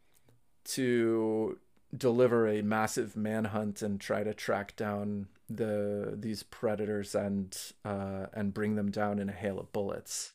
to 0.64 1.60
deliver 1.94 2.48
a 2.48 2.62
massive 2.62 3.18
manhunt 3.18 3.82
and 3.82 4.00
try 4.00 4.24
to 4.24 4.34
track 4.34 4.78
down 4.78 5.28
the 5.50 6.14
these 6.18 6.42
predators 6.42 7.14
and 7.16 7.74
uh, 7.84 8.28
and 8.34 8.54
bring 8.54 8.76
them 8.76 8.92
down 8.92 9.20
in 9.20 9.28
a 9.28 9.34
hail 9.34 9.60
of 9.60 9.74
bullets. 9.74 10.35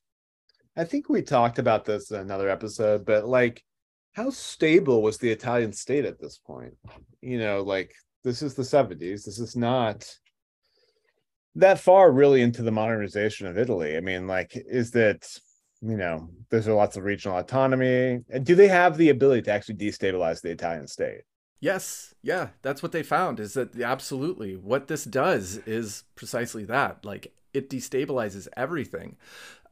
I 0.77 0.85
think 0.85 1.09
we 1.09 1.23
talked 1.23 1.59
about 1.59 1.85
this 1.85 2.11
in 2.11 2.21
another 2.21 2.49
episode, 2.49 3.05
but 3.05 3.27
like, 3.27 3.63
how 4.13 4.31
stable 4.31 5.03
was 5.03 5.19
the 5.19 5.31
Italian 5.31 5.73
state 5.73 6.05
at 6.05 6.21
this 6.21 6.39
point? 6.39 6.75
You 7.21 7.39
know, 7.39 7.63
like 7.63 7.93
this 8.25 8.43
is 8.43 8.55
the 8.55 8.63
70s. 8.63 9.25
This 9.25 9.39
is 9.39 9.57
not 9.57 10.09
that 11.57 11.81
far 11.81 12.11
really 12.13 12.43
into 12.43 12.63
the 12.63 12.71
modernization 12.71 13.47
of 13.47 13.59
Italy. 13.59 13.97
I 13.97 14.01
mean, 14.01 14.27
like, 14.27 14.53
is 14.55 14.93
that 14.93 15.27
you 15.83 15.97
know, 15.97 16.29
there's 16.51 16.69
lots 16.69 16.97
of 16.97 17.05
regional 17.05 17.39
autonomy. 17.39 18.21
And 18.29 18.45
Do 18.45 18.55
they 18.55 18.69
have 18.69 18.97
the 18.97 19.09
ability 19.09 19.43
to 19.43 19.53
actually 19.53 19.77
destabilize 19.77 20.43
the 20.43 20.51
Italian 20.51 20.87
state? 20.87 21.23
Yes, 21.61 22.15
yeah, 22.23 22.49
that's 22.63 22.83
what 22.83 22.93
they 22.93 23.03
found 23.03 23.39
is 23.39 23.55
that 23.55 23.79
absolutely 23.81 24.57
what 24.57 24.89
this 24.89 25.05
does 25.05 25.59
is 25.59 26.05
precisely 26.15 26.65
that. 26.65 27.05
Like 27.05 27.35
it 27.53 27.69
destabilizes 27.69 28.49
everything. 28.57 29.17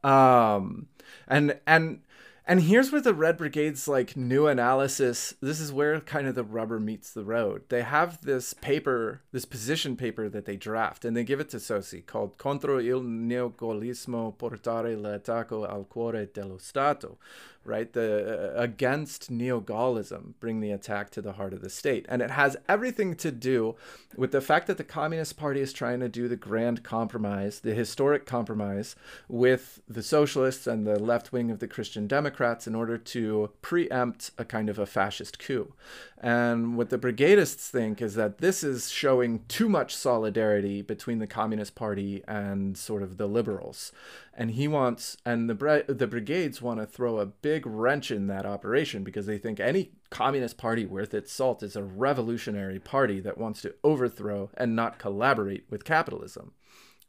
Um 0.03 0.87
and 1.27 1.59
and 1.65 2.01
and 2.49 2.63
here's 2.63 2.91
where 2.91 2.99
the 2.99 3.13
Red 3.13 3.37
Brigade's 3.37 3.87
like 3.87 4.17
new 4.17 4.47
analysis, 4.47 5.35
this 5.39 5.59
is 5.59 5.71
where 5.71 5.99
kind 5.99 6.25
of 6.25 6.33
the 6.33 6.43
rubber 6.43 6.79
meets 6.79 7.11
the 7.11 7.23
road. 7.23 7.61
They 7.69 7.83
have 7.83 8.25
this 8.25 8.55
paper, 8.55 9.21
this 9.31 9.45
position 9.45 9.95
paper 9.95 10.27
that 10.29 10.45
they 10.45 10.55
draft, 10.55 11.05
and 11.05 11.15
they 11.15 11.23
give 11.23 11.39
it 11.39 11.49
to 11.49 11.57
Sossi 11.57 12.03
called 12.03 12.39
Contro 12.39 12.79
il 12.79 13.01
neogaullismo 13.01 14.35
portare 14.35 14.99
l'attacco 14.99 15.69
al 15.69 15.85
cuore 15.87 16.27
dello 16.33 16.57
Stato, 16.57 17.19
right? 17.63 17.91
The 17.93 18.53
uh, 18.55 18.61
against 18.61 19.29
neo-Gaullism, 19.29 20.33
bring 20.39 20.59
the 20.59 20.71
attack 20.71 21.09
to 21.11 21.21
the 21.21 21.33
heart 21.33 21.53
of 21.53 21.61
the 21.61 21.69
state. 21.69 22.05
And 22.09 22.21
it 22.21 22.31
has 22.31 22.57
everything 22.67 23.15
to 23.15 23.31
do 23.31 23.75
with 24.15 24.31
the 24.31 24.41
fact 24.41 24.67
that 24.67 24.77
the 24.77 24.83
Communist 24.83 25.37
Party 25.37 25.61
is 25.61 25.73
trying 25.73 25.99
to 25.99 26.09
do 26.09 26.27
the 26.27 26.35
grand 26.35 26.83
compromise, 26.83 27.59
the 27.59 27.73
historic 27.73 28.25
compromise 28.25 28.95
with 29.27 29.81
the 29.87 30.03
socialists 30.03 30.67
and 30.67 30.85
the 30.85 30.99
left 30.99 31.31
wing 31.31 31.51
of 31.51 31.59
the 31.59 31.67
Christian 31.67 32.07
Democrats 32.07 32.67
in 32.67 32.75
order 32.75 32.97
to 32.97 33.51
preempt 33.61 34.31
a 34.37 34.45
kind 34.45 34.69
of 34.69 34.79
a 34.79 34.85
fascist 34.85 35.39
coup. 35.39 35.73
And 36.21 36.75
what 36.75 36.89
the 36.89 36.97
brigadists 36.97 37.69
think 37.69 38.01
is 38.01 38.15
that 38.15 38.39
this 38.39 38.63
is 38.63 38.89
showing 38.89 39.45
too 39.47 39.69
much 39.69 39.95
solidarity 39.95 40.81
between 40.81 41.19
the 41.19 41.27
Communist 41.27 41.75
Party 41.75 42.23
and 42.27 42.77
sort 42.77 43.03
of 43.03 43.17
the 43.17 43.27
liberals. 43.27 43.91
And 44.39 44.51
he 44.51 44.69
wants, 44.69 45.17
and 45.25 45.49
the 45.49 45.83
the 45.85 46.07
brigades 46.07 46.61
want 46.61 46.79
to 46.79 46.85
throw 46.85 47.19
a 47.19 47.25
big 47.25 47.67
wrench 47.67 48.09
in 48.09 48.27
that 48.27 48.45
operation 48.45 49.03
because 49.03 49.25
they 49.25 49.37
think 49.37 49.59
any 49.59 49.91
Communist 50.11 50.57
Party 50.57 50.85
worth 50.85 51.13
its 51.13 51.33
salt 51.33 51.61
is 51.61 51.75
a 51.75 51.83
revolutionary 51.83 52.79
party 52.79 53.19
that 53.19 53.37
wants 53.37 53.61
to 53.63 53.75
overthrow 53.83 54.49
and 54.55 54.77
not 54.77 54.97
collaborate 54.97 55.65
with 55.69 55.83
capitalism 55.83 56.53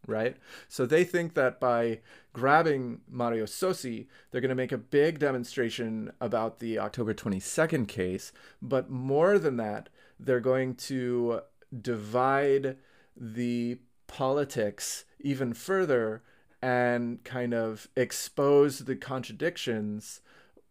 right? 0.07 0.37
So 0.67 0.87
they 0.87 1.05
think 1.05 1.35
that 1.35 1.61
by 1.61 2.01
grabbing 2.33 3.03
Mario 3.09 3.45
Sossi, 3.45 4.07
they're 4.31 4.41
going 4.41 4.49
to 4.49 4.55
make 4.55 4.73
a 4.73 4.79
big 4.79 5.19
demonstration 5.19 6.11
about 6.23 6.59
the 6.59 6.79
October 6.79 7.15
22nd 7.15 7.87
case. 7.87 8.33
But 8.63 8.91
more 8.91 9.39
than 9.39 9.57
that, 9.59 9.89
they're 10.19 10.41
going 10.41 10.75
to 10.77 11.43
divide 11.81 12.79
the 13.15 13.79
politics 14.07 15.05
even 15.21 15.53
further 15.53 16.23
and 16.63 17.23
kind 17.25 17.55
of 17.55 17.89
expose 17.97 18.81
the 18.81 18.97
contradictions 18.97 20.21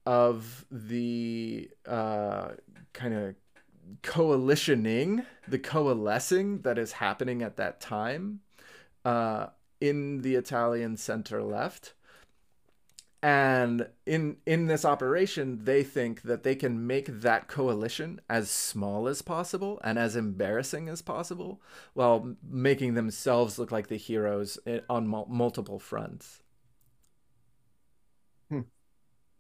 of 0.06 0.66
the 0.70 1.70
uh, 1.88 2.50
kind 2.94 3.14
of 3.14 3.36
coalitioning, 4.04 5.26
the 5.48 5.60
coalescing 5.60 6.62
that 6.62 6.78
is 6.78 6.94
happening 6.94 7.42
at 7.42 7.58
that 7.58 7.82
time 7.82 8.42
uh, 9.06 9.48
in 9.82 10.22
the 10.22 10.36
Italian 10.36 10.98
center 10.98 11.42
left. 11.42 11.94
And 13.22 13.90
in 14.06 14.38
in 14.46 14.68
this 14.68 14.86
operation, 14.86 15.66
they 15.66 15.84
think 15.84 16.22
that 16.22 16.44
they 16.44 16.56
can 16.56 16.88
make 16.88 17.08
that 17.08 17.50
coalition 17.50 18.22
as 18.30 18.50
small 18.50 19.10
as 19.10 19.22
possible 19.22 19.80
and 19.84 20.00
as 20.00 20.16
embarrassing 20.16 20.88
as 20.88 21.02
possible, 21.02 21.62
while 21.94 22.36
making 22.42 22.94
themselves 22.94 23.60
look 23.60 23.72
like 23.72 23.88
the 23.88 23.98
heroes 23.98 24.58
eh, 24.66 24.80
on 24.90 25.08
multiple 25.08 25.80
fronts. 25.80 26.44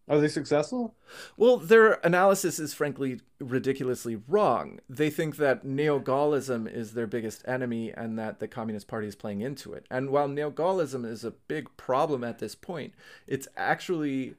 Are 0.09 0.19
they 0.19 0.27
successful? 0.27 0.95
Well, 1.37 1.57
their 1.57 1.99
analysis 2.03 2.57
is 2.57 2.73
frankly 2.73 3.21
ridiculously 3.39 4.19
wrong. 4.27 4.79
They 4.89 5.11
think 5.11 5.37
that 5.37 5.63
neo 5.63 5.99
Gaullism 5.99 6.67
is 6.67 6.93
their 6.93 7.05
biggest 7.05 7.47
enemy 7.47 7.93
and 7.93 8.17
that 8.17 8.39
the 8.39 8.47
Communist 8.47 8.87
Party 8.87 9.07
is 9.07 9.15
playing 9.15 9.41
into 9.41 9.71
it. 9.71 9.85
And 9.91 10.09
while 10.09 10.27
neo 10.27 10.49
Gaullism 10.49 11.05
is 11.05 11.23
a 11.23 11.31
big 11.31 11.69
problem 11.77 12.23
at 12.23 12.39
this 12.39 12.55
point, 12.55 12.93
it's 13.27 13.47
actually 13.55 14.33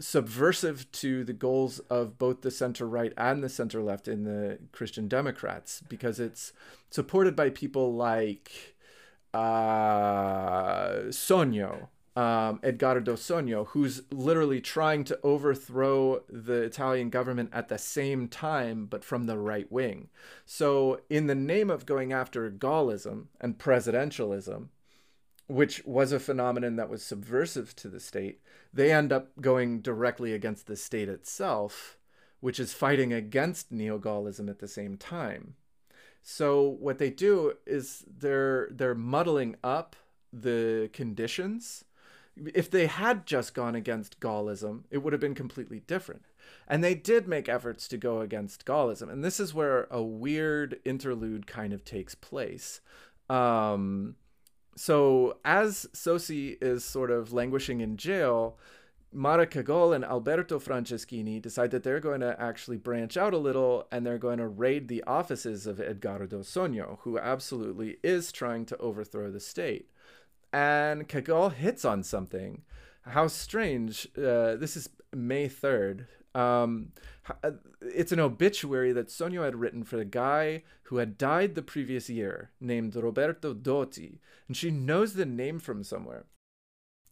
subversive 0.00 0.90
to 0.90 1.22
the 1.22 1.34
goals 1.34 1.78
of 1.90 2.18
both 2.18 2.40
the 2.40 2.50
center 2.50 2.88
right 2.88 3.12
and 3.16 3.44
the 3.44 3.48
center 3.48 3.82
left 3.82 4.08
in 4.08 4.24
the 4.24 4.58
Christian 4.72 5.06
Democrats 5.06 5.82
because 5.88 6.18
it's 6.18 6.52
supported 6.90 7.36
by 7.36 7.50
people 7.50 7.94
like 7.94 8.74
uh, 9.34 11.10
Sogno 11.10 11.88
um, 12.16 12.58
Edgardo 12.62 13.14
Sogno, 13.14 13.68
who's 13.68 14.02
literally 14.10 14.60
trying 14.60 15.04
to 15.04 15.18
overthrow 15.22 16.22
the 16.28 16.62
Italian 16.62 17.08
government 17.08 17.50
at 17.52 17.68
the 17.68 17.78
same 17.78 18.26
time, 18.26 18.86
but 18.86 19.04
from 19.04 19.26
the 19.26 19.38
right 19.38 19.70
wing. 19.70 20.08
So, 20.44 21.00
in 21.08 21.28
the 21.28 21.36
name 21.36 21.70
of 21.70 21.86
going 21.86 22.12
after 22.12 22.50
Gaullism 22.50 23.26
and 23.40 23.58
presidentialism, 23.58 24.68
which 25.46 25.84
was 25.84 26.12
a 26.12 26.20
phenomenon 26.20 26.76
that 26.76 26.90
was 26.90 27.02
subversive 27.02 27.76
to 27.76 27.88
the 27.88 28.00
state, 28.00 28.40
they 28.72 28.92
end 28.92 29.12
up 29.12 29.30
going 29.40 29.80
directly 29.80 30.32
against 30.32 30.66
the 30.66 30.76
state 30.76 31.08
itself, 31.08 31.96
which 32.40 32.58
is 32.58 32.72
fighting 32.72 33.12
against 33.12 33.70
neo 33.70 33.98
Gaullism 33.98 34.50
at 34.50 34.58
the 34.58 34.68
same 34.68 34.96
time. 34.96 35.54
So, 36.22 36.76
what 36.80 36.98
they 36.98 37.10
do 37.10 37.54
is 37.66 38.04
they're 38.18 38.68
they're 38.72 38.96
muddling 38.96 39.54
up 39.62 39.94
the 40.32 40.90
conditions 40.92 41.84
if 42.36 42.70
they 42.70 42.86
had 42.86 43.26
just 43.26 43.54
gone 43.54 43.74
against 43.74 44.20
Gaullism, 44.20 44.84
it 44.90 44.98
would 44.98 45.12
have 45.12 45.20
been 45.20 45.34
completely 45.34 45.80
different. 45.80 46.22
And 46.66 46.82
they 46.82 46.94
did 46.94 47.28
make 47.28 47.48
efforts 47.48 47.88
to 47.88 47.96
go 47.96 48.20
against 48.20 48.64
Gaullism. 48.64 49.10
And 49.10 49.22
this 49.22 49.40
is 49.40 49.54
where 49.54 49.86
a 49.90 50.02
weird 50.02 50.80
interlude 50.84 51.46
kind 51.46 51.72
of 51.72 51.84
takes 51.84 52.14
place. 52.14 52.80
Um, 53.28 54.16
so 54.76 55.38
as 55.44 55.86
Sossi 55.92 56.56
is 56.62 56.84
sort 56.84 57.10
of 57.10 57.32
languishing 57.32 57.80
in 57.80 57.96
jail, 57.96 58.58
Mara 59.12 59.46
Cagol 59.46 59.92
and 59.94 60.04
Alberto 60.04 60.60
Franceschini 60.60 61.42
decide 61.42 61.72
that 61.72 61.82
they're 61.82 62.00
going 62.00 62.20
to 62.20 62.40
actually 62.40 62.76
branch 62.76 63.16
out 63.16 63.34
a 63.34 63.38
little 63.38 63.88
and 63.90 64.06
they're 64.06 64.18
going 64.18 64.38
to 64.38 64.46
raid 64.46 64.86
the 64.86 65.02
offices 65.04 65.66
of 65.66 65.80
Edgardo 65.80 66.40
Sogno, 66.40 66.98
who 67.00 67.18
absolutely 67.18 67.98
is 68.04 68.30
trying 68.30 68.64
to 68.66 68.76
overthrow 68.78 69.30
the 69.30 69.40
state. 69.40 69.90
And 70.52 71.08
Cagol 71.08 71.52
hits 71.52 71.84
on 71.84 72.02
something. 72.02 72.62
How 73.02 73.28
strange. 73.28 74.08
Uh, 74.16 74.56
this 74.56 74.76
is 74.76 74.88
May 75.14 75.48
3rd. 75.48 76.06
Um, 76.34 76.92
uh, 77.42 77.52
it's 77.80 78.12
an 78.12 78.20
obituary 78.20 78.92
that 78.92 79.08
Sogno 79.08 79.44
had 79.44 79.56
written 79.56 79.84
for 79.84 79.96
the 79.96 80.04
guy 80.04 80.62
who 80.84 80.96
had 80.96 81.18
died 81.18 81.54
the 81.54 81.62
previous 81.62 82.08
year, 82.08 82.50
named 82.60 82.94
Roberto 82.94 83.54
Dotti, 83.54 84.18
and 84.46 84.56
she 84.56 84.70
knows 84.70 85.14
the 85.14 85.26
name 85.26 85.58
from 85.58 85.82
somewhere. 85.82 86.26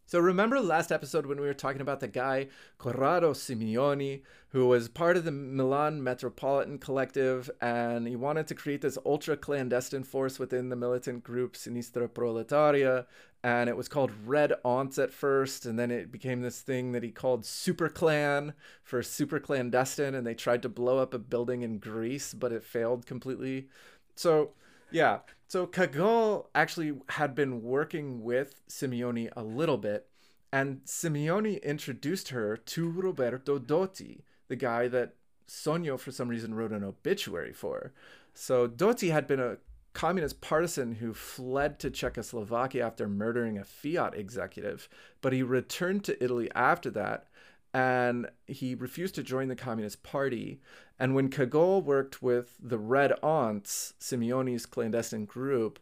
So 0.09 0.17
remember 0.17 0.59
last 0.59 0.91
episode 0.91 1.27
when 1.27 1.39
we 1.39 1.45
were 1.45 1.53
talking 1.53 1.81
about 1.81 1.99
the 1.99 2.07
guy 2.07 2.47
Corrado 2.79 3.33
Simeoni, 3.33 4.23
who 4.47 4.65
was 4.67 4.89
part 4.89 5.17
of 5.17 5.23
the 5.23 5.31
Milan 5.31 6.03
Metropolitan 6.03 6.79
Collective, 6.79 7.47
and 7.61 8.07
he 8.07 8.15
wanted 8.15 8.47
to 8.47 8.55
create 8.55 8.81
this 8.81 8.97
ultra 9.05 9.37
clandestine 9.37 10.03
force 10.03 10.39
within 10.39 10.69
the 10.69 10.75
militant 10.75 11.23
group 11.23 11.53
Sinistra 11.53 12.07
Proletaria, 12.07 13.05
and 13.43 13.69
it 13.69 13.77
was 13.77 13.87
called 13.87 14.11
Red 14.25 14.53
Aunts 14.63 14.97
at 14.97 15.13
first, 15.13 15.65
and 15.65 15.79
then 15.79 15.91
it 15.91 16.11
became 16.11 16.41
this 16.41 16.61
thing 16.61 16.91
that 16.91 17.03
he 17.03 17.11
called 17.11 17.45
Super 17.45 17.89
Clan 17.89 18.53
for 18.83 19.01
super 19.01 19.39
clandestine, 19.39 20.13
and 20.15 20.27
they 20.27 20.33
tried 20.33 20.61
to 20.63 20.69
blow 20.69 20.97
up 20.97 21.13
a 21.13 21.19
building 21.19 21.61
in 21.61 21.79
Greece, 21.79 22.33
but 22.33 22.51
it 22.51 22.63
failed 22.63 23.05
completely. 23.05 23.67
So 24.15 24.51
yeah. 24.91 25.19
So 25.47 25.65
Cagol 25.65 26.47
actually 26.53 26.93
had 27.09 27.33
been 27.33 27.63
working 27.63 28.23
with 28.23 28.61
Simeoni 28.67 29.29
a 29.35 29.43
little 29.43 29.77
bit, 29.77 30.07
and 30.51 30.81
Simeoni 30.85 31.61
introduced 31.63 32.29
her 32.29 32.57
to 32.57 32.89
Roberto 32.89 33.57
Dotti, 33.57 34.21
the 34.47 34.55
guy 34.55 34.87
that 34.89 35.15
Sogno, 35.47 35.99
for 35.99 36.11
some 36.11 36.27
reason, 36.27 36.53
wrote 36.53 36.71
an 36.71 36.83
obituary 36.83 37.53
for. 37.53 37.93
So 38.33 38.67
Dotti 38.67 39.11
had 39.11 39.25
been 39.25 39.39
a 39.39 39.57
communist 39.93 40.41
partisan 40.41 40.95
who 40.95 41.13
fled 41.13 41.79
to 41.79 41.89
Czechoslovakia 41.89 42.85
after 42.85 43.07
murdering 43.07 43.57
a 43.57 43.63
Fiat 43.63 44.15
executive, 44.15 44.87
but 45.21 45.33
he 45.33 45.43
returned 45.43 46.03
to 46.05 46.23
Italy 46.23 46.49
after 46.55 46.89
that 46.91 47.27
and 47.73 48.27
he 48.47 48.73
refused 48.75 49.15
to 49.15 49.23
join 49.23 49.47
the 49.47 49.55
Communist 49.55 50.01
Party. 50.03 50.59
And 50.97 51.13
when 51.13 51.29
Cagol 51.29 51.83
worked 51.83 52.21
with 52.21 52.55
the 52.59 52.79
Red 52.79 53.13
Aunts, 53.21 53.93
Simeoni's 53.99 54.65
clandestine 54.65 55.25
group, 55.25 55.79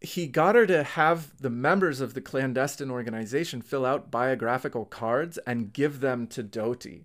he 0.00 0.26
got 0.26 0.54
her 0.54 0.66
to 0.66 0.82
have 0.82 1.36
the 1.40 1.50
members 1.50 2.00
of 2.00 2.14
the 2.14 2.20
clandestine 2.20 2.90
organization 2.90 3.60
fill 3.62 3.84
out 3.84 4.10
biographical 4.10 4.84
cards 4.84 5.38
and 5.46 5.72
give 5.72 6.00
them 6.00 6.26
to 6.28 6.42
Dotti. 6.42 7.04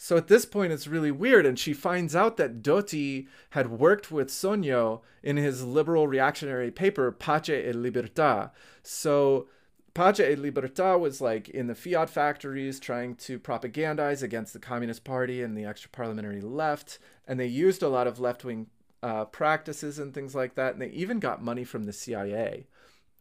So 0.00 0.16
at 0.16 0.28
this 0.28 0.46
point, 0.46 0.72
it's 0.72 0.86
really 0.86 1.10
weird. 1.10 1.44
And 1.44 1.58
she 1.58 1.74
finds 1.74 2.14
out 2.14 2.36
that 2.36 2.62
Dotti 2.62 3.26
had 3.50 3.68
worked 3.68 4.12
with 4.12 4.28
Sogno 4.28 5.00
in 5.24 5.36
his 5.36 5.64
liberal 5.64 6.06
reactionary 6.06 6.70
paper, 6.70 7.10
Pace 7.10 7.48
e 7.48 7.72
Libertà. 7.72 8.52
So 8.84 9.48
Pace 9.94 10.20
e 10.20 10.36
Libertà 10.36 10.98
was 10.98 11.20
like 11.20 11.48
in 11.48 11.66
the 11.66 11.74
Fiat 11.74 12.08
factories 12.08 12.78
trying 12.78 13.16
to 13.16 13.40
propagandize 13.40 14.22
against 14.22 14.52
the 14.52 14.60
Communist 14.60 15.02
Party 15.02 15.42
and 15.42 15.58
the 15.58 15.64
extra 15.64 15.90
parliamentary 15.90 16.40
left. 16.40 17.00
And 17.26 17.40
they 17.40 17.48
used 17.48 17.82
a 17.82 17.88
lot 17.88 18.06
of 18.06 18.20
left 18.20 18.44
wing 18.44 18.68
uh, 19.02 19.24
practices 19.24 19.98
and 19.98 20.14
things 20.14 20.32
like 20.32 20.54
that. 20.54 20.74
And 20.74 20.80
they 20.80 20.90
even 20.90 21.18
got 21.18 21.42
money 21.42 21.64
from 21.64 21.84
the 21.84 21.92
CIA. 21.92 22.68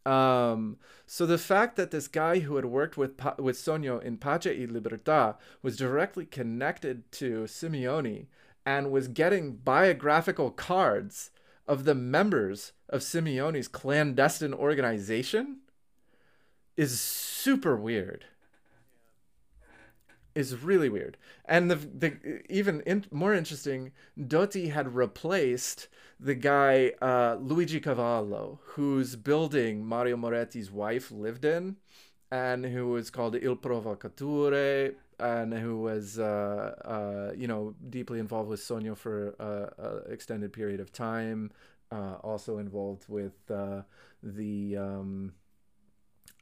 Um, 0.07 0.77
so 1.05 1.25
the 1.25 1.37
fact 1.37 1.75
that 1.75 1.91
this 1.91 2.07
guy 2.07 2.39
who 2.39 2.55
had 2.55 2.65
worked 2.65 2.95
with 2.95 3.19
with 3.37 3.57
Sogno 3.57 4.01
in 4.01 4.17
Pace 4.17 4.45
y 4.45 4.65
Libertà 4.65 5.35
was 5.61 5.75
directly 5.75 6.25
connected 6.25 7.11
to 7.13 7.43
Simeoni 7.43 8.27
and 8.65 8.91
was 8.91 9.09
getting 9.09 9.57
biographical 9.57 10.51
cards 10.51 11.31
of 11.67 11.83
the 11.83 11.95
members 11.95 12.71
of 12.87 13.01
Simeoni's 13.01 13.67
clandestine 13.67 14.53
organization 14.53 15.57
is 16.77 17.01
super 17.01 17.75
weird. 17.75 18.23
Is 20.35 20.55
really 20.63 20.87
weird, 20.87 21.17
and 21.45 21.69
the 21.69 21.75
the 21.75 22.43
even 22.47 22.81
in, 22.81 23.05
more 23.11 23.33
interesting, 23.33 23.91
Dotti 24.17 24.71
had 24.71 24.93
replaced 24.93 25.87
the 26.19 26.35
guy 26.35 26.93
uh, 27.01 27.37
Luigi 27.39 27.79
Cavallo, 27.79 28.59
whose 28.63 29.15
building 29.15 29.85
Mario 29.85 30.17
Moretti's 30.17 30.71
wife 30.71 31.11
lived 31.11 31.45
in, 31.45 31.77
and 32.31 32.65
who 32.65 32.89
was 32.89 33.09
called 33.09 33.35
Il 33.35 33.55
Provocatore, 33.55 34.95
and 35.19 35.53
who 35.53 35.79
was 35.81 36.19
uh, 36.19 36.75
uh, 36.85 37.33
you 37.35 37.47
know 37.47 37.75
deeply 37.89 38.19
involved 38.19 38.49
with 38.49 38.59
Sogno 38.59 38.95
for 38.95 39.29
an 39.39 40.11
extended 40.11 40.53
period 40.53 40.79
of 40.79 40.91
time, 40.91 41.51
uh, 41.91 42.15
also 42.23 42.57
involved 42.57 43.05
with 43.07 43.49
uh, 43.51 43.81
the. 44.23 44.77
Um, 44.77 45.33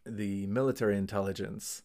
the 0.08 0.46
military 0.46 0.98
intelligence. 0.98 1.82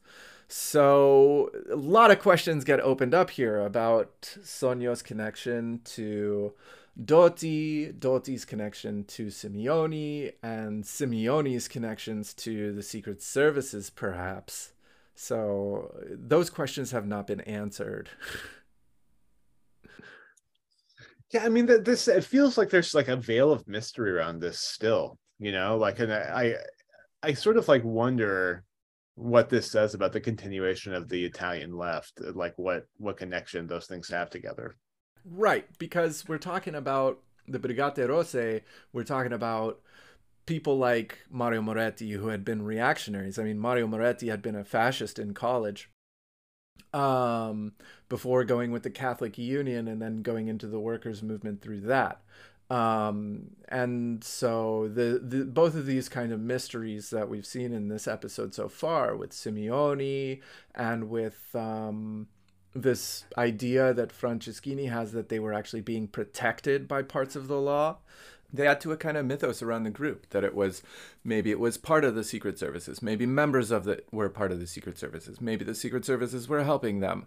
So 0.47 1.51
a 1.71 1.77
lot 1.77 2.11
of 2.11 2.19
questions 2.19 2.65
get 2.65 2.81
opened 2.81 3.15
up 3.15 3.31
here 3.31 3.61
about 3.61 4.37
Sogno's 4.43 5.01
connection 5.01 5.81
to 5.85 6.53
Dotti, 6.99 7.93
Dotti's 7.99 8.45
connection 8.45 9.05
to 9.05 9.27
Simeoni, 9.27 10.33
and 10.43 10.85
Simeoni's 10.85 11.69
connections 11.69 12.35
to 12.35 12.73
the 12.73 12.83
secret 12.83 13.23
services, 13.23 13.91
perhaps. 13.91 14.73
So 15.15 15.95
those 16.11 16.51
questions 16.51 16.91
have 16.93 17.07
not 17.07 17.27
been 17.27 17.41
answered. 17.43 18.11
yeah, 21.33 21.45
I 21.45 21.49
mean, 21.49 21.67
this 21.67 22.09
it 22.09 22.25
feels 22.25 22.59
like 22.59 22.71
there's 22.71 22.95
like 22.95 23.09
a 23.09 23.17
veil 23.17 23.53
of 23.53 23.69
mystery 23.69 24.11
around 24.11 24.41
this 24.41 24.59
still. 24.59 25.19
You 25.39 25.53
know, 25.53 25.79
like, 25.79 26.01
and 26.01 26.13
I, 26.13 26.57
I 27.23 27.33
sort 27.33 27.57
of 27.57 27.69
like 27.69 27.85
wonder 27.85 28.65
what 29.15 29.49
this 29.49 29.71
says 29.71 29.95
about 29.95 30.13
the 30.13 30.21
continuation 30.21 30.95
of 30.95 31.09
the 31.09 31.25
Italian 31.25 31.77
left, 31.77 32.21
like 32.35 32.55
what 32.57 32.85
what 32.97 33.17
connection 33.17 33.67
those 33.67 33.87
things 33.87 34.09
have 34.09 34.31
together. 34.31 34.77
Right, 35.25 35.67
because 35.79 36.27
we're 36.29 36.39
talking 36.39 36.75
about 36.75 37.21
the 37.47 37.59
Brigate 37.59 38.09
Rosse, 38.09 38.63
we're 38.93 39.05
talking 39.05 39.33
about 39.33 39.81
people 40.47 40.79
like 40.79 41.19
Mario 41.31 41.63
Moretti 41.63 42.11
who 42.13 42.29
had 42.29 42.45
been 42.45 42.63
reactionaries. 42.63 43.39
I 43.39 43.45
mean, 43.45 43.59
Mario 43.59 43.87
Moretti 43.87 44.29
had 44.29 44.43
been 44.43 44.57
a 44.57 44.65
fascist 44.65 45.19
in 45.19 45.35
college 45.35 45.91
um, 46.93 47.73
before 48.09 48.45
going 48.45 48.73
with 48.73 48.83
the 48.83 48.91
Catholic 48.91 49.39
Union 49.39 49.87
and 49.87 50.01
then 50.01 50.23
going 50.23 50.49
into 50.49 50.67
the 50.67 50.81
workers' 50.81 51.23
movement 51.23 51.63
through 51.63 51.83
that. 51.83 52.21
Um, 52.69 53.51
and 53.69 54.23
so 54.23 54.89
the, 54.89 55.21
the 55.23 55.45
both 55.45 55.75
of 55.75 55.87
these 55.87 56.09
kind 56.09 56.33
of 56.33 56.41
mysteries 56.41 57.11
that 57.11 57.29
we've 57.29 57.47
seen 57.47 57.73
in 57.73 57.89
this 57.89 58.07
episode 58.07 58.55
so 58.55 58.69
far 58.69 59.17
with 59.17 59.33
Simeoni 59.33 60.41
and 60.75 61.11
with 61.11 61.49
um, 61.55 62.29
this 62.75 63.25
idea 63.37 63.93
that 63.95 64.11
Franceschini 64.11 64.91
has 64.91 65.13
that 65.13 65.29
they 65.29 65.41
were 65.41 65.53
actually 65.53 65.81
being 65.81 66.07
protected 66.07 66.87
by 66.87 67.03
parts 67.03 67.35
of 67.37 67.49
the 67.49 67.61
law 67.61 67.99
they 68.53 68.67
add 68.67 68.81
to 68.81 68.93
a 68.93 68.97
kind 68.97 69.17
of 69.17 69.27
mythos 69.27 69.63
around 69.63 69.85
the 69.85 69.91
group 69.91 70.29
that 70.31 70.45
it 70.45 70.55
was 70.55 70.83
maybe 71.25 71.51
it 71.51 71.61
was 71.61 71.77
part 71.77 72.05
of 72.05 72.15
the 72.15 72.25
secret 72.25 72.59
services 72.59 73.03
maybe 73.03 73.27
members 73.27 73.71
of 73.71 73.87
it 73.89 74.07
were 74.11 74.29
part 74.29 74.53
of 74.53 74.59
the 74.61 74.67
secret 74.67 74.99
services 74.99 75.41
maybe 75.41 75.65
the 75.65 75.75
secret 75.75 76.05
services 76.05 76.49
were 76.49 76.65
helping 76.65 77.01
them. 77.01 77.27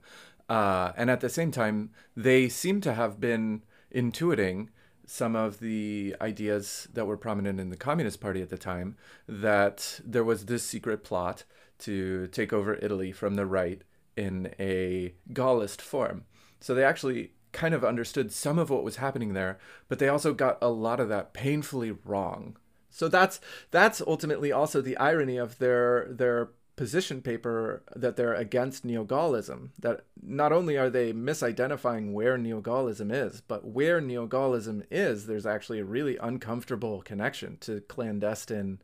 Uh, 0.49 0.91
and 0.97 1.09
at 1.09 1.21
the 1.21 1.29
same 1.29 1.51
time 1.51 1.89
they 2.15 2.49
seem 2.49 2.81
to 2.81 2.93
have 2.93 3.19
been 3.19 3.61
intuiting 3.93 4.67
some 5.05 5.35
of 5.35 5.59
the 5.59 6.15
ideas 6.21 6.87
that 6.93 7.05
were 7.05 7.17
prominent 7.17 7.59
in 7.59 7.69
the 7.69 7.77
Communist 7.77 8.21
Party 8.21 8.41
at 8.41 8.49
the 8.49 8.57
time 8.57 8.95
that 9.27 9.99
there 10.05 10.23
was 10.23 10.45
this 10.45 10.63
secret 10.63 11.03
plot 11.03 11.43
to 11.79 12.27
take 12.27 12.53
over 12.53 12.75
Italy 12.75 13.11
from 13.11 13.35
the 13.35 13.45
right 13.45 13.81
in 14.15 14.53
a 14.59 15.13
Gaullist 15.31 15.81
form. 15.81 16.25
So 16.59 16.73
they 16.73 16.83
actually 16.83 17.31
kind 17.51 17.73
of 17.73 17.85
understood 17.85 18.31
some 18.31 18.57
of 18.57 18.69
what 18.69 18.83
was 18.83 18.97
happening 18.97 19.33
there, 19.33 19.59
but 19.87 19.99
they 19.99 20.09
also 20.09 20.33
got 20.33 20.57
a 20.61 20.69
lot 20.69 20.99
of 20.99 21.09
that 21.09 21.33
painfully 21.33 21.91
wrong. 22.03 22.57
So 22.89 23.07
that's 23.07 23.39
that's 23.71 24.01
ultimately 24.01 24.51
also 24.51 24.81
the 24.81 24.97
irony 24.97 25.37
of 25.37 25.57
their 25.57 26.07
their 26.09 26.49
position 26.75 27.21
paper 27.21 27.83
that 27.95 28.15
they're 28.15 28.33
against 28.33 28.83
neo-Gaullism. 28.83 29.69
That 29.79 30.05
not 30.21 30.51
only 30.51 30.77
are 30.77 30.89
they 30.89 31.13
misidentifying 31.13 32.13
where 32.13 32.37
neo-Gaullism 32.37 33.11
is, 33.11 33.41
but 33.41 33.65
where 33.65 34.01
neo-Gaullism 34.01 34.83
is, 34.89 35.27
there's 35.27 35.45
actually 35.45 35.79
a 35.79 35.85
really 35.85 36.17
uncomfortable 36.17 37.01
connection 37.01 37.57
to 37.61 37.81
clandestine 37.81 38.81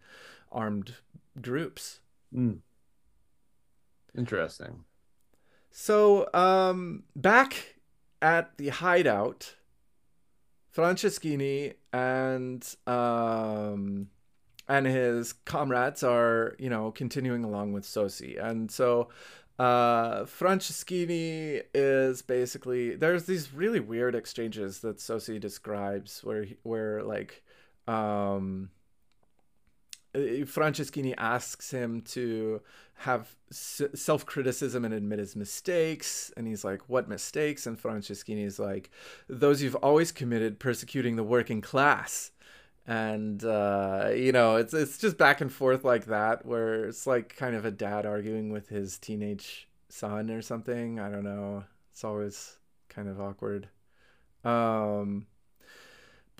armed 0.52 0.96
groups. 1.42 2.00
Mm. 2.34 2.60
Interesting. 4.18 4.86
So, 5.72 6.28
um, 6.34 7.04
back 7.16 7.76
at 8.22 8.58
the 8.58 8.70
hideout, 8.70 9.56
Franceschini 10.76 11.74
and 11.94 12.64
um, 12.88 14.08
and 14.68 14.86
his 14.86 15.34
comrades 15.34 16.04
are, 16.04 16.56
you 16.60 16.70
know, 16.70 16.92
continuing 16.92 17.44
along 17.44 17.74
with 17.74 17.84
Sossi, 17.84 18.42
and 18.44 18.72
so 18.72 19.10
uh, 19.60 20.24
Franceschini 20.24 21.64
is 21.74 22.22
basically 22.22 22.96
there's 22.96 23.26
these 23.26 23.54
really 23.54 23.82
weird 23.82 24.16
exchanges 24.16 24.80
that 24.80 24.98
Sossi 24.98 25.40
describes 25.40 26.24
where 26.24 26.46
where 26.64 27.04
like 27.04 27.44
um, 27.88 28.70
Franceschini 30.16 31.14
asks 31.18 31.72
him 31.72 32.02
to 32.02 32.62
have 32.96 33.36
self 33.52 34.26
criticism 34.26 34.84
and 34.84 34.94
admit 34.94 35.20
his 35.20 35.36
mistakes. 35.36 36.32
And 36.36 36.48
he's 36.48 36.64
like, 36.64 36.82
What 36.90 37.08
mistakes? 37.08 37.68
And 37.68 37.82
Franceschini 37.82 38.46
is 38.46 38.60
like, 38.60 38.90
Those 39.28 39.62
you've 39.62 39.76
always 39.76 40.12
committed 40.12 40.60
persecuting 40.60 41.16
the 41.16 41.24
working 41.24 41.62
class. 41.62 42.32
And, 42.88 43.44
uh, 43.44 44.10
you 44.16 44.32
know, 44.32 44.56
it's, 44.56 44.74
it's 44.74 44.98
just 44.98 45.18
back 45.18 45.42
and 45.42 45.54
forth 45.54 45.84
like 45.84 46.06
that, 46.06 46.44
where 46.44 46.86
it's 46.86 47.06
like 47.06 47.36
kind 47.36 47.56
of 47.56 47.64
a 47.64 47.72
dad 47.72 48.08
arguing 48.08 48.52
with 48.52 48.70
his 48.70 48.98
teenage 48.98 49.68
son 49.90 50.32
or 50.32 50.42
something. 50.42 51.00
I 51.00 51.10
don't 51.10 51.24
know. 51.24 51.66
It's 51.92 52.04
always 52.04 52.58
kind 52.88 53.08
of 53.08 53.22
awkward. 53.22 53.70
Um, 54.44 55.28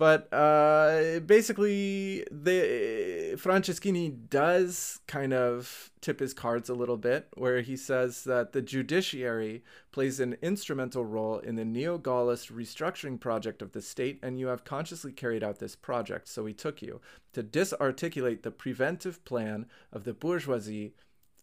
but 0.00 0.32
uh, 0.32 1.20
basically, 1.26 2.24
the 2.30 3.36
Franceschini 3.36 4.30
does 4.30 4.98
kind 5.06 5.34
of 5.34 5.90
tip 6.00 6.20
his 6.20 6.32
cards 6.32 6.70
a 6.70 6.74
little 6.74 6.96
bit, 6.96 7.28
where 7.34 7.60
he 7.60 7.76
says 7.76 8.24
that 8.24 8.52
the 8.52 8.62
judiciary 8.62 9.62
plays 9.92 10.18
an 10.18 10.38
instrumental 10.40 11.04
role 11.04 11.38
in 11.38 11.56
the 11.56 11.66
neo-Gaullist 11.66 12.50
restructuring 12.50 13.20
project 13.20 13.60
of 13.60 13.72
the 13.72 13.82
state, 13.82 14.18
and 14.22 14.40
you 14.40 14.46
have 14.46 14.64
consciously 14.64 15.12
carried 15.12 15.44
out 15.44 15.58
this 15.58 15.76
project. 15.76 16.28
So 16.28 16.44
we 16.44 16.54
took 16.54 16.80
you 16.80 17.02
to 17.34 17.42
disarticulate 17.42 18.42
the 18.42 18.50
preventive 18.50 19.22
plan 19.26 19.66
of 19.92 20.04
the 20.04 20.14
bourgeoisie 20.14 20.94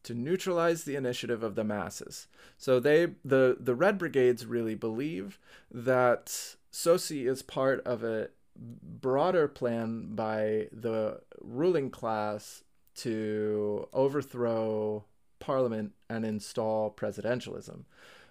to 0.01 0.15
neutralize 0.15 0.83
the 0.83 0.95
initiative 0.95 1.43
of 1.43 1.53
the 1.53 1.63
masses. 1.63 2.27
So 2.57 2.79
they 2.79 3.09
the 3.23 3.57
the 3.59 3.75
Red 3.75 3.99
Brigades 3.99 4.47
really 4.47 4.73
believe 4.73 5.37
that 5.69 6.55
Sossi 6.71 7.27
is 7.27 7.41
part 7.43 7.85
of 7.85 8.03
a 8.03 8.29
broader 8.57 9.47
plan 9.47 10.15
by 10.15 10.67
the 10.71 11.21
ruling 11.39 11.89
class 11.89 12.63
to 12.95 13.87
overthrow 13.93 15.05
parliament 15.39 15.93
and 16.09 16.25
install 16.25 16.91
presidentialism, 16.91 17.83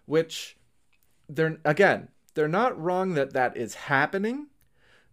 which 0.06 0.56
they're 1.28 1.58
again, 1.64 2.08
they're 2.34 2.48
not 2.48 2.80
wrong 2.80 3.14
that 3.14 3.32
that 3.32 3.56
is 3.56 3.74
happening, 3.74 4.48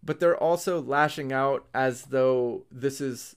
but 0.04 0.20
they're 0.20 0.38
also 0.38 0.82
lashing 0.82 1.32
out 1.32 1.66
as 1.74 2.04
though 2.04 2.66
this 2.72 3.00
is 3.00 3.36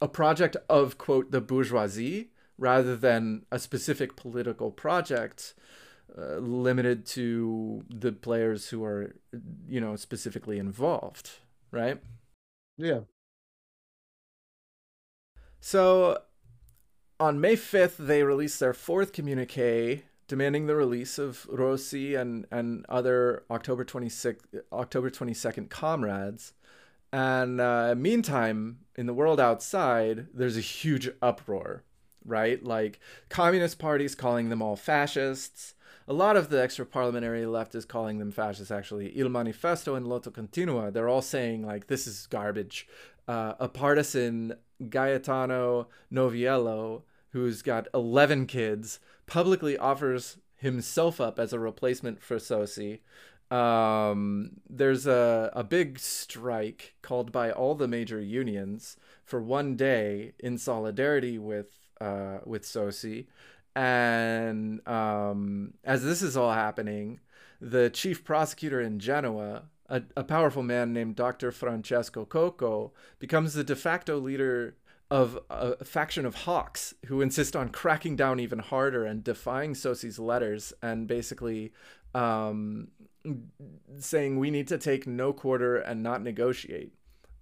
a 0.00 0.08
project 0.08 0.56
of 0.68 0.98
quote 0.98 1.30
the 1.30 1.40
bourgeoisie 1.40 2.30
rather 2.56 2.96
than 2.96 3.44
a 3.52 3.58
specific 3.58 4.16
political 4.16 4.70
project 4.70 5.54
uh, 6.16 6.36
limited 6.36 7.04
to 7.06 7.84
the 7.88 8.12
players 8.12 8.68
who 8.68 8.84
are 8.84 9.14
you 9.68 9.80
know 9.80 9.96
specifically 9.96 10.58
involved 10.58 11.40
right? 11.70 12.00
Yeah. 12.76 13.00
So 15.60 16.22
on 17.20 17.40
may 17.40 17.56
5th 17.56 17.96
they 17.96 18.22
released 18.22 18.60
their 18.60 18.72
fourth 18.72 19.12
communique 19.12 20.04
demanding 20.28 20.66
the 20.66 20.76
release 20.76 21.18
of 21.18 21.46
rossi 21.50 22.14
and 22.14 22.46
and 22.50 22.86
other 22.88 23.44
october 23.50 23.84
26th 23.84 24.44
october 24.72 25.10
22nd 25.10 25.68
comrades. 25.68 26.52
And 27.10 27.58
uh, 27.60 27.94
meantime 27.96 28.80
in 28.94 29.06
the 29.06 29.14
world 29.14 29.40
outside 29.40 30.28
there's 30.34 30.56
a 30.56 30.62
huge 30.62 31.10
uproar 31.22 31.84
right? 32.24 32.62
Like 32.62 33.00
communist 33.30 33.78
parties 33.78 34.14
calling 34.14 34.50
them 34.50 34.60
all 34.60 34.76
fascists 34.76 35.74
a 36.08 36.12
lot 36.12 36.36
of 36.36 36.48
the 36.48 36.60
extra 36.60 36.86
parliamentary 36.86 37.46
left 37.46 37.74
is 37.74 37.84
calling 37.84 38.18
them 38.18 38.32
fascists 38.32 38.70
actually. 38.70 39.16
Il 39.16 39.28
manifesto 39.28 39.94
and 39.94 40.06
lotta 40.06 40.30
continua 40.30 40.90
they're 40.90 41.08
all 41.08 41.22
saying 41.22 41.64
like 41.64 41.86
this 41.86 42.06
is 42.06 42.26
garbage. 42.26 42.88
Uh, 43.28 43.52
a 43.60 43.68
partisan 43.68 44.54
gaetano 44.88 45.86
noviello 46.12 47.02
who's 47.32 47.62
got 47.62 47.86
11 47.92 48.46
kids 48.46 49.00
publicly 49.26 49.76
offers 49.76 50.38
himself 50.56 51.20
up 51.20 51.38
as 51.38 51.52
a 51.52 51.58
replacement 51.58 52.22
for 52.22 52.36
sossi 52.36 53.00
um, 53.50 54.60
there's 54.68 55.06
a, 55.06 55.50
a 55.54 55.64
big 55.64 55.98
strike 55.98 56.94
called 57.00 57.32
by 57.32 57.50
all 57.50 57.74
the 57.74 57.88
major 57.88 58.20
unions 58.20 58.96
for 59.24 59.40
one 59.40 59.74
day 59.76 60.32
in 60.38 60.58
solidarity 60.58 61.38
with 61.38 61.88
uh, 62.00 62.38
with 62.44 62.62
Sossi, 62.62 63.26
and 63.74 64.86
um, 64.88 65.74
as 65.84 66.04
this 66.04 66.22
is 66.22 66.36
all 66.36 66.52
happening, 66.52 67.20
the 67.60 67.90
chief 67.90 68.24
prosecutor 68.24 68.80
in 68.80 68.98
Genoa, 68.98 69.64
a, 69.88 70.02
a 70.16 70.24
powerful 70.24 70.62
man 70.62 70.92
named 70.92 71.16
Dr. 71.16 71.50
Francesco 71.50 72.24
Coco, 72.24 72.92
becomes 73.18 73.54
the 73.54 73.64
de 73.64 73.76
facto 73.76 74.18
leader 74.18 74.76
of 75.10 75.38
a 75.48 75.84
faction 75.84 76.26
of 76.26 76.34
hawks 76.34 76.92
who 77.06 77.22
insist 77.22 77.56
on 77.56 77.70
cracking 77.70 78.14
down 78.14 78.38
even 78.38 78.58
harder 78.58 79.06
and 79.06 79.24
defying 79.24 79.72
Sossi's 79.72 80.18
letters 80.18 80.72
and 80.82 81.06
basically 81.06 81.72
um, 82.14 82.88
saying 83.98 84.38
we 84.38 84.50
need 84.50 84.68
to 84.68 84.76
take 84.76 85.06
no 85.06 85.32
quarter 85.32 85.76
and 85.76 86.02
not 86.02 86.22
negotiate 86.22 86.92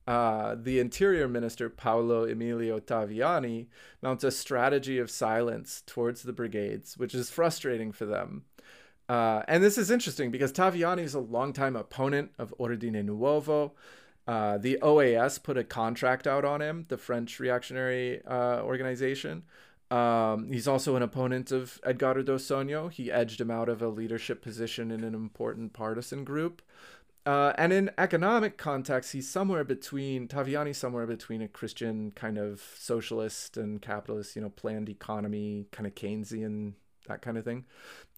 uh, 0.06 0.54
the 0.56 0.78
interior 0.78 1.26
minister, 1.28 1.68
Paolo 1.68 2.24
Emilio 2.24 2.78
Taviani, 2.78 3.66
mounts 4.00 4.22
a 4.24 4.30
strategy 4.30 4.98
of 4.98 5.10
silence 5.10 5.82
towards 5.86 6.22
the 6.22 6.32
brigades, 6.32 6.96
which 6.96 7.14
is 7.14 7.30
frustrating 7.30 7.90
for 7.92 8.06
them. 8.06 8.44
Uh, 9.08 9.42
and 9.48 9.62
this 9.62 9.78
is 9.78 9.90
interesting 9.90 10.30
because 10.30 10.52
Taviani 10.52 11.02
is 11.02 11.14
a 11.14 11.20
longtime 11.20 11.76
opponent 11.76 12.30
of 12.38 12.54
Ordine 12.58 13.04
Nuovo. 13.04 13.72
Uh, 14.26 14.58
the 14.58 14.78
OAS 14.82 15.40
put 15.42 15.56
a 15.56 15.64
contract 15.64 16.26
out 16.26 16.44
on 16.44 16.60
him, 16.60 16.86
the 16.88 16.98
French 16.98 17.38
reactionary 17.38 18.24
uh, 18.24 18.60
organization. 18.62 19.44
Um, 19.90 20.50
he's 20.50 20.66
also 20.66 20.96
an 20.96 21.02
opponent 21.02 21.52
of 21.52 21.80
Edgardo 21.84 22.36
Sogno. 22.36 22.90
He 22.90 23.12
edged 23.12 23.40
him 23.40 23.52
out 23.52 23.68
of 23.68 23.80
a 23.80 23.88
leadership 23.88 24.42
position 24.42 24.90
in 24.90 25.04
an 25.04 25.14
important 25.14 25.72
partisan 25.72 26.24
group. 26.24 26.60
Uh, 27.26 27.52
and 27.58 27.72
in 27.72 27.90
economic 27.98 28.56
context, 28.56 29.12
he's 29.12 29.28
somewhere 29.28 29.64
between 29.64 30.28
Taviani, 30.28 30.74
somewhere 30.74 31.08
between 31.08 31.42
a 31.42 31.48
Christian 31.48 32.12
kind 32.12 32.38
of 32.38 32.62
socialist 32.78 33.56
and 33.56 33.82
capitalist, 33.82 34.36
you 34.36 34.42
know, 34.42 34.48
planned 34.50 34.88
economy, 34.88 35.66
kind 35.72 35.88
of 35.88 35.96
Keynesian, 35.96 36.74
that 37.08 37.22
kind 37.22 37.36
of 37.36 37.44
thing. 37.44 37.64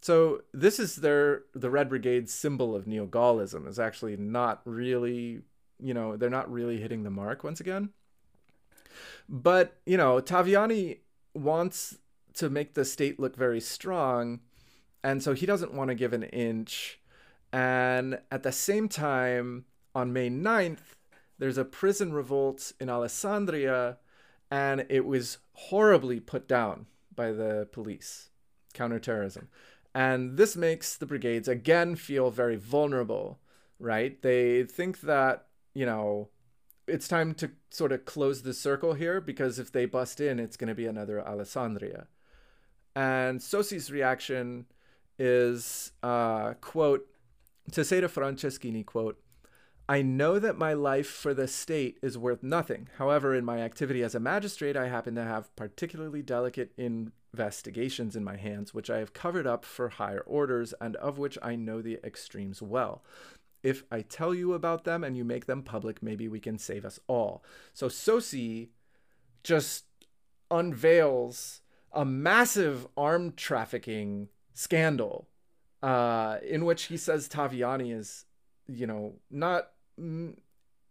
So 0.03 0.43
this 0.53 0.79
is 0.79 0.97
their 0.97 1.45
the 1.55 1.71
Red 1.71 1.89
Brigade's 1.89 2.35
symbol 2.35 2.77
of 2.77 2.87
neo-Gaullism 2.87 3.67
is 3.67 3.79
actually 3.79 4.19
not 4.19 4.61
really, 4.67 5.41
you 5.81 5.95
know, 5.95 6.19
they're 6.19 6.29
not 6.29 6.53
really 6.53 6.79
hitting 6.79 7.03
the 7.03 7.11
mark 7.11 7.43
once 7.43 7.61
again. 7.61 7.89
But 9.27 9.79
you 9.87 9.97
know, 9.97 10.21
Taviani 10.21 10.99
wants 11.35 11.97
to 12.35 12.51
make 12.51 12.75
the 12.75 12.85
state 12.85 13.19
look 13.19 13.37
very 13.37 13.61
strong, 13.61 14.41
and 15.03 15.23
so 15.23 15.33
he 15.33 15.47
doesn't 15.47 15.73
want 15.73 15.89
to 15.89 15.95
give 15.95 16.13
an 16.13 16.25
inch 16.25 17.01
and 17.53 18.21
at 18.31 18.43
the 18.43 18.53
same 18.53 18.89
time, 18.89 19.65
on 19.95 20.13
May 20.13 20.31
9th, 20.31 20.97
there's 21.39 21.59
a 21.59 21.65
prison 21.65 22.13
revolt 22.13 22.73
in 22.81 22.89
Alessandria, 22.89 23.97
and 24.51 24.85
it 24.89 25.05
was 25.05 25.39
horribly 25.53 26.21
put 26.21 26.49
down 26.49 26.87
by 27.15 27.33
the 27.33 27.69
police, 27.73 28.31
counterterrorism. 28.75 29.49
And 29.95 30.37
this 30.37 30.57
makes 30.57 30.97
the 30.97 31.07
brigades 31.07 31.49
again 31.49 31.97
feel 31.97 32.31
very 32.31 32.57
vulnerable, 32.57 33.41
right? 33.79 34.21
They 34.23 34.65
think 34.65 35.01
that, 35.01 35.47
you 35.75 35.87
know, 35.87 36.29
it's 36.87 37.09
time 37.09 37.35
to 37.35 37.51
sort 37.71 37.93
of 37.93 38.05
close 38.05 38.43
the 38.43 38.55
circle 38.55 38.95
here 38.95 39.21
because 39.21 39.59
if 39.59 39.73
they 39.73 39.87
bust 39.87 40.21
in, 40.21 40.39
it's 40.39 40.57
going 40.57 40.69
to 40.69 40.75
be 40.75 40.87
another 40.87 41.23
Alessandria. 41.27 42.07
And 42.95 43.41
Sossi's 43.41 43.91
reaction 43.91 44.67
is, 45.19 45.93
uh, 46.03 46.55
quote, 46.61 47.07
to 47.73 47.85
say 47.85 48.01
to 48.01 48.09
Franceschini, 48.09 48.85
quote, 48.85 49.21
I 49.89 50.03
know 50.03 50.39
that 50.39 50.59
my 50.59 50.75
life 50.75 51.07
for 51.07 51.33
the 51.33 51.49
state 51.49 51.99
is 52.03 52.19
worth 52.19 52.43
nothing. 52.43 52.89
However, 52.99 53.35
in 53.35 53.45
my 53.45 53.61
activity 53.61 54.03
as 54.03 54.15
a 54.15 54.21
magistrate, 54.21 54.77
I 54.77 54.89
happen 54.89 55.15
to 55.15 55.25
have 55.25 55.55
particularly 55.57 56.21
delicate 56.21 56.73
investigations 56.77 58.15
in 58.15 58.23
my 58.23 58.37
hands, 58.37 58.75
which 58.75 58.91
I 58.91 58.99
have 58.99 59.15
covered 59.15 59.47
up 59.47 59.65
for 59.65 59.89
higher 59.89 60.21
orders, 60.21 60.75
and 60.79 60.97
of 60.97 61.17
which 61.17 61.39
I 61.41 61.57
know 61.57 61.81
the 61.81 61.99
extremes 62.05 62.61
well. 62.61 63.03
If 63.63 63.85
I 63.91 64.03
tell 64.03 64.35
you 64.35 64.53
about 64.53 64.85
them 64.85 65.03
and 65.03 65.17
you 65.17 65.25
make 65.25 65.47
them 65.47 65.63
public, 65.63 66.03
maybe 66.03 66.29
we 66.29 66.39
can 66.39 66.59
save 66.59 66.85
us 66.85 67.01
all. 67.09 67.43
So 67.73 67.89
Sossi 67.89 68.69
just 69.43 69.85
unveils 70.51 71.63
a 71.93 72.05
massive 72.05 72.87
arm 72.97 73.33
trafficking 73.33 74.29
scandal 74.53 75.29
uh, 75.83 76.39
in 76.47 76.65
which 76.65 76.85
he 76.85 76.97
says 76.97 77.29
Taviani 77.29 77.95
is, 77.95 78.25
you 78.67 78.87
know, 78.87 79.15
not, 79.31 79.71
mm, 80.01 80.37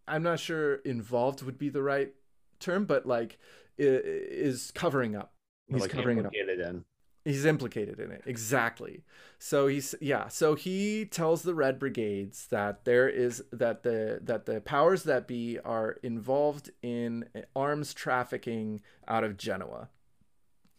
I'm 0.07 0.23
not 0.23 0.39
sure 0.39 0.75
involved 0.75 1.43
would 1.43 1.57
be 1.57 1.69
the 1.69 1.83
right 1.83 2.13
term, 2.59 2.85
but 2.85 3.05
like 3.05 3.37
is 3.77 4.71
covering 4.73 5.15
up. 5.15 5.33
He's 5.67 5.81
like 5.81 5.91
covering 5.91 6.19
it 6.19 6.25
up. 6.25 6.33
In. 6.33 6.85
He's 7.25 7.45
implicated 7.45 7.99
in 7.99 8.11
it. 8.11 8.23
Exactly. 8.25 9.03
So 9.37 9.67
he's 9.67 9.93
yeah, 9.99 10.29
so 10.29 10.55
he 10.55 11.03
tells 11.03 11.43
the 11.43 11.53
Red 11.53 11.77
Brigades 11.77 12.47
that 12.47 12.85
there 12.85 13.09
is 13.09 13.43
that 13.51 13.83
the 13.83 14.19
that 14.23 14.45
the 14.45 14.61
powers 14.61 15.03
that 15.03 15.27
be 15.27 15.59
are 15.59 15.97
involved 16.03 16.71
in 16.81 17.25
arms 17.55 17.93
trafficking 17.93 18.81
out 19.07 19.25
of 19.25 19.35
Genoa. 19.37 19.89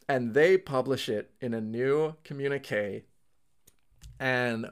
And 0.08 0.32
they 0.32 0.56
publish 0.56 1.10
it 1.10 1.32
in 1.38 1.52
a 1.52 1.60
new 1.60 2.14
communique 2.24 3.04
and 4.18 4.70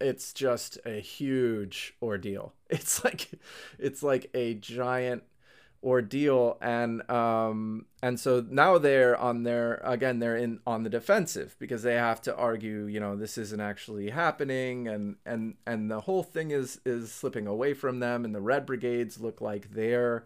it's 0.00 0.32
just 0.32 0.78
a 0.84 1.00
huge 1.00 1.94
ordeal. 2.02 2.52
It's 2.68 3.04
like 3.04 3.30
it's 3.78 4.02
like 4.02 4.28
a 4.34 4.54
giant 4.54 5.22
ordeal 5.84 6.58
and 6.60 7.08
um 7.08 7.86
and 8.02 8.18
so 8.18 8.44
now 8.50 8.76
they're 8.76 9.16
on 9.16 9.44
their 9.44 9.74
again 9.84 10.18
they're 10.18 10.36
in 10.36 10.58
on 10.66 10.82
the 10.82 10.90
defensive 10.90 11.54
because 11.60 11.84
they 11.84 11.94
have 11.94 12.20
to 12.20 12.34
argue 12.34 12.86
you 12.86 12.98
know 12.98 13.14
this 13.14 13.38
isn't 13.38 13.60
actually 13.60 14.10
happening 14.10 14.88
and 14.88 15.14
and 15.24 15.54
and 15.64 15.88
the 15.90 16.00
whole 16.00 16.24
thing 16.24 16.50
is 16.50 16.80
is 16.84 17.12
slipping 17.12 17.46
away 17.46 17.72
from 17.72 18.00
them 18.00 18.24
and 18.24 18.34
the 18.34 18.40
red 18.40 18.66
brigades 18.66 19.20
look 19.20 19.40
like 19.40 19.70
they're 19.70 20.24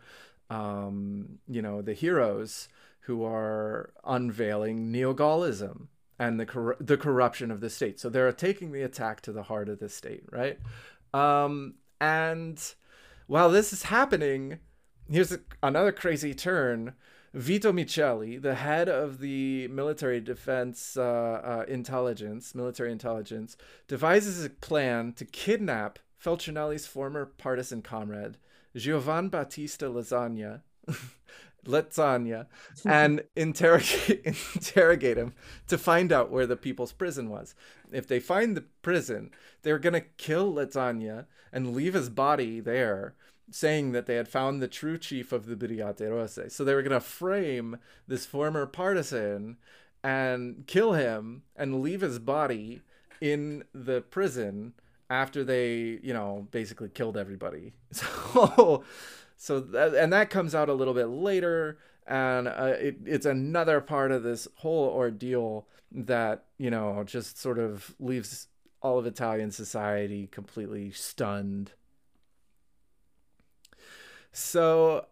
um 0.48 1.38
you 1.46 1.60
know 1.60 1.82
the 1.82 1.94
heroes 1.94 2.68
who 3.00 3.22
are 3.24 3.92
unveiling 4.04 4.90
neo-gaullism 4.90 5.88
and 6.20 6.38
the 6.38 6.46
cor- 6.46 6.76
the 6.78 6.96
corruption 6.96 7.50
of 7.50 7.60
the 7.60 7.70
state 7.70 7.98
so 7.98 8.08
they're 8.08 8.30
taking 8.30 8.70
the 8.70 8.82
attack 8.82 9.20
to 9.20 9.32
the 9.32 9.42
heart 9.42 9.68
of 9.68 9.80
the 9.80 9.88
state 9.88 10.22
right 10.30 10.58
um 11.12 11.74
and 12.00 12.74
while 13.26 13.50
this 13.50 13.72
is 13.72 13.84
happening 13.84 14.60
here's 15.10 15.32
a, 15.32 15.40
another 15.62 15.92
crazy 15.92 16.34
turn. 16.34 16.94
Vito 17.32 17.72
Miceli, 17.72 18.42
the 18.42 18.56
head 18.56 18.88
of 18.88 19.20
the 19.20 19.68
military 19.68 20.20
defense 20.20 20.96
uh, 20.96 21.02
uh, 21.02 21.64
intelligence, 21.68 22.56
military 22.56 22.90
intelligence, 22.90 23.56
devises 23.86 24.44
a 24.44 24.50
plan 24.50 25.12
to 25.12 25.24
kidnap 25.24 26.00
Feltrinelli's 26.22 26.88
former 26.88 27.26
partisan 27.26 27.82
comrade, 27.82 28.36
Giovan 28.76 29.30
Battista 29.30 29.86
Lazagna, 29.86 30.62
Lazagna, 31.66 32.46
and 32.84 33.22
interrogate, 33.36 34.24
interrogate 34.54 35.18
him 35.18 35.34
to 35.68 35.78
find 35.78 36.12
out 36.12 36.30
where 36.30 36.46
the 36.46 36.56
people's 36.56 36.92
prison 36.92 37.28
was. 37.28 37.54
If 37.92 38.06
they 38.06 38.20
find 38.20 38.56
the 38.56 38.64
prison, 38.82 39.30
they're 39.62 39.78
going 39.78 39.94
to 39.94 40.00
kill 40.16 40.52
Lazagna 40.52 41.26
and 41.52 41.74
leave 41.74 41.94
his 41.94 42.08
body 42.08 42.60
there 42.60 43.14
saying 43.50 43.92
that 43.92 44.06
they 44.06 44.14
had 44.14 44.28
found 44.28 44.62
the 44.62 44.68
true 44.68 44.96
chief 44.96 45.32
of 45.32 45.46
the 45.46 45.56
Brigate 45.56 46.08
Rosse. 46.08 46.52
So 46.54 46.64
they 46.64 46.74
were 46.74 46.82
going 46.82 46.92
to 46.92 47.00
frame 47.00 47.78
this 48.06 48.24
former 48.24 48.64
partisan 48.66 49.56
and 50.02 50.64
kill 50.66 50.92
him 50.92 51.42
and 51.56 51.82
leave 51.82 52.00
his 52.00 52.18
body 52.18 52.82
in 53.20 53.64
the 53.74 54.00
prison 54.00 54.72
after 55.10 55.42
they, 55.42 55.98
you 56.02 56.14
know, 56.14 56.46
basically 56.50 56.88
killed 56.88 57.16
everybody. 57.16 57.72
So, 57.92 58.84
so 59.40 59.60
that, 59.60 59.94
and 59.94 60.12
that 60.12 60.28
comes 60.28 60.54
out 60.54 60.68
a 60.68 60.74
little 60.74 60.94
bit 60.94 61.06
later, 61.06 61.78
and 62.06 62.46
uh, 62.46 62.74
it, 62.78 62.98
it's 63.06 63.26
another 63.26 63.80
part 63.80 64.12
of 64.12 64.22
this 64.22 64.46
whole 64.56 64.88
ordeal 64.88 65.66
that 65.90 66.44
you 66.58 66.70
know 66.70 67.02
just 67.04 67.38
sort 67.38 67.58
of 67.58 67.94
leaves 67.98 68.48
all 68.82 68.98
of 68.98 69.06
Italian 69.06 69.50
society 69.50 70.26
completely 70.26 70.90
stunned 70.90 71.72
so 74.32 75.06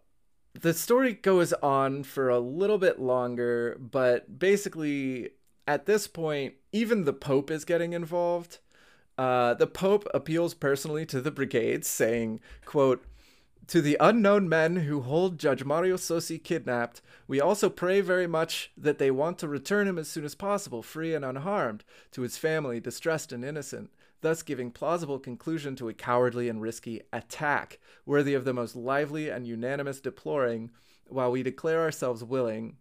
the 0.53 0.73
story 0.73 1.13
goes 1.13 1.53
on 1.53 2.03
for 2.03 2.29
a 2.29 2.39
little 2.39 2.77
bit 2.77 2.99
longer, 2.99 3.77
but 3.79 4.39
basically 4.39 5.31
at 5.67 5.85
this 5.85 6.07
point, 6.07 6.55
even 6.71 7.05
the 7.05 7.13
Pope 7.13 7.51
is 7.51 7.65
getting 7.65 7.93
involved. 7.93 8.59
Uh, 9.17 9.53
the 9.53 9.67
Pope 9.67 10.07
appeals 10.13 10.53
personally 10.53 11.05
to 11.05 11.21
the 11.21 11.31
brigades, 11.31 11.87
saying, 11.87 12.39
quote, 12.65 13.03
to 13.69 13.81
the 13.81 13.97
unknown 13.99 14.49
men 14.49 14.75
who 14.75 15.01
hold 15.01 15.39
Judge 15.39 15.63
Mario 15.63 15.95
Sossi 15.95 16.37
kidnapped, 16.43 17.01
we 17.27 17.39
also 17.39 17.69
pray 17.69 18.01
very 18.01 18.27
much 18.27 18.71
that 18.75 18.97
they 18.97 19.09
want 19.09 19.37
to 19.39 19.47
return 19.47 19.87
him 19.87 19.97
as 19.97 20.07
soon 20.07 20.25
as 20.25 20.35
possible, 20.35 20.83
free 20.83 21.13
and 21.15 21.23
unharmed, 21.23 21.83
to 22.11 22.23
his 22.23 22.37
family, 22.37 22.79
distressed 22.79 23.31
and 23.31 23.45
innocent 23.45 23.89
thus 24.21 24.43
giving 24.43 24.71
plausible 24.71 25.19
conclusion 25.19 25.75
to 25.77 25.89
a 25.89 25.93
cowardly 25.93 26.49
and 26.49 26.61
risky 26.61 27.01
attack, 27.13 27.79
worthy 28.05 28.33
of 28.33 28.45
the 28.45 28.53
most 28.53 28.75
lively 28.75 29.29
and 29.29 29.47
unanimous 29.47 29.99
deploring, 29.99 30.71
while 31.07 31.31
we 31.31 31.43
declare 31.43 31.81
ourselves 31.81 32.23
willing. 32.23 32.77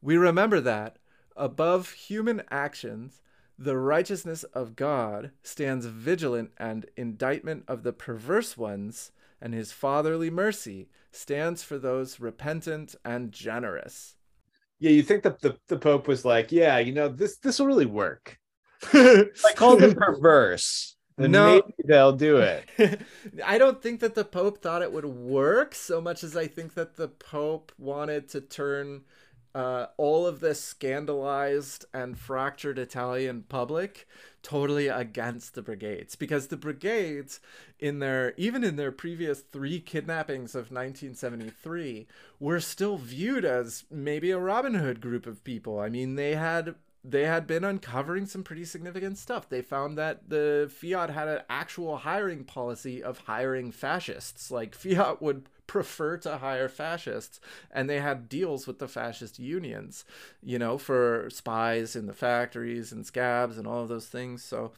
We 0.00 0.16
remember 0.16 0.60
that, 0.60 0.98
above 1.36 1.90
human 1.90 2.42
actions, 2.50 3.20
the 3.58 3.76
righteousness 3.76 4.42
of 4.44 4.74
God 4.74 5.30
stands 5.42 5.86
vigilant 5.86 6.50
and 6.56 6.86
indictment 6.96 7.64
of 7.68 7.82
the 7.82 7.92
perverse 7.92 8.56
ones, 8.56 9.12
and 9.40 9.54
his 9.54 9.72
fatherly 9.72 10.30
mercy 10.30 10.88
stands 11.10 11.62
for 11.62 11.78
those 11.78 12.20
repentant 12.20 12.94
and 13.04 13.32
generous. 13.32 14.16
Yeah, 14.78 14.90
you 14.90 15.02
think 15.02 15.22
that 15.22 15.40
the, 15.40 15.56
the 15.68 15.78
Pope 15.78 16.08
was 16.08 16.24
like, 16.24 16.52
yeah, 16.52 16.78
you 16.78 16.92
know, 16.92 17.08
this 17.08 17.38
this 17.38 17.58
will 17.58 17.66
really 17.66 17.86
work. 17.86 18.38
I 18.92 19.28
called 19.54 19.80
them 19.80 19.94
perverse. 19.94 20.96
no, 21.16 21.62
they'll 21.86 22.12
do 22.12 22.38
it. 22.38 23.00
I 23.44 23.56
don't 23.56 23.80
think 23.80 24.00
that 24.00 24.14
the 24.14 24.24
Pope 24.24 24.60
thought 24.60 24.82
it 24.82 24.92
would 24.92 25.06
work 25.06 25.74
so 25.74 26.00
much 26.00 26.24
as 26.24 26.36
I 26.36 26.46
think 26.46 26.74
that 26.74 26.96
the 26.96 27.08
Pope 27.08 27.72
wanted 27.78 28.28
to 28.30 28.40
turn 28.40 29.02
uh, 29.54 29.86
all 29.96 30.26
of 30.26 30.40
this 30.40 30.60
scandalized 30.60 31.84
and 31.94 32.18
fractured 32.18 32.78
Italian 32.78 33.44
public 33.48 34.08
totally 34.42 34.88
against 34.88 35.54
the 35.54 35.62
brigades 35.62 36.16
because 36.16 36.48
the 36.48 36.56
brigades 36.56 37.40
in 37.78 37.98
their 38.00 38.34
even 38.36 38.64
in 38.64 38.76
their 38.76 38.92
previous 38.92 39.40
three 39.40 39.80
kidnappings 39.80 40.54
of 40.54 40.70
1973 40.70 42.06
were 42.40 42.60
still 42.60 42.98
viewed 42.98 43.44
as 43.44 43.84
maybe 43.90 44.30
a 44.30 44.38
Robin 44.38 44.74
Hood 44.74 45.00
group 45.00 45.26
of 45.26 45.44
people. 45.44 45.78
I 45.78 45.88
mean, 45.88 46.16
they 46.16 46.34
had 46.34 46.74
they 47.04 47.26
had 47.26 47.46
been 47.46 47.64
uncovering 47.64 48.26
some 48.26 48.42
pretty 48.42 48.64
significant 48.64 49.18
stuff. 49.18 49.48
They 49.48 49.60
found 49.62 49.98
that 49.98 50.30
the 50.30 50.70
Fiat 50.74 51.10
had 51.10 51.28
an 51.28 51.42
actual 51.50 51.98
hiring 51.98 52.44
policy 52.44 53.02
of 53.02 53.18
hiring 53.18 53.70
fascists. 53.70 54.50
Like 54.50 54.74
Fiat 54.74 55.20
would 55.22 55.48
prefer 55.74 56.16
to 56.16 56.38
hire 56.38 56.68
fascists, 56.68 57.40
and 57.68 57.90
they 57.90 57.98
had 57.98 58.28
deals 58.28 58.64
with 58.64 58.78
the 58.78 58.86
fascist 58.86 59.40
unions, 59.40 60.04
you 60.40 60.56
know, 60.56 60.78
for 60.78 61.28
spies 61.30 61.96
in 61.96 62.06
the 62.06 62.12
factories 62.12 62.92
and 62.92 63.04
scabs 63.04 63.58
and 63.58 63.66
all 63.66 63.82
of 63.82 63.88
those 63.88 64.06
things. 64.06 64.44
So 64.44 64.70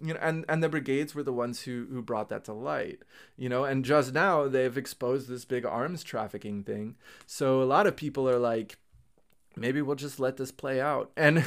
you 0.00 0.14
know 0.14 0.20
and 0.22 0.44
and 0.48 0.62
the 0.62 0.68
brigades 0.68 1.16
were 1.16 1.24
the 1.24 1.32
ones 1.32 1.62
who 1.62 1.88
who 1.90 2.00
brought 2.00 2.28
that 2.28 2.44
to 2.44 2.52
light 2.54 3.00
you 3.36 3.50
know 3.50 3.64
and 3.64 3.84
just 3.84 4.14
now 4.14 4.48
they've 4.48 4.78
exposed 4.78 5.28
this 5.28 5.44
big 5.44 5.66
arms 5.66 6.02
trafficking 6.02 6.64
thing 6.64 6.96
so 7.26 7.62
a 7.62 7.64
lot 7.64 7.86
of 7.86 7.96
people 7.96 8.26
are 8.26 8.38
like 8.38 8.78
maybe 9.56 9.82
we'll 9.82 9.96
just 9.96 10.18
let 10.18 10.38
this 10.38 10.50
play 10.50 10.80
out 10.80 11.10
and 11.18 11.44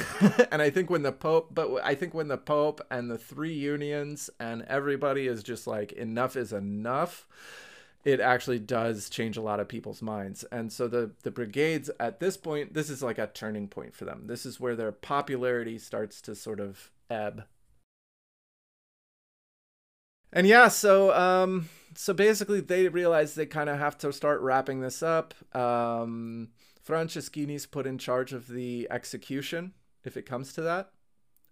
and 0.52 0.62
i 0.62 0.70
think 0.70 0.88
when 0.88 1.02
the 1.02 1.10
pope 1.10 1.48
but 1.52 1.68
i 1.82 1.96
think 1.96 2.14
when 2.14 2.28
the 2.28 2.38
pope 2.38 2.80
and 2.92 3.10
the 3.10 3.18
three 3.18 3.54
unions 3.54 4.30
and 4.38 4.62
everybody 4.68 5.26
is 5.26 5.42
just 5.42 5.66
like 5.66 5.90
enough 5.94 6.36
is 6.36 6.52
enough 6.52 7.26
it 8.04 8.20
actually 8.20 8.58
does 8.58 9.08
change 9.08 9.36
a 9.36 9.42
lot 9.42 9.60
of 9.60 9.68
people's 9.68 10.02
minds. 10.02 10.44
And 10.44 10.72
so 10.72 10.88
the 10.88 11.12
the 11.22 11.30
brigades 11.30 11.90
at 11.98 12.20
this 12.20 12.36
point 12.36 12.74
this 12.74 12.90
is 12.90 13.02
like 13.02 13.18
a 13.18 13.26
turning 13.26 13.68
point 13.68 13.94
for 13.94 14.04
them. 14.04 14.26
This 14.26 14.44
is 14.46 14.60
where 14.60 14.76
their 14.76 14.92
popularity 14.92 15.78
starts 15.78 16.20
to 16.22 16.34
sort 16.34 16.60
of 16.60 16.90
ebb. 17.10 17.44
And 20.32 20.46
yeah 20.46 20.68
so 20.68 21.14
um 21.14 21.68
so 21.94 22.12
basically 22.12 22.60
they 22.60 22.88
realize 22.88 23.34
they 23.34 23.46
kind 23.46 23.70
of 23.70 23.78
have 23.78 23.96
to 23.98 24.12
start 24.12 24.40
wrapping 24.40 24.80
this 24.80 25.02
up. 25.02 25.34
Um 25.56 26.48
Franceschini's 26.86 27.66
put 27.66 27.86
in 27.86 27.96
charge 27.96 28.32
of 28.34 28.48
the 28.48 28.86
execution 28.90 29.72
if 30.04 30.16
it 30.16 30.26
comes 30.26 30.52
to 30.52 30.60
that. 30.60 30.90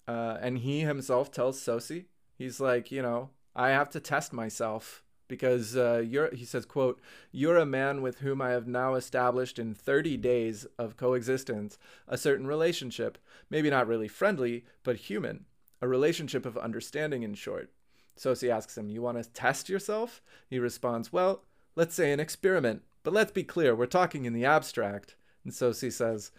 Uh, 0.07 0.37
and 0.43 0.59
he 0.59 0.81
himself 0.81 1.31
tells 1.31 1.59
Sossi, 1.59 2.07
he's 2.37 2.61
like, 2.61 2.91
you 2.91 3.01
know, 3.01 3.31
I 3.55 3.71
have 3.71 3.89
to 3.91 4.01
test 4.01 4.33
myself 4.33 5.03
because 5.33 5.79
uh, 5.79 6.05
he 6.35 6.45
says, 6.45 6.67
quote, 6.67 7.01
you're 7.31 7.57
a 7.57 7.65
man 7.65 8.03
with 8.03 8.19
whom 8.19 8.43
I 8.43 8.51
have 8.51 8.67
now 8.67 8.97
established 8.97 9.59
in 9.59 9.75
30 9.75 10.19
days 10.19 10.67
of 10.79 10.99
coexistence 10.99 11.79
a 12.07 12.19
certain 12.19 12.47
relationship, 12.47 13.17
maybe 13.49 13.71
not 13.71 13.89
really 13.89 14.09
friendly, 14.09 14.67
but 14.83 14.97
human, 14.97 15.47
a 15.81 15.89
relationship 15.89 16.45
of 16.45 16.59
understanding 16.59 17.23
in 17.23 17.33
short. 17.33 17.73
Sossi 18.15 18.51
asks 18.51 18.77
him, 18.77 18.91
you 18.91 19.01
want 19.01 19.23
to 19.23 19.31
test 19.31 19.71
yourself? 19.71 20.21
He 20.51 20.59
responds, 20.59 21.15
well, 21.15 21.45
let's 21.77 21.95
say 21.95 22.13
an 22.13 22.21
experiment, 22.21 22.83
but 23.03 23.15
let's 23.15 23.33
be 23.33 23.43
clear, 23.43 23.75
we're 23.75 23.87
talking 23.87 24.27
in 24.27 24.35
the 24.35 24.45
abstract. 24.45 25.15
And 25.45 25.55
Sossi 25.55 25.91
says, 25.91 26.31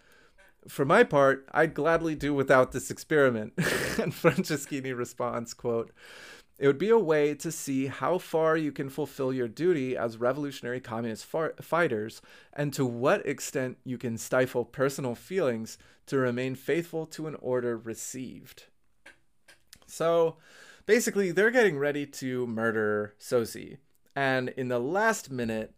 for 0.68 0.84
my 0.84 1.02
part, 1.02 1.48
I'd 1.50 1.74
gladly 1.74 2.14
do 2.14 2.32
without 2.32 2.70
this 2.70 2.92
experiment. 2.92 3.54
and 3.56 4.12
Franceschini 4.12 4.96
responds, 4.96 5.52
quote, 5.52 5.90
it 6.58 6.66
would 6.66 6.78
be 6.78 6.90
a 6.90 6.98
way 6.98 7.34
to 7.34 7.50
see 7.50 7.86
how 7.86 8.18
far 8.18 8.56
you 8.56 8.70
can 8.70 8.88
fulfill 8.88 9.32
your 9.32 9.48
duty 9.48 9.96
as 9.96 10.18
revolutionary 10.18 10.80
communist 10.80 11.24
far- 11.24 11.54
fighters 11.60 12.22
and 12.52 12.72
to 12.72 12.86
what 12.86 13.26
extent 13.26 13.78
you 13.84 13.98
can 13.98 14.16
stifle 14.16 14.64
personal 14.64 15.14
feelings 15.14 15.78
to 16.06 16.16
remain 16.16 16.54
faithful 16.54 17.06
to 17.06 17.26
an 17.26 17.36
order 17.40 17.76
received. 17.76 18.64
So 19.86 20.36
basically, 20.86 21.32
they're 21.32 21.50
getting 21.50 21.78
ready 21.78 22.06
to 22.06 22.46
murder 22.46 23.14
Sossi. 23.18 23.78
And 24.14 24.50
in 24.50 24.68
the 24.68 24.78
last 24.78 25.30
minute, 25.30 25.74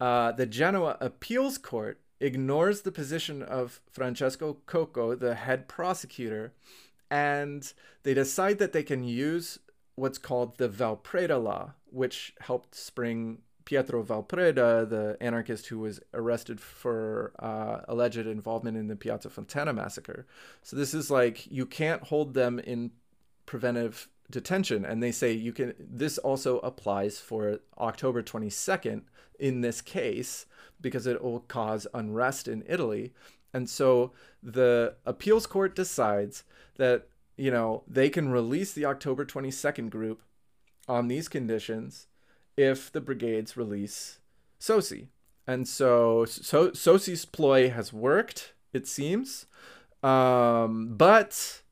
uh, 0.00 0.32
the 0.32 0.46
Genoa 0.46 0.98
appeals 1.00 1.56
court 1.58 2.00
ignores 2.20 2.82
the 2.82 2.92
position 2.92 3.42
of 3.42 3.80
Francesco 3.90 4.58
Coco, 4.66 5.14
the 5.14 5.34
head 5.34 5.68
prosecutor, 5.68 6.52
and 7.10 7.72
they 8.02 8.12
decide 8.12 8.58
that 8.58 8.72
they 8.72 8.82
can 8.82 9.04
use 9.04 9.58
what's 9.98 10.18
called 10.18 10.58
the 10.58 10.68
Valpreda 10.68 11.42
law, 11.42 11.72
which 11.90 12.34
helped 12.40 12.74
spring 12.74 13.38
Pietro 13.64 14.02
Valpreda, 14.02 14.88
the 14.88 15.18
anarchist 15.20 15.66
who 15.66 15.80
was 15.80 16.00
arrested 16.14 16.58
for 16.60 17.32
uh, 17.38 17.80
alleged 17.86 18.16
involvement 18.26 18.78
in 18.78 18.88
the 18.88 18.96
Piazza 18.96 19.28
Fontana 19.28 19.74
massacre. 19.74 20.26
So 20.62 20.74
this 20.74 20.94
is 20.94 21.10
like 21.10 21.50
you 21.50 21.66
can't 21.66 22.04
hold 22.04 22.32
them 22.32 22.58
in 22.58 22.92
preventive 23.44 24.08
detention, 24.30 24.84
and 24.84 25.02
they 25.02 25.12
say 25.12 25.32
you 25.32 25.52
can. 25.52 25.74
This 25.78 26.16
also 26.16 26.60
applies 26.60 27.18
for 27.18 27.60
October 27.76 28.22
22nd 28.22 29.02
in 29.38 29.60
this 29.60 29.80
case 29.80 30.46
because 30.80 31.06
it 31.06 31.22
will 31.22 31.40
cause 31.40 31.86
unrest 31.92 32.48
in 32.48 32.64
Italy. 32.66 33.12
And 33.52 33.68
so 33.68 34.12
the 34.42 34.94
appeals 35.04 35.46
court 35.46 35.74
decides 35.74 36.44
that 36.76 37.08
you 37.38 37.50
know, 37.50 37.84
they 37.86 38.10
can 38.10 38.28
release 38.28 38.72
the 38.72 38.84
October 38.84 39.24
22nd 39.24 39.88
group 39.88 40.22
on 40.88 41.08
these 41.08 41.28
conditions 41.28 42.08
if 42.56 42.90
the 42.90 43.00
brigades 43.00 43.56
release 43.56 44.18
Sossi. 44.60 45.06
And 45.46 45.66
so, 45.66 46.24
so 46.26 46.70
Sossi's 46.70 47.24
ploy 47.24 47.70
has 47.70 47.92
worked, 47.92 48.52
it 48.72 48.86
seems. 48.86 49.46
Um, 50.02 50.96
but 50.96 51.62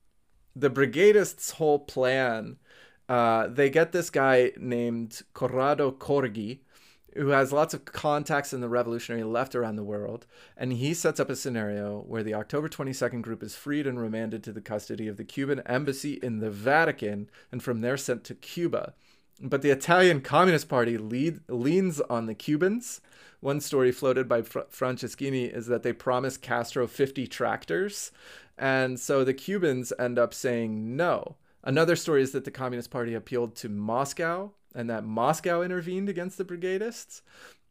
the 0.54 0.70
brigadists' 0.70 1.52
whole 1.52 1.80
plan, 1.80 2.56
uh, 3.08 3.48
they 3.48 3.68
get 3.68 3.92
this 3.92 4.08
guy 4.08 4.52
named 4.56 5.22
Corrado 5.34 5.90
Corghi, 5.90 6.60
who 7.16 7.28
has 7.28 7.52
lots 7.52 7.74
of 7.74 7.84
contacts 7.84 8.52
in 8.52 8.60
the 8.60 8.68
revolutionary 8.68 9.24
left 9.24 9.54
around 9.54 9.76
the 9.76 9.84
world, 9.84 10.26
and 10.56 10.72
he 10.72 10.94
sets 10.94 11.18
up 11.18 11.30
a 11.30 11.36
scenario 11.36 12.00
where 12.06 12.22
the 12.22 12.34
October 12.34 12.68
22nd 12.68 13.22
group 13.22 13.42
is 13.42 13.56
freed 13.56 13.86
and 13.86 14.00
remanded 14.00 14.42
to 14.44 14.52
the 14.52 14.60
custody 14.60 15.08
of 15.08 15.16
the 15.16 15.24
Cuban 15.24 15.60
embassy 15.66 16.14
in 16.22 16.38
the 16.38 16.50
Vatican, 16.50 17.28
and 17.50 17.62
from 17.62 17.80
there 17.80 17.96
sent 17.96 18.24
to 18.24 18.34
Cuba. 18.34 18.94
But 19.40 19.62
the 19.62 19.70
Italian 19.70 20.20
Communist 20.20 20.68
Party 20.68 20.96
lead, 20.96 21.40
leans 21.48 22.00
on 22.02 22.26
the 22.26 22.34
Cubans. 22.34 23.00
One 23.40 23.60
story 23.60 23.92
floated 23.92 24.28
by 24.28 24.42
Fr- 24.42 24.60
Franceschini 24.70 25.54
is 25.54 25.66
that 25.66 25.82
they 25.82 25.92
promised 25.92 26.40
Castro 26.42 26.86
50 26.86 27.26
tractors, 27.26 28.12
and 28.56 28.98
so 28.98 29.24
the 29.24 29.34
Cubans 29.34 29.92
end 29.98 30.18
up 30.18 30.32
saying 30.32 30.96
no. 30.96 31.36
Another 31.62 31.96
story 31.96 32.22
is 32.22 32.32
that 32.32 32.44
the 32.44 32.50
Communist 32.50 32.90
Party 32.90 33.12
appealed 33.12 33.56
to 33.56 33.68
Moscow 33.68 34.52
and 34.76 34.90
that 34.90 35.04
Moscow 35.04 35.62
intervened 35.62 36.08
against 36.08 36.38
the 36.38 36.44
brigadists. 36.44 37.22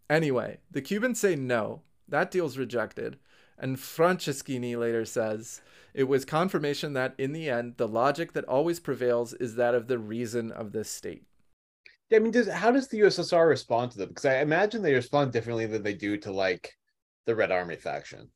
Anyway, 0.09 0.57
the 0.71 0.81
Cubans 0.81 1.19
say 1.19 1.35
no. 1.35 1.83
That 2.07 2.31
deal's 2.31 2.57
rejected. 2.57 3.17
And 3.57 3.77
Franceschini 3.77 4.77
later 4.77 5.05
says 5.05 5.61
it 5.93 6.05
was 6.05 6.25
confirmation 6.25 6.93
that 6.93 7.15
in 7.17 7.31
the 7.31 7.49
end, 7.49 7.75
the 7.77 7.87
logic 7.87 8.33
that 8.33 8.43
always 8.45 8.79
prevails 8.79 9.33
is 9.33 9.55
that 9.55 9.75
of 9.75 9.87
the 9.87 9.99
reason 9.99 10.51
of 10.51 10.71
the 10.71 10.83
state. 10.83 11.25
Yeah, 12.09 12.17
I 12.17 12.21
mean, 12.21 12.31
does 12.31 12.49
how 12.49 12.71
does 12.71 12.87
the 12.87 12.99
USSR 12.99 13.47
respond 13.47 13.91
to 13.91 13.99
them? 13.99 14.09
Because 14.09 14.25
I 14.25 14.39
imagine 14.39 14.81
they 14.81 14.93
respond 14.93 15.31
differently 15.31 15.65
than 15.65 15.83
they 15.83 15.93
do 15.93 16.17
to 16.17 16.31
like 16.31 16.73
the 17.25 17.35
Red 17.35 17.51
Army 17.51 17.77
faction. 17.77 18.29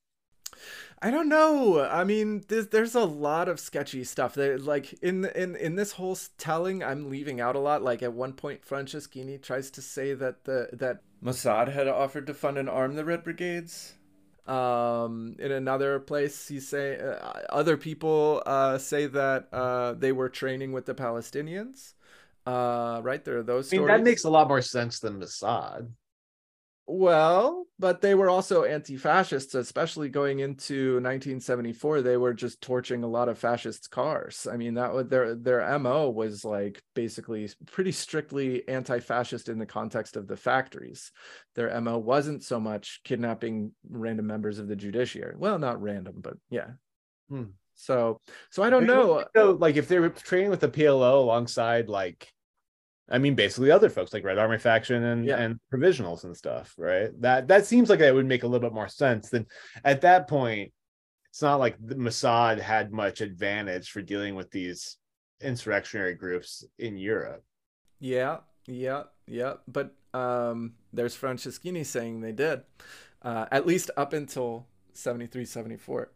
I 1.02 1.12
don't 1.12 1.30
know. 1.30 1.82
I 1.82 2.04
mean, 2.04 2.44
there's 2.50 2.68
there's 2.68 2.96
a 2.96 3.06
lot 3.06 3.48
of 3.48 3.60
sketchy 3.60 4.04
stuff. 4.04 4.34
That 4.34 4.62
like 4.62 4.94
in 5.02 5.26
in 5.26 5.56
in 5.56 5.76
this 5.76 5.94
whole 5.94 6.18
telling, 6.38 6.84
I'm 6.84 7.10
leaving 7.10 7.40
out 7.40 7.56
a 7.56 7.60
lot. 7.60 7.82
Like 7.82 8.04
at 8.04 8.14
one 8.14 8.34
point, 8.34 8.66
Franceschini 8.68 9.42
tries 9.42 9.72
to 9.72 9.82
say 9.82 10.14
that 10.14 10.44
the 10.44 10.70
that 10.74 11.02
Mossad 11.24 11.72
had 11.72 11.88
offered 11.88 12.28
to 12.28 12.34
fund 12.34 12.58
and 12.58 12.70
arm 12.70 12.96
the 12.96 13.06
Red 13.06 13.24
Brigades. 13.24 13.94
Um, 14.46 15.36
in 15.38 15.52
another 15.52 16.00
place, 16.00 16.48
he 16.48 16.60
say 16.60 16.98
uh, 16.98 17.34
other 17.50 17.78
people 17.78 18.42
uh, 18.46 18.78
say 18.80 19.06
that 19.06 19.48
uh, 19.54 19.94
they 19.94 20.12
were 20.12 20.28
training 20.28 20.72
with 20.72 20.86
the 20.86 20.96
Palestinians. 20.96 21.94
Uh, 22.46 23.00
right 23.04 23.24
there 23.24 23.38
are 23.38 23.44
those. 23.44 23.72
I 23.72 23.78
mean, 23.78 23.86
stories. 23.86 24.00
that 24.00 24.04
makes 24.04 24.24
a 24.24 24.30
lot 24.30 24.48
more 24.48 24.62
sense 24.62 25.00
than 25.00 25.22
Mossad. 25.22 25.92
Well, 26.92 27.68
but 27.78 28.02
they 28.02 28.16
were 28.16 28.32
also 28.32 28.64
anti-fascists, 28.64 29.54
especially 29.54 30.10
going 30.10 30.40
into 30.40 30.94
1974. 30.96 32.02
They 32.02 32.18
were 32.18 32.34
just 32.34 32.62
torching 32.62 33.04
a 33.04 33.08
lot 33.08 33.30
of 33.30 33.38
fascists' 33.38 33.88
cars. 33.88 34.48
I 34.52 34.58
mean, 34.58 34.74
that 34.74 34.92
was 34.92 35.08
their 35.08 35.36
their 35.36 35.78
mo 35.78 36.10
was 36.10 36.44
like 36.44 36.82
basically 36.96 37.48
pretty 37.68 37.92
strictly 37.92 38.68
anti-fascist 38.68 39.50
in 39.50 39.60
the 39.60 39.68
context 39.68 40.18
of 40.18 40.28
the 40.28 40.36
factories. 40.36 41.12
Their 41.54 41.80
mo 41.80 42.00
wasn't 42.00 42.42
so 42.44 42.60
much 42.60 43.02
kidnapping 43.04 43.72
random 43.88 44.26
members 44.26 44.58
of 44.58 44.68
the 44.68 44.76
judiciary. 44.76 45.36
Well, 45.38 45.60
not 45.60 45.84
random, 45.84 46.16
but 46.18 46.38
yeah. 46.50 46.72
Hmm. 47.30 47.52
So, 47.76 48.20
so 48.50 48.64
I 48.64 48.72
don't 48.72 48.88
know. 48.88 49.28
like 49.60 49.76
if 49.76 49.88
they 49.88 50.00
were 50.00 50.10
training 50.10 50.50
with 50.50 50.62
the 50.62 50.70
PLO 50.70 51.22
alongside 51.22 51.88
like 51.88 52.34
I 53.12 53.18
mean, 53.18 53.36
basically 53.36 53.72
other 53.72 53.90
folks 53.90 54.14
like 54.14 54.24
Red 54.24 54.38
Army 54.38 54.58
faction 54.58 55.04
and 55.04 55.26
yeah. 55.26 55.38
and 55.38 55.60
provisionals 55.74 56.24
and 56.24 56.36
stuff, 56.36 56.74
right? 56.78 57.10
That 57.22 57.48
that 57.48 57.66
seems 57.66 57.90
like 57.90 58.00
that 58.00 58.14
would 58.14 58.26
make 58.26 58.44
a 58.44 58.48
little 58.48 58.68
bit 58.68 58.74
more 58.74 58.88
sense. 58.88 59.30
Than 59.30 59.48
at 59.84 60.02
that 60.02 60.28
point, 60.28 60.72
it's 61.32 61.42
not 61.42 61.60
like 61.60 61.76
the 61.80 61.96
Mossad 61.96 62.60
had 62.60 62.92
much 62.92 63.22
advantage 63.22 63.92
for 63.92 64.02
dealing 64.02 64.36
with 64.36 64.52
these 64.52 64.98
insurrectionary 65.42 66.16
groups 66.16 66.64
in 66.78 66.98
Europe. 66.98 67.44
Yeah, 68.00 68.38
yeah, 68.68 69.04
yeah. 69.28 69.56
But 69.68 69.96
um, 70.14 70.74
there's 70.94 71.18
Franceschini 71.18 71.86
saying 71.86 72.22
they 72.22 72.32
did, 72.32 72.64
uh, 73.22 73.46
at 73.52 73.66
least 73.66 73.92
up 73.98 74.14
until 74.14 74.68
73, 74.94 75.46
74. 75.46 76.12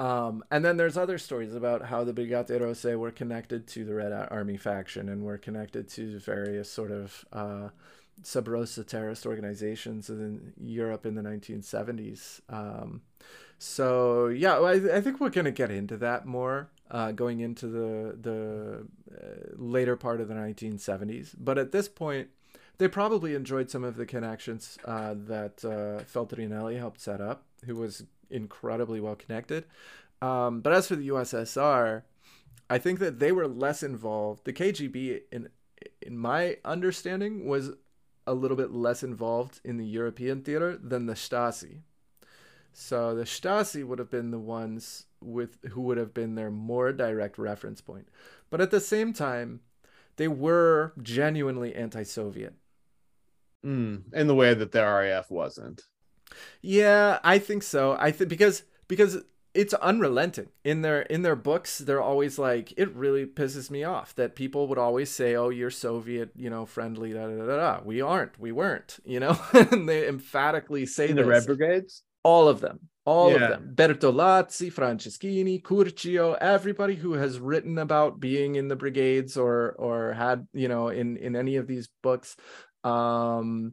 Um, 0.00 0.42
and 0.50 0.64
then 0.64 0.78
there's 0.78 0.96
other 0.96 1.18
stories 1.18 1.54
about 1.54 1.84
how 1.84 2.04
the 2.04 2.14
Brigate 2.14 2.58
Rosse 2.58 2.96
were 2.96 3.10
connected 3.10 3.66
to 3.68 3.84
the 3.84 3.94
Red 3.94 4.12
Army 4.30 4.56
faction 4.56 5.10
and 5.10 5.22
were 5.22 5.36
connected 5.36 5.90
to 5.90 6.18
various 6.20 6.70
sort 6.70 6.90
of 6.90 7.26
uh, 7.34 7.68
sub 8.22 8.48
rosa 8.48 8.82
terrorist 8.82 9.26
organizations 9.26 10.08
in 10.08 10.54
Europe 10.58 11.04
in 11.04 11.16
the 11.16 11.22
1970s. 11.22 12.40
Um, 12.48 13.02
so 13.58 14.28
yeah, 14.28 14.58
I, 14.58 14.96
I, 14.96 15.00
think 15.02 15.20
we're 15.20 15.28
gonna 15.28 15.50
get 15.50 15.70
into 15.70 15.98
that 15.98 16.24
more 16.24 16.70
uh, 16.90 17.12
going 17.12 17.40
into 17.40 17.66
the 17.66 18.16
the 18.18 18.86
uh, 19.14 19.54
later 19.54 19.96
part 19.96 20.22
of 20.22 20.28
the 20.28 20.34
1970s. 20.34 21.34
But 21.38 21.58
at 21.58 21.72
this 21.72 21.88
point, 21.88 22.28
they 22.78 22.88
probably 22.88 23.34
enjoyed 23.34 23.70
some 23.70 23.84
of 23.84 23.96
the 23.96 24.06
connections 24.06 24.78
uh, 24.86 25.14
that 25.26 25.62
uh, 25.62 26.04
Feltrinelli 26.04 26.78
helped 26.78 27.02
set 27.02 27.20
up, 27.20 27.44
who 27.66 27.76
was 27.76 28.04
incredibly 28.30 29.00
well 29.00 29.16
connected. 29.16 29.64
Um, 30.22 30.60
but 30.60 30.72
as 30.72 30.88
for 30.88 30.96
the 30.96 31.08
USSR, 31.08 32.02
I 32.68 32.78
think 32.78 32.98
that 32.98 33.18
they 33.18 33.32
were 33.32 33.48
less 33.48 33.82
involved. 33.82 34.44
The 34.44 34.52
KGB, 34.52 35.22
in 35.32 35.48
in 36.02 36.18
my 36.18 36.58
understanding, 36.64 37.46
was 37.46 37.70
a 38.26 38.34
little 38.34 38.56
bit 38.56 38.70
less 38.70 39.02
involved 39.02 39.60
in 39.64 39.76
the 39.76 39.86
European 39.86 40.42
theater 40.42 40.76
than 40.76 41.06
the 41.06 41.14
Stasi. 41.14 41.80
So 42.72 43.14
the 43.14 43.24
Stasi 43.24 43.84
would 43.84 43.98
have 43.98 44.10
been 44.10 44.30
the 44.30 44.38
ones 44.38 45.06
with 45.20 45.58
who 45.70 45.80
would 45.82 45.98
have 45.98 46.14
been 46.14 46.34
their 46.34 46.50
more 46.50 46.92
direct 46.92 47.38
reference 47.38 47.80
point. 47.80 48.08
But 48.48 48.60
at 48.60 48.70
the 48.70 48.80
same 48.80 49.12
time, 49.12 49.60
they 50.16 50.28
were 50.28 50.92
genuinely 51.02 51.74
anti-Soviet. 51.74 52.54
Mm, 53.64 54.12
in 54.14 54.26
the 54.26 54.34
way 54.34 54.54
that 54.54 54.72
the 54.72 54.82
RAF 54.82 55.30
wasn't. 55.30 55.82
Yeah, 56.62 57.18
I 57.24 57.38
think 57.38 57.62
so. 57.62 57.96
I 57.98 58.10
think 58.10 58.30
because 58.30 58.62
because 58.88 59.22
it's 59.54 59.74
unrelenting. 59.74 60.48
In 60.64 60.82
their 60.82 61.02
in 61.02 61.22
their 61.22 61.36
books 61.36 61.78
they're 61.78 62.02
always 62.02 62.38
like 62.38 62.72
it 62.76 62.94
really 62.94 63.26
pisses 63.26 63.70
me 63.70 63.84
off 63.84 64.14
that 64.14 64.34
people 64.34 64.68
would 64.68 64.78
always 64.78 65.10
say 65.10 65.34
oh 65.34 65.48
you're 65.48 65.70
soviet 65.70 66.30
you 66.36 66.50
know 66.50 66.66
friendly 66.66 67.12
da 67.12 67.26
da 67.26 67.44
da 67.44 67.56
da. 67.56 67.80
We 67.84 68.00
aren't. 68.00 68.38
We 68.38 68.52
weren't 68.52 68.98
you 69.04 69.20
know? 69.20 69.38
And 69.52 69.88
they 69.88 70.08
emphatically 70.08 70.86
say 70.86 71.08
in 71.08 71.16
the 71.16 71.24
red 71.24 71.46
brigades 71.46 72.02
all 72.22 72.48
of 72.48 72.60
them. 72.60 72.88
All 73.06 73.30
yeah. 73.30 73.36
of 73.36 73.50
them 73.50 73.72
bertolazzi 73.74 74.72
franceschini 74.72 75.60
curcio 75.62 76.36
everybody 76.40 76.94
who 76.94 77.14
has 77.14 77.40
written 77.40 77.78
about 77.78 78.20
being 78.20 78.54
in 78.54 78.68
the 78.68 78.76
brigades 78.76 79.36
or 79.36 79.72
or 79.78 80.12
had 80.12 80.46
you 80.52 80.68
know 80.68 80.88
in 80.88 81.16
in 81.16 81.34
any 81.34 81.56
of 81.56 81.66
these 81.66 81.88
books 82.02 82.36
um 82.84 83.72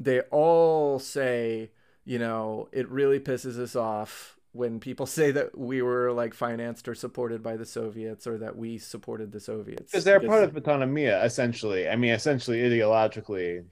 they 0.00 0.20
all 0.32 0.98
say 0.98 1.70
you 2.04 2.18
know, 2.18 2.68
it 2.72 2.88
really 2.88 3.20
pisses 3.20 3.58
us 3.58 3.76
off 3.76 4.36
when 4.52 4.80
people 4.80 5.06
say 5.18 5.30
that 5.30 5.56
we 5.56 5.82
were 5.82 6.12
like 6.12 6.34
financed 6.34 6.88
or 6.88 6.94
supported 6.94 7.42
by 7.42 7.56
the 7.56 7.66
Soviets 7.66 8.26
or 8.26 8.38
that 8.38 8.56
we 8.56 8.78
supported 8.78 9.32
the 9.32 9.40
Soviets. 9.40 9.92
Because 9.92 10.04
they're 10.04 10.20
part 10.20 10.44
of 10.44 10.52
autonomia, 10.52 11.24
essentially. 11.24 11.88
I 11.88 11.96
mean, 11.96 12.12
essentially 12.12 12.58
ideologically. 12.58 13.64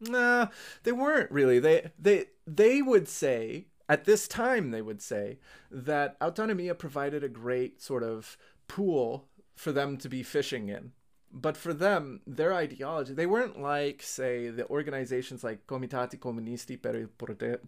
Nah, 0.00 0.48
they 0.82 0.92
weren't 0.92 1.30
really. 1.30 1.58
They 1.58 1.90
they 1.98 2.26
they 2.46 2.82
would 2.82 3.08
say 3.08 3.66
at 3.88 4.04
this 4.04 4.26
time 4.26 4.70
they 4.70 4.82
would 4.82 5.00
say 5.00 5.38
that 5.70 6.18
autonomia 6.20 6.76
provided 6.76 7.22
a 7.22 7.28
great 7.28 7.80
sort 7.80 8.02
of 8.02 8.36
pool 8.68 9.28
for 9.54 9.72
them 9.72 9.96
to 9.98 10.08
be 10.08 10.22
fishing 10.22 10.68
in 10.68 10.92
but 11.34 11.56
for 11.56 11.74
them, 11.74 12.20
their 12.28 12.54
ideology, 12.54 13.12
they 13.12 13.26
weren't 13.26 13.60
like, 13.60 14.02
say, 14.02 14.50
the 14.50 14.68
organizations 14.68 15.42
like 15.42 15.66
Comitati 15.66 16.16
Comunisti 16.16 16.80
per 16.80 16.94
il 16.94 17.08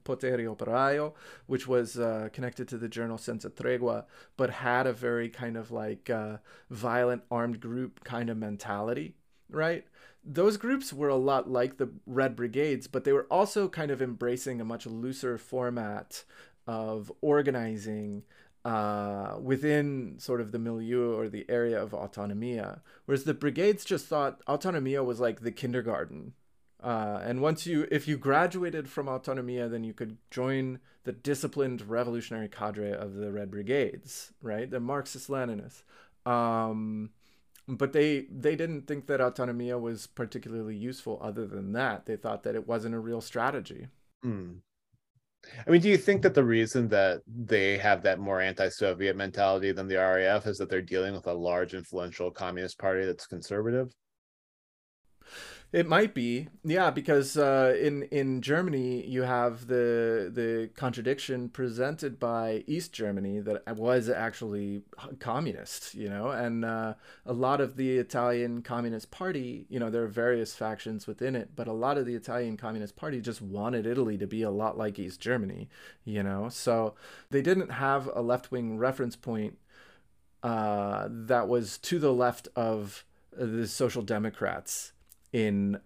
Potere 0.04 0.46
Operaio, 0.46 1.14
which 1.46 1.66
was 1.66 1.98
uh, 1.98 2.28
connected 2.32 2.68
to 2.68 2.78
the 2.78 2.88
journal 2.88 3.18
Senza 3.18 3.50
Tregua, 3.50 4.04
but 4.36 4.50
had 4.50 4.86
a 4.86 4.92
very 4.92 5.28
kind 5.28 5.56
of 5.56 5.72
like 5.72 6.08
uh, 6.08 6.36
violent 6.70 7.24
armed 7.28 7.58
group 7.60 8.04
kind 8.04 8.30
of 8.30 8.36
mentality, 8.36 9.16
right? 9.50 9.84
Those 10.24 10.56
groups 10.58 10.92
were 10.92 11.08
a 11.08 11.16
lot 11.16 11.50
like 11.50 11.76
the 11.76 11.90
Red 12.06 12.36
Brigades, 12.36 12.86
but 12.86 13.02
they 13.02 13.12
were 13.12 13.26
also 13.32 13.68
kind 13.68 13.90
of 13.90 14.00
embracing 14.00 14.60
a 14.60 14.64
much 14.64 14.86
looser 14.86 15.38
format 15.38 16.22
of 16.68 17.10
organizing 17.20 18.22
uh, 18.66 19.36
within 19.40 20.16
sort 20.18 20.40
of 20.40 20.50
the 20.50 20.58
milieu 20.58 21.14
or 21.16 21.28
the 21.28 21.46
area 21.48 21.80
of 21.80 21.92
autonomia. 21.92 22.80
Whereas 23.04 23.22
the 23.22 23.32
brigades 23.32 23.84
just 23.84 24.06
thought 24.06 24.44
autonomia 24.46 25.04
was 25.04 25.20
like 25.20 25.40
the 25.40 25.52
kindergarten. 25.52 26.32
Uh, 26.82 27.20
and 27.22 27.40
once 27.40 27.64
you, 27.64 27.86
if 27.92 28.08
you 28.08 28.18
graduated 28.18 28.88
from 28.88 29.06
autonomia, 29.06 29.70
then 29.70 29.84
you 29.84 29.94
could 29.94 30.18
join 30.32 30.80
the 31.04 31.12
disciplined 31.12 31.88
revolutionary 31.88 32.48
cadre 32.48 32.90
of 32.92 33.14
the 33.14 33.30
Red 33.30 33.52
Brigades, 33.52 34.32
right? 34.42 34.68
The 34.68 34.80
Marxist 34.80 35.28
Leninists. 35.28 35.84
Um, 36.28 37.10
but 37.68 37.92
they 37.92 38.26
they 38.30 38.56
didn't 38.56 38.88
think 38.88 39.06
that 39.06 39.20
autonomia 39.20 39.80
was 39.80 40.08
particularly 40.08 40.74
useful. 40.76 41.20
Other 41.22 41.46
than 41.46 41.72
that, 41.72 42.06
they 42.06 42.16
thought 42.16 42.42
that 42.42 42.56
it 42.56 42.66
wasn't 42.66 42.96
a 42.96 43.00
real 43.00 43.20
strategy. 43.20 43.86
Mm. 44.24 44.56
I 45.66 45.70
mean, 45.70 45.80
do 45.80 45.88
you 45.88 45.96
think 45.96 46.22
that 46.22 46.34
the 46.34 46.44
reason 46.44 46.88
that 46.88 47.22
they 47.26 47.78
have 47.78 48.02
that 48.02 48.18
more 48.18 48.40
anti-Soviet 48.40 49.16
mentality 49.16 49.72
than 49.72 49.88
the 49.88 49.96
RAF 49.96 50.46
is 50.46 50.58
that 50.58 50.68
they're 50.68 50.82
dealing 50.82 51.14
with 51.14 51.26
a 51.26 51.32
large 51.32 51.74
influential 51.74 52.30
communist 52.30 52.78
party 52.78 53.04
that's 53.04 53.26
conservative? 53.26 53.92
It 55.72 55.88
might 55.88 56.14
be, 56.14 56.48
yeah, 56.64 56.90
because 56.90 57.36
uh, 57.36 57.76
in 57.78 58.04
in 58.04 58.40
Germany 58.40 59.04
you 59.04 59.22
have 59.22 59.66
the 59.66 60.30
the 60.32 60.70
contradiction 60.76 61.48
presented 61.48 62.20
by 62.20 62.62
East 62.68 62.92
Germany 62.92 63.40
that 63.40 63.76
was 63.76 64.08
actually 64.08 64.82
communist, 65.18 65.94
you 65.94 66.08
know, 66.08 66.30
and 66.30 66.64
uh, 66.64 66.94
a 67.26 67.32
lot 67.32 67.60
of 67.60 67.76
the 67.76 67.98
Italian 67.98 68.62
Communist 68.62 69.10
Party, 69.10 69.66
you 69.68 69.80
know, 69.80 69.90
there 69.90 70.04
are 70.04 70.08
various 70.08 70.54
factions 70.54 71.08
within 71.08 71.34
it, 71.34 71.50
but 71.56 71.66
a 71.66 71.72
lot 71.72 71.98
of 71.98 72.06
the 72.06 72.14
Italian 72.14 72.56
Communist 72.56 72.94
Party 72.94 73.20
just 73.20 73.42
wanted 73.42 73.86
Italy 73.86 74.16
to 74.18 74.26
be 74.26 74.42
a 74.42 74.50
lot 74.50 74.78
like 74.78 75.00
East 75.00 75.20
Germany, 75.20 75.68
you 76.04 76.22
know, 76.22 76.48
so 76.48 76.94
they 77.30 77.42
didn't 77.42 77.70
have 77.70 78.08
a 78.14 78.22
left 78.22 78.52
wing 78.52 78.78
reference 78.78 79.16
point 79.16 79.58
uh, 80.44 81.08
that 81.10 81.48
was 81.48 81.76
to 81.78 81.98
the 81.98 82.12
left 82.12 82.46
of 82.54 83.04
the 83.32 83.66
Social 83.66 84.02
Democrats 84.02 84.92
in 85.32 85.78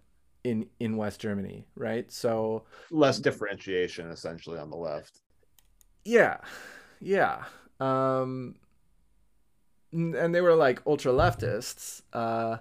in 0.43 0.67
in 0.79 0.97
West 0.97 1.19
Germany, 1.19 1.65
right? 1.75 2.11
So 2.11 2.63
less 2.89 3.19
differentiation 3.19 4.09
essentially 4.09 4.57
on 4.57 4.69
the 4.69 4.77
left. 4.77 5.19
Yeah. 6.03 6.37
Yeah. 6.99 7.43
Um 7.79 8.55
and 9.91 10.33
they 10.33 10.41
were 10.41 10.55
like 10.55 10.81
ultra 10.87 11.11
leftists, 11.11 12.01
uh 12.13 12.57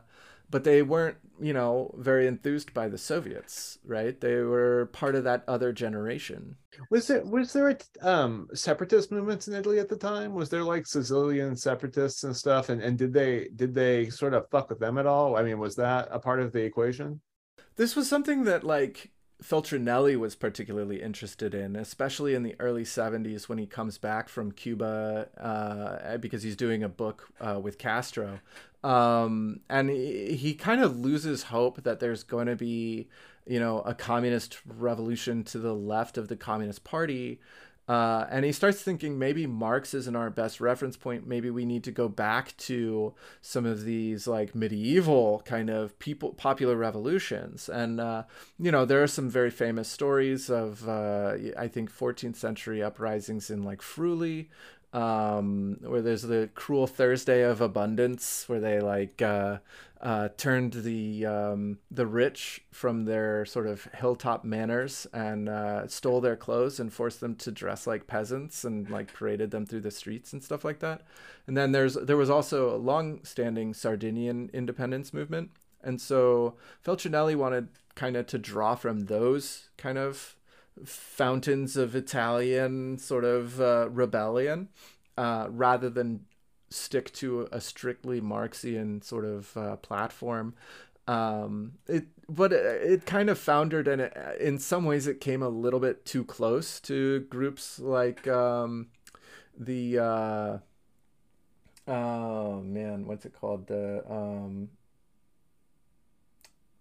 but 0.50 0.64
they 0.64 0.82
weren't, 0.82 1.16
you 1.40 1.52
know, 1.52 1.94
very 1.98 2.26
enthused 2.26 2.74
by 2.74 2.88
the 2.88 2.98
Soviets, 2.98 3.78
right? 3.84 4.20
They 4.20 4.36
were 4.36 4.86
part 4.92 5.14
of 5.14 5.24
that 5.24 5.44
other 5.48 5.72
generation. 5.72 6.56
Was 6.90 7.06
there 7.08 7.24
was 7.24 7.52
there 7.52 7.70
a, 7.70 8.08
um 8.08 8.48
separatist 8.54 9.10
movements 9.10 9.48
in 9.48 9.54
Italy 9.54 9.78
at 9.78 9.88
the 9.88 9.96
time? 9.96 10.34
Was 10.34 10.50
there 10.50 10.64
like 10.64 10.86
Sicilian 10.86 11.56
separatists 11.56 12.24
and 12.24 12.36
stuff? 12.36 12.68
And 12.68 12.82
and 12.82 12.98
did 12.98 13.12
they 13.12 13.48
did 13.56 13.74
they 13.74 14.10
sort 14.10 14.34
of 14.34 14.48
fuck 14.50 14.70
with 14.70 14.78
them 14.78 14.98
at 14.98 15.06
all? 15.06 15.36
I 15.36 15.42
mean, 15.42 15.58
was 15.58 15.76
that 15.76 16.08
a 16.10 16.18
part 16.18 16.40
of 16.40 16.52
the 16.52 16.62
equation? 16.62 17.20
This 17.76 17.96
was 17.96 18.08
something 18.08 18.44
that 18.44 18.64
like 18.64 19.10
Feltrinelli 19.42 20.16
was 20.16 20.34
particularly 20.34 21.00
interested 21.00 21.54
in, 21.54 21.74
especially 21.74 22.34
in 22.34 22.42
the 22.42 22.54
early 22.58 22.84
70s 22.84 23.48
when 23.48 23.58
he 23.58 23.66
comes 23.66 23.96
back 23.96 24.28
from 24.28 24.52
Cuba 24.52 25.28
uh, 25.38 26.18
because 26.18 26.42
he's 26.42 26.56
doing 26.56 26.82
a 26.82 26.88
book 26.88 27.28
uh, 27.40 27.58
with 27.60 27.78
Castro. 27.78 28.40
Um, 28.84 29.60
and 29.68 29.90
he, 29.90 30.36
he 30.36 30.54
kind 30.54 30.82
of 30.82 30.98
loses 30.98 31.44
hope 31.44 31.82
that 31.84 32.00
there's 32.00 32.22
going 32.22 32.46
to 32.46 32.56
be, 32.56 33.08
you 33.46 33.60
know, 33.60 33.80
a 33.80 33.94
communist 33.94 34.58
revolution 34.66 35.42
to 35.44 35.58
the 35.58 35.74
left 35.74 36.18
of 36.18 36.28
the 36.28 36.36
Communist 36.36 36.84
Party. 36.84 37.40
Uh, 37.90 38.24
and 38.30 38.44
he 38.44 38.52
starts 38.52 38.80
thinking 38.80 39.18
maybe 39.18 39.48
Marx 39.48 39.94
isn't 39.94 40.14
our 40.14 40.30
best 40.30 40.60
reference 40.60 40.96
point. 40.96 41.26
Maybe 41.26 41.50
we 41.50 41.64
need 41.64 41.82
to 41.82 41.90
go 41.90 42.08
back 42.08 42.56
to 42.58 43.14
some 43.40 43.66
of 43.66 43.84
these 43.84 44.28
like 44.28 44.54
medieval 44.54 45.42
kind 45.44 45.68
of 45.68 45.98
people 45.98 46.32
popular 46.32 46.76
revolutions. 46.76 47.68
And 47.68 47.98
uh, 47.98 48.22
you 48.60 48.70
know, 48.70 48.84
there 48.84 49.02
are 49.02 49.08
some 49.08 49.28
very 49.28 49.50
famous 49.50 49.88
stories 49.88 50.48
of 50.48 50.88
uh, 50.88 51.34
I 51.58 51.66
think 51.66 51.90
14th 51.90 52.36
century 52.36 52.80
uprisings 52.80 53.50
in 53.50 53.64
like 53.64 53.82
Friuli, 53.82 54.50
um, 54.92 55.78
where 55.82 56.00
there's 56.00 56.22
the 56.22 56.48
cruel 56.54 56.86
Thursday 56.86 57.42
of 57.42 57.60
abundance, 57.60 58.48
where 58.48 58.60
they 58.60 58.78
like 58.78 59.20
uh, 59.20 59.58
uh, 60.02 60.28
turned 60.36 60.72
the 60.72 61.26
um, 61.26 61.78
the 61.90 62.06
rich 62.06 62.64
from 62.70 63.04
their 63.04 63.44
sort 63.44 63.66
of 63.66 63.84
hilltop 63.94 64.44
manors 64.44 65.06
and 65.12 65.48
uh, 65.48 65.86
stole 65.88 66.22
their 66.22 66.36
clothes 66.36 66.80
and 66.80 66.92
forced 66.92 67.20
them 67.20 67.34
to 67.36 67.50
dress 67.50 67.86
like 67.86 68.06
peasants 68.06 68.64
and 68.64 68.88
like 68.88 69.12
paraded 69.12 69.50
them 69.50 69.66
through 69.66 69.82
the 69.82 69.90
streets 69.90 70.32
and 70.32 70.42
stuff 70.42 70.64
like 70.64 70.78
that. 70.78 71.02
And 71.46 71.56
then 71.56 71.72
there's 71.72 71.94
there 71.94 72.16
was 72.16 72.30
also 72.30 72.74
a 72.74 72.78
long-standing 72.78 73.74
Sardinian 73.74 74.48
independence 74.54 75.12
movement, 75.12 75.50
and 75.82 76.00
so 76.00 76.54
Feltrinelli 76.84 77.36
wanted 77.36 77.68
kind 77.94 78.16
of 78.16 78.26
to 78.28 78.38
draw 78.38 78.74
from 78.74 79.06
those 79.06 79.68
kind 79.76 79.98
of 79.98 80.36
fountains 80.84 81.76
of 81.76 81.94
Italian 81.94 82.96
sort 82.96 83.24
of 83.24 83.60
uh, 83.60 83.88
rebellion 83.90 84.68
uh, 85.18 85.48
rather 85.50 85.90
than 85.90 86.24
stick 86.70 87.12
to 87.14 87.48
a 87.52 87.60
strictly 87.60 88.20
Marxian 88.20 89.02
sort 89.02 89.24
of 89.24 89.56
uh, 89.56 89.76
platform. 89.76 90.54
Um, 91.06 91.72
it, 91.88 92.06
but 92.28 92.52
it, 92.52 92.92
it, 92.92 93.06
kind 93.06 93.28
of 93.28 93.38
foundered, 93.38 93.88
and 93.88 94.02
it, 94.02 94.16
in 94.40 94.58
some 94.58 94.84
ways, 94.84 95.06
it 95.06 95.20
came 95.20 95.42
a 95.42 95.48
little 95.48 95.80
bit 95.80 96.04
too 96.04 96.24
close 96.24 96.78
to 96.80 97.20
groups 97.20 97.78
like 97.78 98.28
um, 98.28 98.88
the. 99.58 99.98
Uh, 99.98 100.58
oh 101.88 102.60
man, 102.60 103.06
what's 103.06 103.26
it 103.26 103.34
called? 103.34 103.66
The 103.66 104.04
um, 104.08 104.68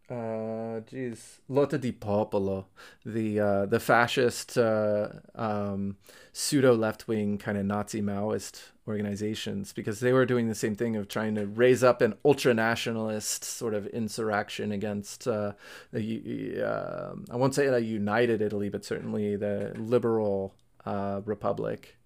uh, 0.09 0.79
geez, 0.81 1.39
Lotta 1.47 1.77
di 1.77 1.91
Popolo, 1.91 2.67
the 3.05 3.39
uh, 3.39 3.65
the 3.65 3.79
fascist 3.79 4.57
uh, 4.57 5.09
um, 5.35 5.97
pseudo 6.33 6.73
left 6.75 7.07
wing 7.07 7.37
kind 7.37 7.57
of 7.57 7.65
Nazi 7.65 8.01
Maoist 8.01 8.71
organizations, 8.87 9.71
because 9.71 9.99
they 9.99 10.11
were 10.11 10.25
doing 10.25 10.47
the 10.47 10.55
same 10.55 10.75
thing 10.75 10.95
of 10.95 11.07
trying 11.07 11.35
to 11.35 11.45
raise 11.45 11.83
up 11.83 12.01
an 12.01 12.15
ultra 12.25 12.53
nationalist 12.53 13.43
sort 13.43 13.75
of 13.75 13.85
insurrection 13.87 14.71
against 14.71 15.27
uh, 15.27 15.53
the 15.93 16.61
uh, 16.63 17.13
I 17.29 17.35
won't 17.35 17.53
say 17.53 17.67
a 17.67 17.77
united 17.77 18.41
Italy, 18.41 18.69
but 18.69 18.83
certainly 18.83 19.35
the 19.35 19.73
liberal 19.77 20.55
uh, 20.85 21.21
republic. 21.23 21.98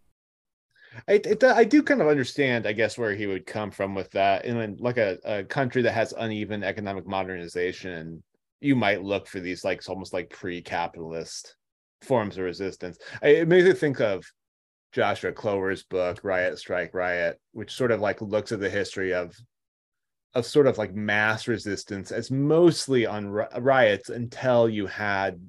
I, 1.07 1.13
it, 1.13 1.43
I 1.43 1.63
do 1.63 1.83
kind 1.83 2.01
of 2.01 2.07
understand, 2.07 2.67
I 2.67 2.73
guess, 2.73 2.97
where 2.97 3.15
he 3.15 3.25
would 3.25 3.45
come 3.45 3.71
from 3.71 3.95
with 3.95 4.11
that. 4.11 4.45
And 4.45 4.59
in 4.59 4.77
like 4.77 4.97
a, 4.97 5.17
a 5.23 5.43
country 5.43 5.81
that 5.83 5.93
has 5.93 6.13
uneven 6.17 6.63
economic 6.63 7.07
modernization, 7.07 8.23
you 8.61 8.75
might 8.75 9.03
look 9.03 9.27
for 9.27 9.39
these 9.39 9.63
like 9.63 9.81
almost 9.89 10.13
like 10.13 10.29
pre-capitalist 10.29 11.55
forms 12.01 12.37
of 12.37 12.43
resistance. 12.43 12.97
I, 13.21 13.27
it 13.29 13.47
makes 13.47 13.65
me 13.65 13.73
think 13.73 13.99
of 13.99 14.23
Joshua 14.91 15.31
Clover's 15.31 15.83
book, 15.83 16.19
Riot, 16.23 16.57
Strike, 16.59 16.93
Riot, 16.93 17.39
which 17.51 17.73
sort 17.73 17.91
of 17.91 17.99
like 17.99 18.21
looks 18.21 18.51
at 18.51 18.59
the 18.59 18.69
history 18.69 19.13
of 19.13 19.35
of 20.35 20.45
sort 20.45 20.65
of 20.65 20.79
like 20.79 20.95
mass 20.95 21.47
resistance 21.47 22.11
as 22.11 22.31
mostly 22.31 23.05
on 23.05 23.29
riots 23.29 24.09
until 24.09 24.67
you 24.67 24.87
had 24.87 25.39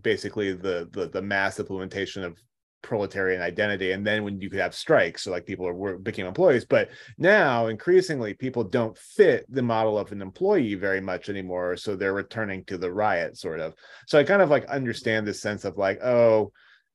basically 0.00 0.54
the 0.54 0.88
the, 0.92 1.08
the 1.08 1.20
mass 1.20 1.58
implementation 1.58 2.24
of 2.24 2.38
proletarian 2.82 3.42
identity 3.42 3.92
and 3.92 4.06
then 4.06 4.24
when 4.24 4.40
you 4.40 4.48
could 4.48 4.60
have 4.60 4.74
strikes 4.74 5.24
so 5.24 5.30
like 5.30 5.44
people 5.44 5.66
are 5.66 5.74
were, 5.74 5.98
became 5.98 6.26
employees 6.26 6.64
but 6.64 6.88
now 7.18 7.66
increasingly 7.66 8.32
people 8.32 8.64
don't 8.64 8.96
fit 8.96 9.44
the 9.50 9.62
model 9.62 9.98
of 9.98 10.12
an 10.12 10.22
employee 10.22 10.74
very 10.74 11.00
much 11.00 11.28
anymore 11.28 11.76
so 11.76 11.94
they're 11.94 12.14
returning 12.14 12.64
to 12.64 12.78
the 12.78 12.90
riot 12.90 13.36
sort 13.36 13.60
of 13.60 13.74
so 14.06 14.18
i 14.18 14.24
kind 14.24 14.42
of 14.42 14.50
like 14.50 14.64
understand 14.66 15.26
this 15.26 15.42
sense 15.42 15.64
of 15.64 15.76
like 15.76 16.02
oh 16.02 16.50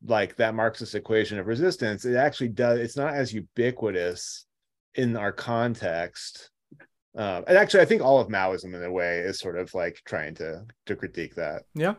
like 0.08 0.36
that 0.36 0.56
Marxist 0.56 0.96
equation 0.96 1.40
of 1.40 1.48
resistance, 1.48 2.06
it 2.06 2.16
actually 2.16 2.50
does. 2.50 2.80
It's 2.80 2.98
not 2.98 3.14
as 3.14 3.34
ubiquitous 3.34 4.46
in 4.96 5.16
our 5.16 5.32
context. 5.32 6.50
Um, 7.16 7.44
and 7.48 7.58
actually, 7.58 7.82
I 7.82 7.86
think 7.86 8.02
all 8.02 8.20
of 8.20 8.28
Maoism 8.28 8.74
in 8.74 8.84
a 8.84 8.92
way 8.92 9.20
is 9.20 9.40
sort 9.40 9.58
of 9.58 9.74
like 9.74 10.02
trying 10.06 10.36
to 10.36 10.66
to 10.86 10.96
critique 10.96 11.36
that. 11.36 11.64
Yeah, 11.74 11.96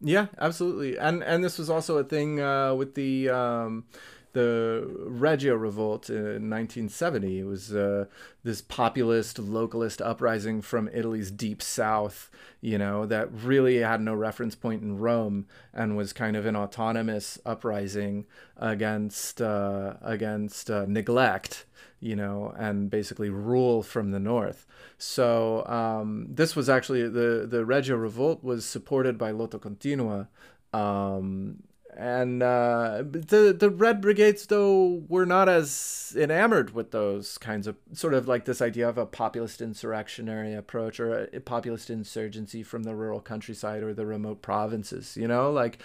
yeah, 0.00 0.26
absolutely. 0.38 0.98
And 0.98 1.22
and 1.22 1.42
this 1.42 1.58
was 1.58 1.70
also 1.70 1.98
a 1.98 2.04
thing 2.04 2.40
uh, 2.40 2.74
with 2.74 2.94
the 2.94 3.28
um, 3.28 3.84
the 4.32 4.88
Reggio 5.06 5.54
Revolt 5.54 6.10
in 6.10 6.48
1970. 6.50 7.40
It 7.40 7.44
was 7.44 7.74
uh, 7.74 8.04
this 8.44 8.60
populist, 8.60 9.38
localist 9.38 10.04
uprising 10.04 10.62
from 10.62 10.88
Italy's 10.92 11.30
deep 11.30 11.62
south, 11.62 12.30
you 12.60 12.78
know, 12.78 13.06
that 13.06 13.32
really 13.32 13.78
had 13.78 14.00
no 14.00 14.14
reference 14.14 14.54
point 14.54 14.82
in 14.82 14.98
Rome 14.98 15.46
and 15.72 15.96
was 15.96 16.12
kind 16.12 16.36
of 16.36 16.46
an 16.46 16.56
autonomous 16.56 17.38
uprising 17.44 18.26
against 18.56 19.40
uh, 19.40 19.94
against 20.02 20.70
uh, 20.70 20.84
neglect, 20.86 21.64
you 22.00 22.14
know, 22.14 22.54
and 22.56 22.90
basically 22.90 23.30
rule 23.30 23.82
from 23.82 24.10
the 24.10 24.20
north. 24.20 24.66
So 24.98 25.66
um, 25.66 26.26
this 26.30 26.54
was 26.54 26.68
actually 26.68 27.08
the 27.08 27.46
the 27.48 27.64
Reggio 27.64 27.96
Revolt 27.96 28.42
was 28.44 28.64
supported 28.64 29.18
by 29.18 29.30
Lotta 29.30 29.58
Continua. 29.58 30.28
Um, 30.72 31.62
and 31.98 32.44
uh, 32.44 33.02
the 33.02 33.54
the 33.58 33.70
Red 33.70 34.00
Brigades 34.00 34.46
though 34.46 35.02
were 35.08 35.26
not 35.26 35.48
as 35.48 36.14
enamored 36.16 36.72
with 36.72 36.92
those 36.92 37.38
kinds 37.38 37.66
of 37.66 37.74
sort 37.92 38.14
of 38.14 38.28
like 38.28 38.44
this 38.44 38.62
idea 38.62 38.88
of 38.88 38.98
a 38.98 39.04
populist 39.04 39.60
insurrectionary 39.60 40.54
approach 40.54 41.00
or 41.00 41.24
a 41.32 41.40
populist 41.40 41.90
insurgency 41.90 42.62
from 42.62 42.84
the 42.84 42.94
rural 42.94 43.20
countryside 43.20 43.82
or 43.82 43.92
the 43.92 44.06
remote 44.06 44.42
provinces. 44.42 45.16
You 45.16 45.26
know, 45.26 45.50
like, 45.50 45.80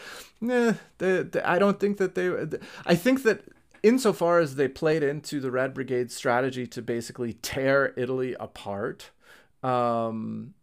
eh, 0.48 0.74
the, 1.00 1.28
the, 1.32 1.42
I 1.50 1.58
don't 1.58 1.80
think 1.80 1.98
that 1.98 2.14
they. 2.14 2.30
I 2.86 2.94
think 2.94 3.24
that 3.24 3.42
insofar 3.84 4.40
as 4.40 4.56
they 4.56 4.68
played 4.68 5.04
into 5.04 5.40
the 5.40 5.52
Red 5.52 5.74
Brigade's 5.74 6.16
strategy 6.16 6.66
to 6.68 6.82
basically 6.82 7.34
tear 7.34 7.94
Italy 7.96 8.36
apart. 8.40 9.12
Um, 9.62 10.54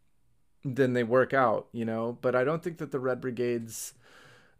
then 0.64 0.94
they 0.94 1.04
work 1.04 1.32
out, 1.32 1.68
you 1.72 1.84
know. 1.84 2.18
But 2.20 2.34
I 2.34 2.44
don't 2.44 2.62
think 2.62 2.78
that 2.78 2.90
the 2.90 3.00
Red 3.00 3.20
Brigades 3.20 3.94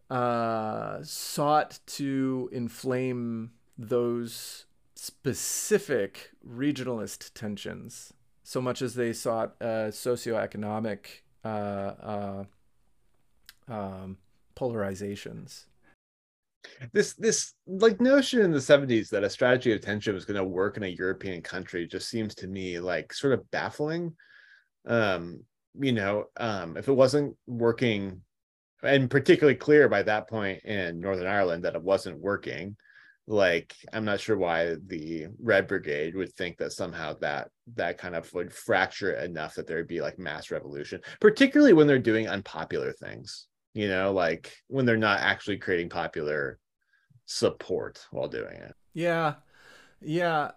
uh, 0.09 0.99
sought 1.03 1.81
to 1.87 2.49
inflame 2.53 3.51
those 3.77 4.67
specific 4.95 6.31
regionalist 6.47 7.33
tensions 7.35 8.13
so 8.51 8.61
much 8.61 8.83
as 8.83 8.95
they 8.95 9.13
sought 9.13 9.55
uh, 9.61 9.93
socioeconomic 9.93 11.23
uh, 11.45 12.43
um, 13.69 14.19
polarizations. 14.57 15.67
This 16.93 17.15
this 17.15 17.55
like 17.67 18.01
notion 18.01 18.41
in 18.41 18.51
the 18.53 18.59
70s 18.59 19.09
that 19.11 19.25
a 19.25 19.31
strategy 19.31 19.73
of 19.73 19.81
tension 19.81 20.15
was 20.15 20.25
going 20.25 20.37
to 20.37 20.45
work 20.45 20.77
in 20.77 20.83
a 20.83 20.89
European 20.89 21.43
country 21.43 21.87
just 21.87 22.09
seems 22.09 22.35
to 22.37 22.47
me 22.47 22.81
like 22.81 23.13
sort 23.13 23.33
of 23.33 23.51
baffling. 23.51 24.15
Um, 24.87 25.45
you 25.79 25.93
know, 25.93 26.27
um, 26.37 26.77
if 26.77 26.89
it 26.89 26.93
wasn't 26.93 27.37
working 27.47 28.23
and 28.83 29.11
particularly 29.11 29.57
clear 29.57 29.89
by 29.89 30.03
that 30.03 30.29
point 30.29 30.63
in 30.65 31.01
Northern 31.01 31.27
Ireland 31.27 31.65
that 31.65 31.75
it 31.75 31.83
wasn't 31.83 32.19
working. 32.19 32.77
Like, 33.27 33.77
I'm 33.93 34.05
not 34.05 34.19
sure 34.19 34.37
why 34.37 34.77
the 34.87 35.29
Red 35.41 35.69
Brigade 35.69 36.17
would 36.17 36.33
think 36.33 36.57
that 36.59 36.73
somehow 36.73 37.15
that 37.21 37.49
that 37.75 37.99
kind 37.99 38.17
of 38.17 38.33
would 38.33 38.53
fracture 38.53 39.13
enough 39.13 39.55
that 39.55 39.67
there 39.67 39.77
would 39.77 39.87
be 39.87 40.01
like 40.01 40.19
mass 40.19 40.51
revolution, 40.51 41.01
particularly 41.21 41.73
when 41.73 41.87
they're 41.87 41.99
doing 41.99 42.29
unpopular 42.29 42.93
things, 42.93 43.47
you 43.75 43.89
know, 43.89 44.13
like 44.13 44.53
when 44.69 44.87
they're 44.87 44.97
not 44.97 45.21
actually 45.21 45.59
creating 45.59 45.89
popular 45.89 46.59
support 47.27 48.07
while 48.11 48.29
doing 48.29 48.57
it. 48.57 48.75
Yeah. 48.95 49.35
Yeah 50.01 50.53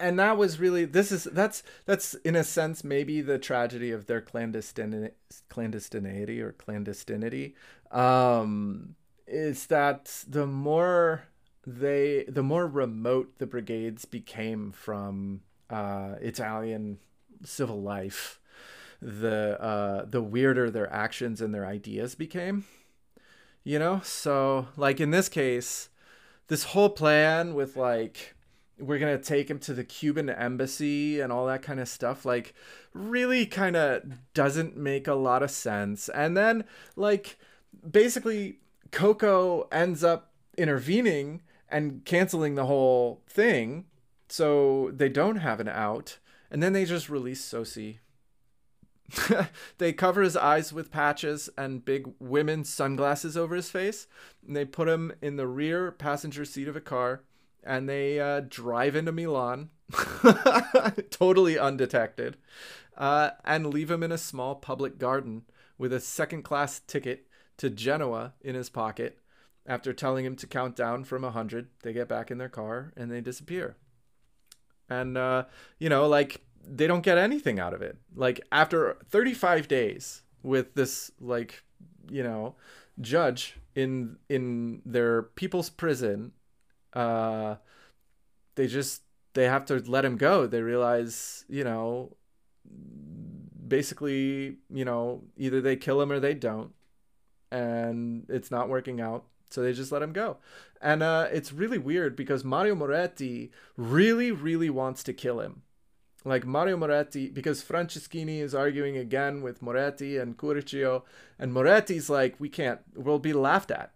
and 0.00 0.18
that 0.18 0.36
was 0.36 0.60
really 0.60 0.84
this 0.84 1.10
is 1.10 1.24
that's 1.24 1.62
that's 1.86 2.14
in 2.14 2.36
a 2.36 2.44
sense 2.44 2.84
maybe 2.84 3.20
the 3.20 3.38
tragedy 3.38 3.90
of 3.90 4.06
their 4.06 4.20
clandestinity 4.20 5.10
clandestinity 5.50 6.40
or 6.40 6.52
clandestinity 6.52 7.54
um 7.90 8.94
is 9.26 9.66
that 9.66 10.24
the 10.28 10.46
more 10.46 11.24
they 11.66 12.24
the 12.28 12.42
more 12.42 12.66
remote 12.66 13.38
the 13.38 13.46
brigades 13.46 14.04
became 14.04 14.72
from 14.72 15.40
uh 15.70 16.14
italian 16.20 16.98
civil 17.44 17.82
life 17.82 18.37
the 19.00 19.60
uh 19.60 20.04
the 20.04 20.22
weirder 20.22 20.70
their 20.70 20.92
actions 20.92 21.40
and 21.40 21.54
their 21.54 21.66
ideas 21.66 22.14
became 22.14 22.64
you 23.62 23.78
know 23.78 24.00
so 24.02 24.66
like 24.76 25.00
in 25.00 25.10
this 25.10 25.28
case 25.28 25.88
this 26.48 26.64
whole 26.64 26.90
plan 26.90 27.54
with 27.54 27.76
like 27.76 28.34
we're 28.78 28.98
gonna 28.98 29.18
take 29.18 29.50
him 29.50 29.58
to 29.58 29.74
the 29.74 29.84
Cuban 29.84 30.30
embassy 30.30 31.20
and 31.20 31.32
all 31.32 31.46
that 31.46 31.62
kind 31.62 31.80
of 31.80 31.88
stuff. 31.88 32.24
Like, 32.24 32.54
really 32.92 33.46
kind 33.46 33.76
of 33.76 34.02
doesn't 34.34 34.76
make 34.76 35.06
a 35.06 35.14
lot 35.14 35.42
of 35.42 35.50
sense. 35.50 36.08
And 36.08 36.36
then, 36.36 36.64
like, 36.96 37.38
basically, 37.88 38.60
Coco 38.90 39.68
ends 39.72 40.04
up 40.04 40.32
intervening 40.56 41.42
and 41.68 42.04
canceling 42.04 42.54
the 42.54 42.66
whole 42.66 43.22
thing, 43.28 43.86
so 44.28 44.90
they 44.94 45.08
don't 45.08 45.36
have 45.36 45.60
an 45.60 45.68
out. 45.68 46.18
And 46.50 46.62
then 46.62 46.72
they 46.72 46.84
just 46.84 47.10
release 47.10 47.44
Sossi. 47.44 47.98
they 49.78 49.92
cover 49.92 50.22
his 50.22 50.36
eyes 50.36 50.72
with 50.72 50.90
patches 50.90 51.48
and 51.56 51.84
big 51.84 52.12
women's 52.18 52.68
sunglasses 52.68 53.36
over 53.36 53.54
his 53.54 53.70
face. 53.70 54.06
And 54.46 54.54
they 54.54 54.64
put 54.64 54.88
him 54.88 55.12
in 55.22 55.36
the 55.36 55.46
rear 55.46 55.90
passenger 55.90 56.44
seat 56.44 56.68
of 56.68 56.76
a 56.76 56.80
car 56.80 57.22
and 57.62 57.88
they 57.88 58.20
uh, 58.20 58.40
drive 58.48 58.96
into 58.96 59.12
Milan, 59.12 59.70
totally 61.10 61.58
undetected, 61.58 62.36
uh, 62.96 63.30
and 63.44 63.72
leave 63.72 63.90
him 63.90 64.02
in 64.02 64.12
a 64.12 64.18
small 64.18 64.54
public 64.54 64.98
garden 64.98 65.42
with 65.76 65.92
a 65.92 66.00
second 66.00 66.42
class 66.42 66.80
ticket 66.80 67.26
to 67.56 67.70
Genoa 67.70 68.34
in 68.40 68.54
his 68.54 68.70
pocket. 68.70 69.18
After 69.66 69.92
telling 69.92 70.24
him 70.24 70.34
to 70.36 70.46
count 70.46 70.76
down 70.76 71.04
from 71.04 71.22
100, 71.22 71.68
they 71.82 71.92
get 71.92 72.08
back 72.08 72.30
in 72.30 72.38
their 72.38 72.48
car 72.48 72.92
and 72.96 73.10
they 73.10 73.20
disappear. 73.20 73.76
And, 74.88 75.18
uh, 75.18 75.44
you 75.78 75.90
know, 75.90 76.08
like, 76.08 76.40
they 76.76 76.86
don't 76.86 77.02
get 77.02 77.18
anything 77.18 77.58
out 77.58 77.74
of 77.74 77.82
it. 77.82 77.96
Like, 78.14 78.40
after 78.52 78.98
35 79.08 79.68
days 79.68 80.22
with 80.42 80.74
this, 80.74 81.10
like, 81.20 81.62
you 82.10 82.22
know, 82.22 82.54
judge 83.00 83.56
in 83.74 84.16
in 84.28 84.82
their 84.84 85.22
people's 85.22 85.70
prison 85.70 86.32
uh, 86.92 87.56
they 88.54 88.66
just 88.66 89.02
they 89.34 89.44
have 89.44 89.64
to 89.66 89.78
let 89.86 90.04
him 90.04 90.16
go. 90.16 90.46
They 90.46 90.62
realize, 90.62 91.44
you 91.48 91.64
know, 91.64 92.16
basically, 93.66 94.56
you 94.70 94.84
know, 94.84 95.22
either 95.36 95.60
they 95.60 95.76
kill 95.76 96.00
him 96.00 96.10
or 96.10 96.20
they 96.20 96.34
don't, 96.34 96.72
and 97.52 98.26
it's 98.28 98.50
not 98.50 98.68
working 98.68 99.00
out. 99.00 99.24
So 99.50 99.62
they 99.62 99.72
just 99.72 99.92
let 99.92 100.02
him 100.02 100.12
go. 100.12 100.38
And 100.82 101.02
uh, 101.02 101.28
it's 101.32 101.52
really 101.52 101.78
weird 101.78 102.16
because 102.16 102.44
Mario 102.44 102.74
Moretti 102.74 103.50
really, 103.76 104.30
really 104.30 104.68
wants 104.68 105.02
to 105.04 105.14
kill 105.14 105.40
him. 105.40 105.62
Like 106.28 106.46
Mario 106.46 106.76
Moretti, 106.76 107.28
because 107.28 107.62
Franceschini 107.62 108.40
is 108.40 108.54
arguing 108.54 108.96
again 108.96 109.42
with 109.42 109.62
Moretti 109.62 110.18
and 110.18 110.36
Curcio, 110.36 111.02
and 111.38 111.52
Moretti's 111.52 112.10
like, 112.10 112.36
we 112.38 112.48
can't, 112.48 112.80
we'll 112.94 113.18
be 113.18 113.32
laughed 113.32 113.70
at, 113.70 113.92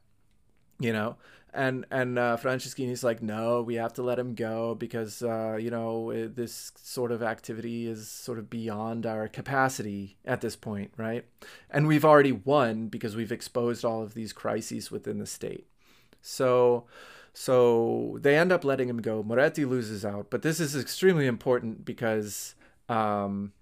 you 0.81 0.93
know? 0.93 1.17
and 1.55 1.85
and 1.91 2.19
uh, 2.19 2.37
Franceschini's 2.37 3.05
like, 3.05 3.23
no, 3.23 3.63
we 3.63 3.75
have 3.75 3.93
to 3.95 4.03
let 4.03 4.19
him 4.19 4.35
go 4.35 4.75
because 4.75 5.23
uh, 5.23 5.57
you 5.61 5.71
know 5.71 6.11
it, 6.11 6.35
this 6.35 6.73
sort 6.77 7.13
of 7.13 7.23
activity 7.23 7.87
is 7.87 8.09
sort 8.09 8.39
of 8.39 8.49
beyond 8.49 9.05
our 9.05 9.29
capacity 9.29 10.17
at 10.25 10.41
this 10.41 10.57
point, 10.57 10.93
right? 10.97 11.27
And 11.71 11.87
we've 11.87 12.05
already 12.05 12.33
won 12.33 12.89
because 12.89 13.17
we've 13.17 13.33
exposed 13.33 13.85
all 13.85 14.03
of 14.03 14.15
these 14.15 14.33
crises 14.33 14.91
within 14.91 15.19
the 15.19 15.27
state. 15.27 15.67
So, 16.23 16.87
so 17.33 18.19
they 18.21 18.37
end 18.37 18.53
up 18.53 18.65
letting 18.65 18.89
him 18.89 19.01
go. 19.01 19.23
Moretti 19.23 19.65
loses 19.65 20.05
out, 20.05 20.29
but 20.31 20.43
this 20.43 20.61
is 20.61 20.77
extremely 20.77 21.27
important 21.27 21.85
because, 21.85 22.55
um, 22.89 23.53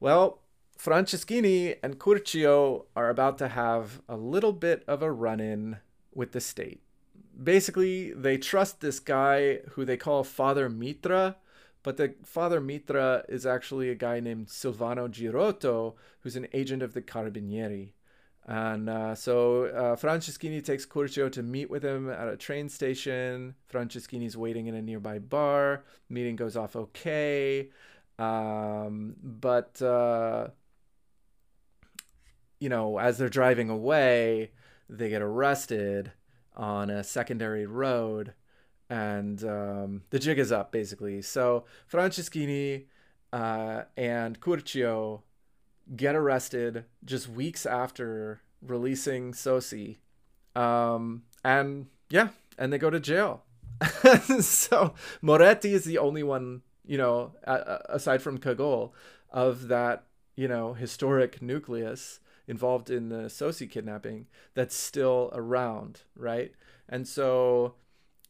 well, 0.00 0.40
Franceschini 0.78 1.76
and 1.82 1.98
Curcio 1.98 2.84
are 2.94 3.08
about 3.08 3.38
to 3.38 3.48
have 3.48 4.00
a 4.08 4.16
little 4.16 4.52
bit 4.52 4.84
of 4.86 5.02
a 5.02 5.10
run-in 5.10 5.78
with 6.14 6.32
the 6.32 6.40
state. 6.40 6.80
Basically, 7.42 8.12
they 8.12 8.36
trust 8.36 8.80
this 8.80 9.00
guy 9.00 9.60
who 9.70 9.84
they 9.84 9.96
call 9.96 10.22
Father 10.22 10.68
Mitra, 10.68 11.36
but 11.82 11.96
the 11.96 12.14
Father 12.24 12.60
Mitra 12.60 13.24
is 13.28 13.46
actually 13.46 13.88
a 13.88 13.94
guy 13.94 14.20
named 14.20 14.48
Silvano 14.48 15.08
Girotto, 15.08 15.94
who's 16.20 16.36
an 16.36 16.48
agent 16.52 16.82
of 16.82 16.94
the 16.94 17.02
Carabinieri. 17.02 17.92
And 18.48 18.88
uh, 18.88 19.14
so 19.14 19.64
uh, 19.66 19.94
Franceschini 19.96 20.64
takes 20.64 20.86
Curcio 20.86 21.30
to 21.32 21.42
meet 21.42 21.68
with 21.68 21.84
him 21.84 22.08
at 22.08 22.28
a 22.28 22.36
train 22.36 22.70
station. 22.70 23.54
Franceschini's 23.70 24.36
waiting 24.36 24.66
in 24.66 24.74
a 24.74 24.82
nearby 24.82 25.18
bar. 25.18 25.84
Meeting 26.08 26.34
goes 26.34 26.56
off 26.56 26.74
okay. 26.74 27.68
Um, 28.18 29.14
but, 29.22 29.80
uh, 29.82 30.48
you 32.58 32.70
know, 32.70 32.98
as 32.98 33.18
they're 33.18 33.28
driving 33.28 33.68
away, 33.68 34.52
they 34.88 35.10
get 35.10 35.20
arrested 35.22 36.12
on 36.56 36.90
a 36.90 37.04
secondary 37.04 37.66
road, 37.66 38.34
and 38.90 39.44
um, 39.44 40.02
the 40.10 40.18
jig 40.18 40.38
is 40.38 40.50
up 40.50 40.72
basically. 40.72 41.22
So 41.22 41.64
Franceschini 41.90 42.86
uh, 43.32 43.82
and 43.96 44.40
Curcio 44.40 45.22
get 45.96 46.14
arrested 46.14 46.84
just 47.04 47.28
weeks 47.28 47.66
after 47.66 48.40
releasing 48.60 49.32
Sossi, 49.32 49.98
um, 50.54 51.22
and 51.44 51.86
yeah, 52.10 52.28
and 52.58 52.72
they 52.72 52.78
go 52.78 52.90
to 52.90 53.00
jail. 53.00 53.44
so 54.40 54.94
Moretti 55.22 55.72
is 55.72 55.84
the 55.84 55.98
only 55.98 56.22
one, 56.22 56.62
you 56.84 56.98
know, 56.98 57.32
aside 57.44 58.22
from 58.22 58.38
Cagol, 58.38 58.92
of 59.30 59.68
that 59.68 60.04
you 60.36 60.48
know 60.48 60.74
historic 60.74 61.42
nucleus 61.42 62.20
involved 62.48 62.90
in 62.90 63.10
the 63.10 63.28
Sossi 63.28 63.70
kidnapping 63.70 64.26
that's 64.54 64.74
still 64.74 65.30
around, 65.34 66.00
right? 66.16 66.52
And 66.88 67.06
so, 67.06 67.74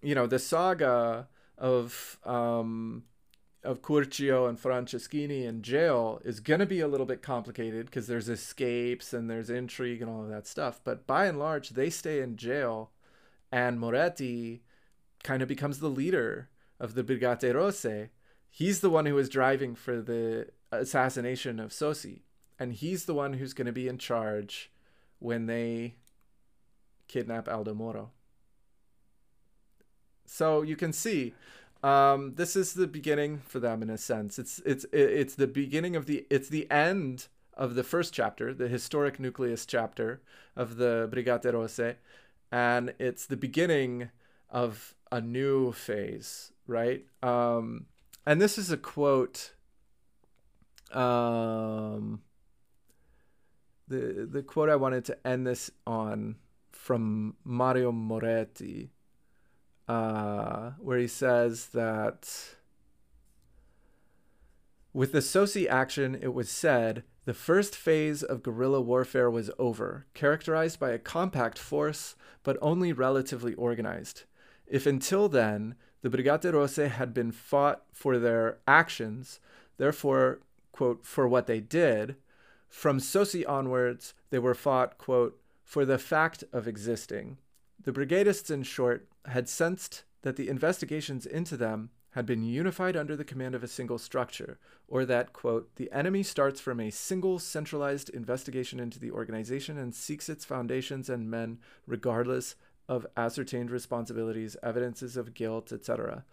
you 0.03 0.15
know, 0.15 0.27
the 0.27 0.41
saga 0.41 1.29
of 1.57 2.19
um, 2.25 3.05
of 3.65 3.83
Curcio 3.83 4.49
and 4.49 4.61
Franceschini 4.61 5.45
in 5.45 5.63
jail 5.63 6.21
is 6.25 6.41
going 6.41 6.61
to 6.61 6.67
be 6.67 6.81
a 6.81 6.89
little 6.89 7.07
bit 7.07 7.23
complicated 7.23 7.87
because 7.87 8.07
there's 8.07 8.29
escapes 8.29 9.13
and 9.13 9.29
there's 9.29 9.51
intrigue 9.51 10.01
and 10.01 10.11
all 10.11 10.23
of 10.23 10.29
that 10.29 10.47
stuff. 10.47 10.81
But 10.85 11.07
by 11.07 11.27
and 11.27 11.39
large, 11.39 11.71
they 11.71 11.91
stay 11.91 12.21
in 12.21 12.37
jail, 12.37 12.91
and 13.51 13.81
Moretti 13.81 14.63
kind 15.23 15.43
of 15.43 15.49
becomes 15.49 15.81
the 15.81 15.89
leader 15.89 16.49
of 16.79 16.95
the 16.95 17.03
Brigate 17.03 17.55
Rosse. 17.55 18.09
He's 18.51 18.81
the 18.81 18.91
one 18.91 19.07
who 19.07 19.19
is 19.19 19.29
driving 19.29 19.75
for 19.75 20.01
the 20.01 20.49
assassination 20.71 21.59
of 21.59 21.71
Sossi 21.71 22.23
and 22.59 22.73
he's 22.73 23.05
the 23.05 23.15
one 23.15 23.35
who's 23.35 23.55
going 23.55 23.67
to 23.67 23.73
be 23.73 23.89
in 23.89 23.99
charge 23.99 24.71
when 25.19 25.47
they 25.47 25.95
kidnap 27.07 27.49
Aldo 27.49 27.75
Moro. 27.75 28.11
So 30.27 30.63
you 30.63 30.77
can 30.77 30.93
see, 30.93 31.35
um, 31.83 32.35
this 32.35 32.57
is 32.57 32.75
the 32.75 32.87
beginning 32.87 33.39
for 33.47 33.61
them 33.61 33.83
in 33.83 33.91
a 33.91 33.99
sense. 33.99 34.39
It's 34.39 34.61
it's 34.65 34.85
it's 34.93 35.35
the 35.37 35.47
beginning 35.47 35.97
of 35.97 36.07
the 36.07 36.27
it's 36.31 36.49
the 36.49 36.71
end 36.71 37.29
of 37.55 37.75
the 37.75 37.85
first 37.85 38.13
chapter, 38.13 38.53
the 38.53 38.69
historic 38.69 39.21
nucleus 39.21 39.67
chapter 39.67 40.21
of 40.57 40.77
the 40.77 41.09
Brigate 41.13 41.53
Rosse, 41.53 41.97
and 42.51 42.95
it's 42.99 43.27
the 43.27 43.37
beginning 43.37 44.11
of 44.51 44.95
a 45.13 45.21
new 45.21 45.73
phase, 45.73 46.53
right? 46.67 47.05
Um, 47.23 47.87
and 48.27 48.41
this 48.41 48.59
is 48.59 48.71
a 48.71 48.77
quote. 48.77 49.55
Um, 50.93 52.23
the 53.87 54.29
the 54.31 54.43
quote 54.43 54.69
I 54.69 54.77
wanted 54.77 55.05
to 55.07 55.27
end 55.27 55.47
this 55.47 55.71
on 55.87 56.37
from 56.73 57.37
Mario 57.45 57.93
Moretti, 57.93 58.91
uh, 59.89 60.73
where 60.78 60.98
he 60.98 61.09
says 61.09 61.69
that 61.69 62.28
with 64.93 65.12
the 65.12 65.20
Sossi 65.20 65.66
action, 65.66 66.19
it 66.20 66.35
was 66.35 66.51
said 66.51 67.05
the 67.24 67.35
first 67.35 67.77
phase 67.77 68.23
of 68.23 68.43
guerrilla 68.43 68.81
warfare 68.81 69.31
was 69.31 69.51
over, 69.59 70.06
characterized 70.15 70.81
by 70.81 70.90
a 70.90 70.98
compact 70.98 71.59
force, 71.59 72.16
but 72.43 72.56
only 72.60 72.93
relatively 72.93 73.55
organized. 73.55 74.24
If 74.66 74.86
until 74.86 75.28
then 75.28 75.74
the 76.02 76.10
Brigate 76.10 76.52
Rosse 76.52 76.90
had 76.90 77.12
been 77.12 77.32
fought 77.32 77.82
for 77.93 78.19
their 78.19 78.59
actions, 78.66 79.40
therefore, 79.77 80.40
quote, 80.73 81.05
for 81.05 81.27
what 81.27 81.47
they 81.47 81.60
did, 81.60 82.16
from 82.69 82.98
Sossi 82.98 83.48
onwards, 83.48 84.15
they 84.31 84.39
were 84.39 84.55
fought, 84.55 84.98
quote, 84.98 85.39
for 85.65 85.85
the 85.85 85.98
fact 85.98 86.44
of 86.52 86.69
existing. 86.69 87.39
The 87.83 87.93
brigadists, 87.93 88.51
in 88.51 88.63
short, 88.65 89.09
had 89.27 89.49
sensed 89.49 90.05
that 90.23 90.37
the 90.37 90.49
investigations 90.49 91.27
into 91.27 91.57
them 91.57 91.91
had 92.11 92.27
been 92.27 92.43
unified 92.43 92.97
under 92.97 93.15
the 93.15 93.25
command 93.25 93.55
of 93.55 93.63
a 93.63 93.69
single 93.69 93.99
structure, 93.99 94.59
or 94.89 95.05
that, 95.05 95.33
quote, 95.33 95.75
the 95.77 95.93
enemy 95.93 96.23
starts 96.23 96.61
from 96.61 96.81
a 96.81 96.91
single 96.91 97.39
centralized 97.39 98.09
investigation 98.11 98.81
into 98.81 98.99
the 98.99 99.11
organization 99.11 99.79
and 99.79 99.95
seeks 99.95 100.29
its 100.29 100.45
foundations 100.45 101.09
and 101.09 101.31
men 101.31 101.59
regardless 101.87 102.57
of 102.89 103.07
ascertained 103.17 103.71
responsibilities, 103.71 104.57
evidences 104.63 105.17
of 105.17 105.35
guilt, 105.35 105.71
etc. 105.73 106.25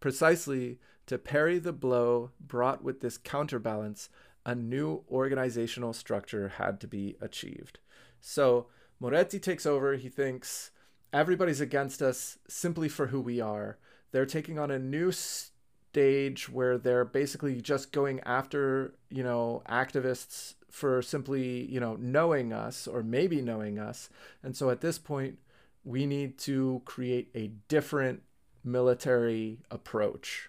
Precisely 0.00 0.78
to 1.06 1.18
parry 1.18 1.58
the 1.58 1.72
blow 1.72 2.30
brought 2.38 2.84
with 2.84 3.00
this 3.00 3.18
counterbalance 3.18 4.08
a 4.44 4.54
new 4.54 5.04
organizational 5.10 5.92
structure 5.92 6.48
had 6.48 6.80
to 6.80 6.86
be 6.86 7.16
achieved. 7.20 7.78
So 8.20 8.66
Moretti 9.00 9.38
takes 9.38 9.66
over. 9.66 9.94
He 9.94 10.08
thinks 10.08 10.70
everybody's 11.12 11.60
against 11.60 12.02
us 12.02 12.38
simply 12.48 12.88
for 12.88 13.08
who 13.08 13.20
we 13.20 13.40
are. 13.40 13.78
They're 14.12 14.26
taking 14.26 14.58
on 14.58 14.70
a 14.70 14.78
new 14.78 15.12
stage 15.12 16.48
where 16.48 16.78
they're 16.78 17.04
basically 17.04 17.60
just 17.60 17.92
going 17.92 18.20
after, 18.20 18.94
you 19.10 19.22
know, 19.22 19.62
activists 19.68 20.54
for 20.70 21.02
simply, 21.02 21.70
you 21.70 21.80
know, 21.80 21.96
knowing 21.96 22.52
us 22.52 22.86
or 22.86 23.02
maybe 23.02 23.42
knowing 23.42 23.78
us. 23.78 24.08
And 24.42 24.56
so 24.56 24.70
at 24.70 24.80
this 24.80 24.98
point, 24.98 25.38
we 25.84 26.06
need 26.06 26.38
to 26.38 26.80
create 26.84 27.28
a 27.34 27.48
different 27.68 28.22
military 28.64 29.58
approach. 29.70 30.48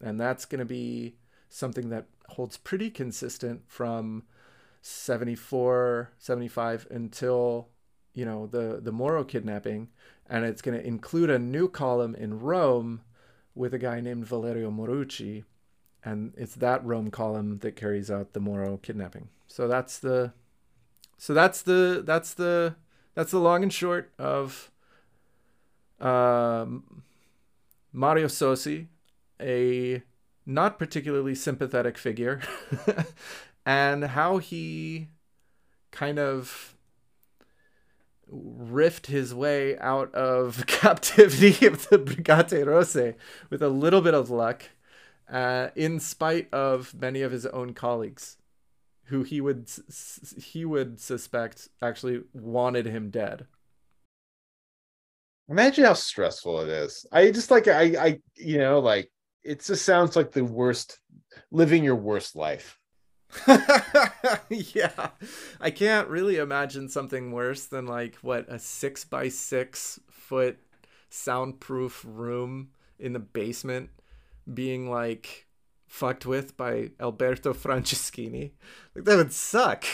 And 0.00 0.20
that's 0.20 0.44
going 0.44 0.58
to 0.58 0.64
be 0.64 1.16
something 1.48 1.90
that 1.90 2.06
holds 2.28 2.56
pretty 2.56 2.90
consistent 2.90 3.62
from 3.66 4.24
74 4.82 6.10
75 6.18 6.86
until 6.90 7.68
you 8.14 8.24
know 8.24 8.46
the 8.46 8.80
the 8.82 8.92
moro 8.92 9.24
kidnapping 9.24 9.88
and 10.28 10.44
it's 10.44 10.62
going 10.62 10.78
to 10.78 10.86
include 10.86 11.30
a 11.30 11.38
new 11.38 11.68
column 11.68 12.14
in 12.14 12.40
rome 12.40 13.02
with 13.54 13.74
a 13.74 13.78
guy 13.78 14.00
named 14.00 14.26
valerio 14.26 14.70
morucci 14.70 15.44
and 16.04 16.32
it's 16.36 16.54
that 16.56 16.84
rome 16.84 17.10
column 17.10 17.58
that 17.58 17.76
carries 17.76 18.10
out 18.10 18.32
the 18.32 18.40
moro 18.40 18.76
kidnapping. 18.76 19.28
So 19.46 19.68
that's 19.68 19.98
the 19.98 20.32
so 21.16 21.34
that's 21.34 21.62
the 21.62 22.02
that's 22.04 22.34
the 22.34 22.74
that's 23.14 23.30
the 23.30 23.38
long 23.38 23.62
and 23.62 23.72
short 23.72 24.12
of 24.18 24.70
um, 26.00 27.02
mario 27.92 28.26
sossi 28.26 28.88
a 29.40 30.02
not 30.44 30.78
particularly 30.78 31.36
sympathetic 31.36 31.96
figure, 31.96 32.40
and 33.66 34.04
how 34.04 34.38
he 34.38 35.08
kind 35.92 36.18
of 36.18 36.76
riffed 38.32 39.06
his 39.06 39.34
way 39.34 39.78
out 39.78 40.14
of 40.14 40.66
captivity 40.66 41.66
of 41.66 41.88
the 41.88 41.98
Brigate 41.98 42.66
Rosse 42.66 43.14
with 43.50 43.62
a 43.62 43.68
little 43.68 44.00
bit 44.00 44.14
of 44.14 44.30
luck, 44.30 44.64
uh, 45.30 45.68
in 45.76 46.00
spite 46.00 46.52
of 46.52 46.94
many 46.94 47.22
of 47.22 47.32
his 47.32 47.46
own 47.46 47.74
colleagues, 47.74 48.38
who 49.04 49.22
he 49.22 49.40
would 49.40 49.68
he 50.38 50.64
would 50.64 51.00
suspect 51.00 51.68
actually 51.82 52.22
wanted 52.32 52.86
him 52.86 53.10
dead. 53.10 53.46
Imagine 55.48 55.84
how 55.84 55.94
stressful 55.94 56.60
it 56.60 56.68
is. 56.68 57.06
I 57.12 57.30
just 57.30 57.50
like 57.50 57.68
I 57.68 57.82
I 57.98 58.18
you 58.36 58.58
know 58.58 58.80
like 58.80 59.10
it 59.44 59.62
just 59.62 59.84
sounds 59.84 60.16
like 60.16 60.32
the 60.32 60.44
worst 60.44 60.98
living 61.50 61.84
your 61.84 61.96
worst 61.96 62.36
life. 62.36 62.78
yeah. 64.48 65.10
I 65.60 65.70
can't 65.70 66.08
really 66.08 66.36
imagine 66.36 66.88
something 66.88 67.32
worse 67.32 67.66
than 67.66 67.86
like 67.86 68.16
what 68.16 68.46
a 68.48 68.58
six 68.58 69.04
by 69.04 69.28
six 69.28 69.98
foot 70.10 70.58
soundproof 71.10 72.04
room 72.06 72.68
in 72.98 73.12
the 73.12 73.18
basement 73.18 73.90
being 74.52 74.90
like 74.90 75.46
fucked 75.86 76.26
with 76.26 76.56
by 76.56 76.90
Alberto 77.00 77.52
Franceschini. 77.54 78.52
Like 78.94 79.04
that 79.04 79.16
would 79.16 79.32
suck. 79.32 79.84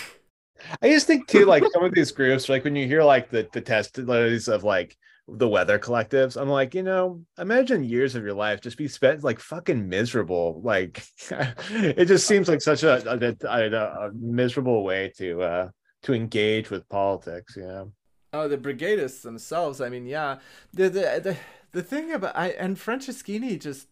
I 0.83 0.91
just 0.91 1.07
think 1.07 1.29
too, 1.29 1.45
like 1.45 1.63
some 1.73 1.85
of 1.85 1.95
these 1.95 2.11
groups, 2.11 2.49
like 2.49 2.65
when 2.65 2.75
you 2.75 2.87
hear 2.87 3.03
like 3.05 3.31
the 3.31 3.49
the 3.53 3.61
testimonies 3.61 4.49
of 4.49 4.65
like 4.65 4.97
the 5.29 5.49
weather 5.49 5.79
collectives. 5.79 6.41
I'm 6.41 6.49
like, 6.49 6.75
you 6.75 6.83
know, 6.83 7.23
imagine 7.39 7.85
years 7.85 8.15
of 8.15 8.25
your 8.25 8.35
life 8.35 8.61
just 8.61 8.79
be 8.79 8.89
spent 8.89 9.23
like 9.23 9.41
fucking 9.41 9.89
miserable. 9.89 10.61
Like 10.65 11.03
it 11.31 12.07
just 12.07 12.27
seems 12.27 12.49
like 12.49 12.63
such 12.63 12.83
a, 12.83 13.03
a, 13.11 13.47
a, 13.47 14.07
a 14.07 14.11
miserable 14.15 14.85
way 14.85 15.13
to 15.19 15.43
uh 15.43 15.69
to 16.05 16.15
engage 16.15 16.71
with 16.71 16.89
politics, 16.89 17.57
you 17.57 17.63
know. 17.63 17.93
Oh, 18.33 18.49
the 18.49 18.59
brigadists 18.59 19.23
themselves. 19.23 19.81
I 19.81 19.89
mean, 19.89 20.07
yeah. 20.07 20.39
The 20.73 20.89
the 20.89 21.21
the, 21.23 21.37
the 21.73 21.83
thing 21.83 22.13
about 22.13 22.37
I 22.37 22.49
and 22.51 22.77
Franceschini 22.77 23.61
just 23.61 23.89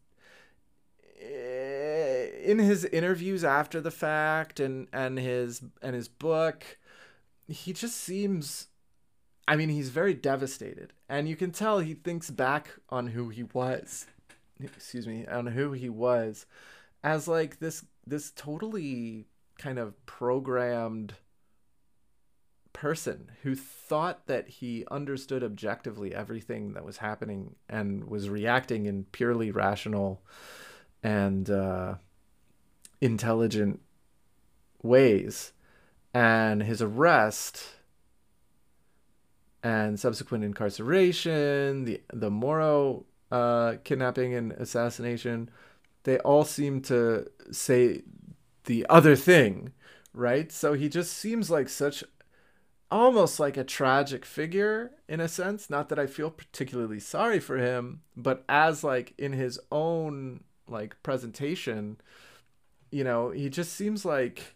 eh, 1.20 2.28
in 2.44 2.58
his 2.58 2.84
interviews 2.84 3.44
after 3.44 3.80
the 3.80 3.90
fact 3.90 4.60
and 4.60 4.88
and 4.92 5.18
his 5.18 5.62
and 5.82 5.94
his 5.94 6.08
book, 6.08 6.78
he 7.48 7.72
just 7.72 7.96
seems 7.96 8.68
I 9.48 9.56
mean, 9.56 9.68
he's 9.68 9.90
very 9.90 10.14
devastated, 10.14 10.92
and 11.08 11.28
you 11.28 11.36
can 11.36 11.52
tell 11.52 11.78
he 11.78 11.94
thinks 11.94 12.30
back 12.30 12.70
on 12.88 13.08
who 13.08 13.28
he 13.28 13.44
was. 13.44 14.06
Excuse 14.60 15.06
me, 15.06 15.26
on 15.26 15.46
who 15.48 15.72
he 15.72 15.88
was, 15.88 16.46
as 17.04 17.28
like 17.28 17.58
this 17.58 17.84
this 18.06 18.32
totally 18.32 19.26
kind 19.58 19.78
of 19.78 20.04
programmed 20.06 21.14
person 22.72 23.30
who 23.42 23.54
thought 23.54 24.26
that 24.26 24.48
he 24.48 24.84
understood 24.90 25.42
objectively 25.42 26.14
everything 26.14 26.74
that 26.74 26.84
was 26.84 26.98
happening 26.98 27.54
and 27.70 28.04
was 28.04 28.28
reacting 28.28 28.84
in 28.84 29.04
purely 29.12 29.50
rational 29.50 30.20
and 31.02 31.48
uh, 31.48 31.94
intelligent 33.00 33.80
ways. 34.82 35.52
And 36.12 36.62
his 36.62 36.82
arrest 36.82 37.75
and 39.66 39.98
subsequent 39.98 40.44
incarceration, 40.44 41.86
the 41.86 42.00
the 42.12 42.30
Moro 42.30 43.04
uh, 43.32 43.74
kidnapping 43.82 44.32
and 44.32 44.52
assassination, 44.52 45.50
they 46.04 46.18
all 46.20 46.44
seem 46.44 46.80
to 46.82 47.26
say 47.50 48.02
the 48.66 48.86
other 48.88 49.16
thing, 49.16 49.72
right? 50.14 50.52
So 50.52 50.74
he 50.74 50.88
just 50.88 51.12
seems 51.12 51.50
like 51.50 51.68
such 51.68 52.04
almost 52.92 53.40
like 53.40 53.56
a 53.56 53.64
tragic 53.64 54.24
figure 54.24 54.92
in 55.08 55.18
a 55.18 55.26
sense. 55.28 55.68
Not 55.68 55.88
that 55.88 55.98
I 55.98 56.06
feel 56.06 56.30
particularly 56.30 57.00
sorry 57.00 57.40
for 57.40 57.56
him, 57.56 58.02
but 58.16 58.44
as 58.48 58.84
like 58.84 59.14
in 59.18 59.32
his 59.32 59.58
own 59.72 60.44
like 60.68 61.02
presentation, 61.02 61.96
you 62.92 63.02
know, 63.02 63.30
he 63.30 63.48
just 63.48 63.72
seems 63.72 64.04
like 64.04 64.54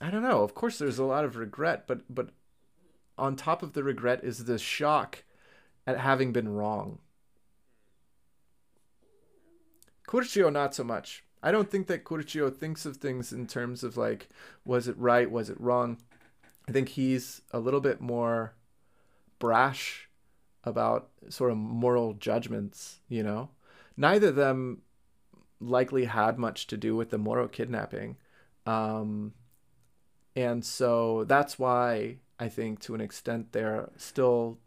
I 0.00 0.10
don't 0.10 0.22
know. 0.22 0.44
Of 0.44 0.54
course, 0.54 0.78
there's 0.78 1.00
a 1.00 1.04
lot 1.04 1.24
of 1.24 1.34
regret, 1.34 1.88
but 1.88 2.02
but 2.08 2.28
on 3.16 3.36
top 3.36 3.62
of 3.62 3.72
the 3.72 3.84
regret 3.84 4.22
is 4.22 4.44
the 4.44 4.58
shock 4.58 5.24
at 5.86 5.98
having 5.98 6.32
been 6.32 6.48
wrong. 6.48 6.98
Curcio, 10.06 10.52
not 10.52 10.74
so 10.74 10.84
much. 10.84 11.24
I 11.42 11.52
don't 11.52 11.70
think 11.70 11.86
that 11.88 12.04
Curcio 12.04 12.54
thinks 12.54 12.86
of 12.86 12.96
things 12.96 13.32
in 13.32 13.46
terms 13.46 13.84
of 13.84 13.96
like, 13.96 14.28
was 14.64 14.88
it 14.88 14.96
right, 14.98 15.30
was 15.30 15.50
it 15.50 15.60
wrong? 15.60 15.98
I 16.68 16.72
think 16.72 16.90
he's 16.90 17.42
a 17.50 17.58
little 17.58 17.80
bit 17.80 18.00
more 18.00 18.54
brash 19.38 20.08
about 20.64 21.10
sort 21.28 21.50
of 21.50 21.58
moral 21.58 22.14
judgments, 22.14 23.00
you 23.08 23.22
know? 23.22 23.50
Neither 23.96 24.28
of 24.28 24.36
them 24.36 24.82
likely 25.60 26.06
had 26.06 26.38
much 26.38 26.66
to 26.68 26.76
do 26.76 26.96
with 26.96 27.10
the 27.10 27.18
Moro 27.18 27.48
kidnapping. 27.48 28.16
Um, 28.66 29.34
and 30.34 30.64
so 30.64 31.24
that's 31.24 31.58
why 31.58 32.18
I 32.38 32.48
think 32.48 32.80
to 32.80 32.94
an 32.94 33.00
extent 33.00 33.52
they're 33.52 33.90
still, 33.96 34.58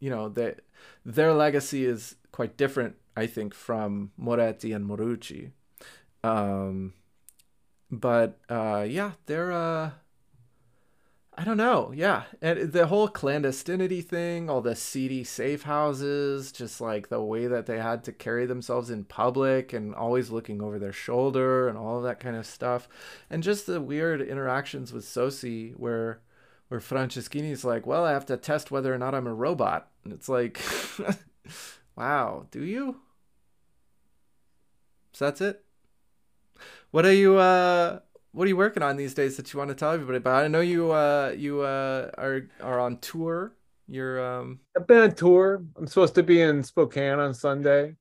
you 0.00 0.10
know, 0.10 0.28
that 0.30 0.60
their 1.04 1.32
legacy 1.32 1.84
is 1.84 2.16
quite 2.32 2.56
different. 2.56 2.96
I 3.16 3.26
think 3.26 3.54
from 3.54 4.10
Moretti 4.16 4.72
and 4.72 4.88
Morucci, 4.88 5.50
um, 6.24 6.94
but 7.90 8.38
uh, 8.48 8.84
yeah, 8.88 9.12
they're. 9.26 9.52
Uh, 9.52 9.90
I 11.36 11.42
don't 11.42 11.56
know. 11.56 11.92
Yeah, 11.92 12.24
and 12.40 12.72
the 12.72 12.86
whole 12.86 13.08
clandestinity 13.08 14.04
thing, 14.04 14.48
all 14.48 14.60
the 14.60 14.76
seedy 14.76 15.24
safe 15.24 15.64
houses, 15.64 16.52
just 16.52 16.80
like 16.80 17.08
the 17.08 17.20
way 17.20 17.48
that 17.48 17.66
they 17.66 17.78
had 17.78 18.04
to 18.04 18.12
carry 18.12 18.46
themselves 18.46 18.88
in 18.88 19.02
public 19.04 19.72
and 19.72 19.96
always 19.96 20.30
looking 20.30 20.62
over 20.62 20.78
their 20.78 20.92
shoulder 20.92 21.68
and 21.68 21.76
all 21.76 21.98
of 21.98 22.04
that 22.04 22.20
kind 22.20 22.36
of 22.36 22.46
stuff, 22.46 22.88
and 23.28 23.42
just 23.42 23.66
the 23.66 23.80
weird 23.80 24.22
interactions 24.22 24.92
with 24.92 25.04
Sossi 25.04 25.72
where 25.76 26.20
where 26.74 26.80
Franceschini's 26.80 27.64
like, 27.64 27.86
"Well, 27.86 28.04
I 28.04 28.10
have 28.10 28.26
to 28.26 28.36
test 28.36 28.72
whether 28.72 28.92
or 28.92 28.98
not 28.98 29.14
I'm 29.14 29.28
a 29.28 29.34
robot," 29.34 29.90
and 30.02 30.12
it's 30.12 30.28
like, 30.28 30.60
"Wow, 31.96 32.48
do 32.50 32.64
you?" 32.64 33.00
So 35.12 35.26
that's 35.26 35.40
it. 35.40 35.64
What 36.90 37.06
are 37.06 37.12
you? 37.12 37.38
uh 37.38 38.00
what 38.32 38.46
are 38.46 38.48
you 38.48 38.56
working 38.56 38.82
on 38.82 38.96
these 38.96 39.14
days 39.14 39.36
that 39.36 39.52
you 39.52 39.58
want 39.58 39.68
to 39.68 39.76
tell 39.76 39.92
everybody 39.92 40.16
about? 40.16 40.42
I 40.42 40.48
know 40.48 40.60
you 40.60 40.90
uh 40.90 41.32
you 41.36 41.60
uh 41.60 42.10
are 42.18 42.48
are 42.60 42.80
on 42.80 42.98
tour. 42.98 43.54
You're 43.86 44.20
um 44.24 44.58
I've 44.76 44.88
been 44.88 44.98
on 44.98 45.14
tour. 45.14 45.64
I'm 45.76 45.86
supposed 45.86 46.16
to 46.16 46.24
be 46.24 46.40
in 46.40 46.64
Spokane 46.64 47.20
on 47.20 47.34
Sunday. 47.34 47.94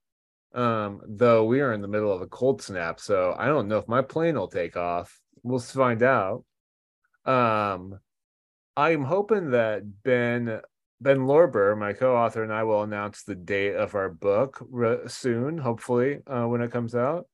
Um, 0.56 1.02
though 1.08 1.46
we 1.46 1.62
are 1.62 1.74
in 1.74 1.82
the 1.82 1.88
middle 1.88 2.12
of 2.12 2.22
a 2.22 2.28
cold 2.28 2.62
snap, 2.64 3.00
so 3.00 3.36
I 3.38 3.46
don't 3.46 3.68
know 3.68 3.78
if 3.78 3.88
my 3.88 4.02
plane 4.02 4.36
will 4.36 4.48
take 4.48 4.78
off. 4.78 5.20
We'll 5.44 5.60
find 5.60 6.02
out. 6.02 6.46
Um, 7.26 8.00
I'm 8.76 9.04
hoping 9.04 9.52
that 9.52 9.84
Ben 10.04 10.62
Ben 11.02 11.20
Lorber, 11.20 11.78
my 11.78 11.94
co-author, 11.94 12.44
and 12.44 12.54
I 12.54 12.64
will 12.64 12.84
announce 12.84 13.24
the 13.24 13.36
date 13.36 13.76
of 13.76 13.94
our 13.94 14.10
book 14.10 14.66
re- 14.70 15.00
soon, 15.08 15.58
hopefully, 15.58 16.20
uh, 16.28 16.46
when 16.46 16.62
it 16.62 16.72
comes 16.72 16.96
out. 16.96 17.28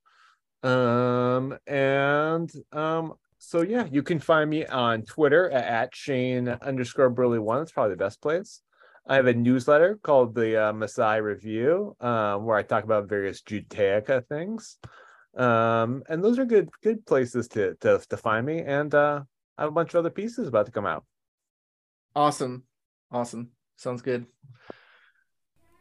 Um, 0.63 1.57
and 1.67 2.51
um, 2.71 3.13
so 3.37 3.61
yeah, 3.61 3.85
you 3.89 4.03
can 4.03 4.19
find 4.19 4.49
me 4.49 4.65
on 4.65 5.03
Twitter 5.03 5.49
at, 5.51 5.63
at 5.63 5.95
Shane 5.95 6.49
underscore 6.49 7.09
Burley 7.09 7.39
one. 7.39 7.61
It's 7.61 7.71
probably 7.71 7.93
the 7.93 8.03
best 8.03 8.21
place. 8.21 8.61
I 9.07 9.15
have 9.15 9.27
a 9.27 9.33
newsletter 9.33 9.99
called 10.03 10.35
the 10.35 10.61
uh, 10.61 11.19
Review, 11.21 11.95
um, 11.99 12.45
where 12.45 12.57
I 12.57 12.63
talk 12.63 12.83
about 12.83 13.07
various 13.07 13.41
Judaica 13.41 14.27
things. 14.27 14.77
Um, 15.37 16.03
and 16.09 16.23
those 16.23 16.37
are 16.37 16.45
good 16.45 16.69
good 16.83 17.05
places 17.05 17.47
to 17.49 17.75
to, 17.81 18.01
to 18.09 18.17
find 18.17 18.45
me. 18.45 18.59
And 18.59 18.93
uh, 18.93 19.21
I 19.57 19.61
have 19.61 19.69
a 19.69 19.73
bunch 19.73 19.93
of 19.93 19.99
other 19.99 20.09
pieces 20.09 20.47
about 20.47 20.65
to 20.65 20.71
come 20.71 20.85
out. 20.85 21.05
Awesome, 22.15 22.63
awesome, 23.11 23.51
sounds 23.75 24.01
good. 24.01 24.25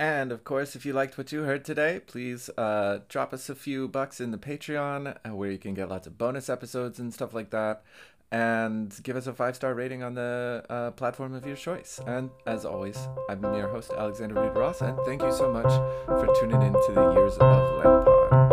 And 0.00 0.30
of 0.30 0.44
course, 0.44 0.76
if 0.76 0.86
you 0.86 0.92
liked 0.92 1.18
what 1.18 1.32
you 1.32 1.42
heard 1.42 1.64
today, 1.64 2.00
please 2.06 2.48
uh, 2.56 3.00
drop 3.08 3.32
us 3.32 3.48
a 3.48 3.54
few 3.54 3.88
bucks 3.88 4.20
in 4.20 4.30
the 4.30 4.38
Patreon 4.38 5.16
uh, 5.26 5.34
where 5.34 5.50
you 5.50 5.58
can 5.58 5.74
get 5.74 5.88
lots 5.88 6.06
of 6.06 6.16
bonus 6.16 6.48
episodes 6.48 7.00
and 7.00 7.12
stuff 7.12 7.34
like 7.34 7.50
that. 7.50 7.82
And 8.30 8.94
give 9.02 9.16
us 9.16 9.26
a 9.26 9.32
five 9.32 9.56
star 9.56 9.74
rating 9.74 10.02
on 10.02 10.14
the 10.14 10.62
uh, 10.68 10.90
platform 10.92 11.34
of 11.34 11.46
your 11.46 11.56
choice. 11.56 11.98
And 12.06 12.30
as 12.46 12.64
always, 12.66 13.08
I'm 13.28 13.42
your 13.42 13.68
host, 13.68 13.90
Alexander 13.96 14.40
Reid 14.40 14.54
Ross, 14.54 14.82
and 14.82 14.98
thank 15.06 15.22
you 15.22 15.32
so 15.32 15.50
much 15.50 15.72
for 16.06 16.26
tuning 16.38 16.60
in 16.62 16.74
to 16.74 16.92
the 16.94 17.12
Years 17.14 17.36
of 17.38 17.40
Lead 17.40 17.82
Pod. 17.82 18.47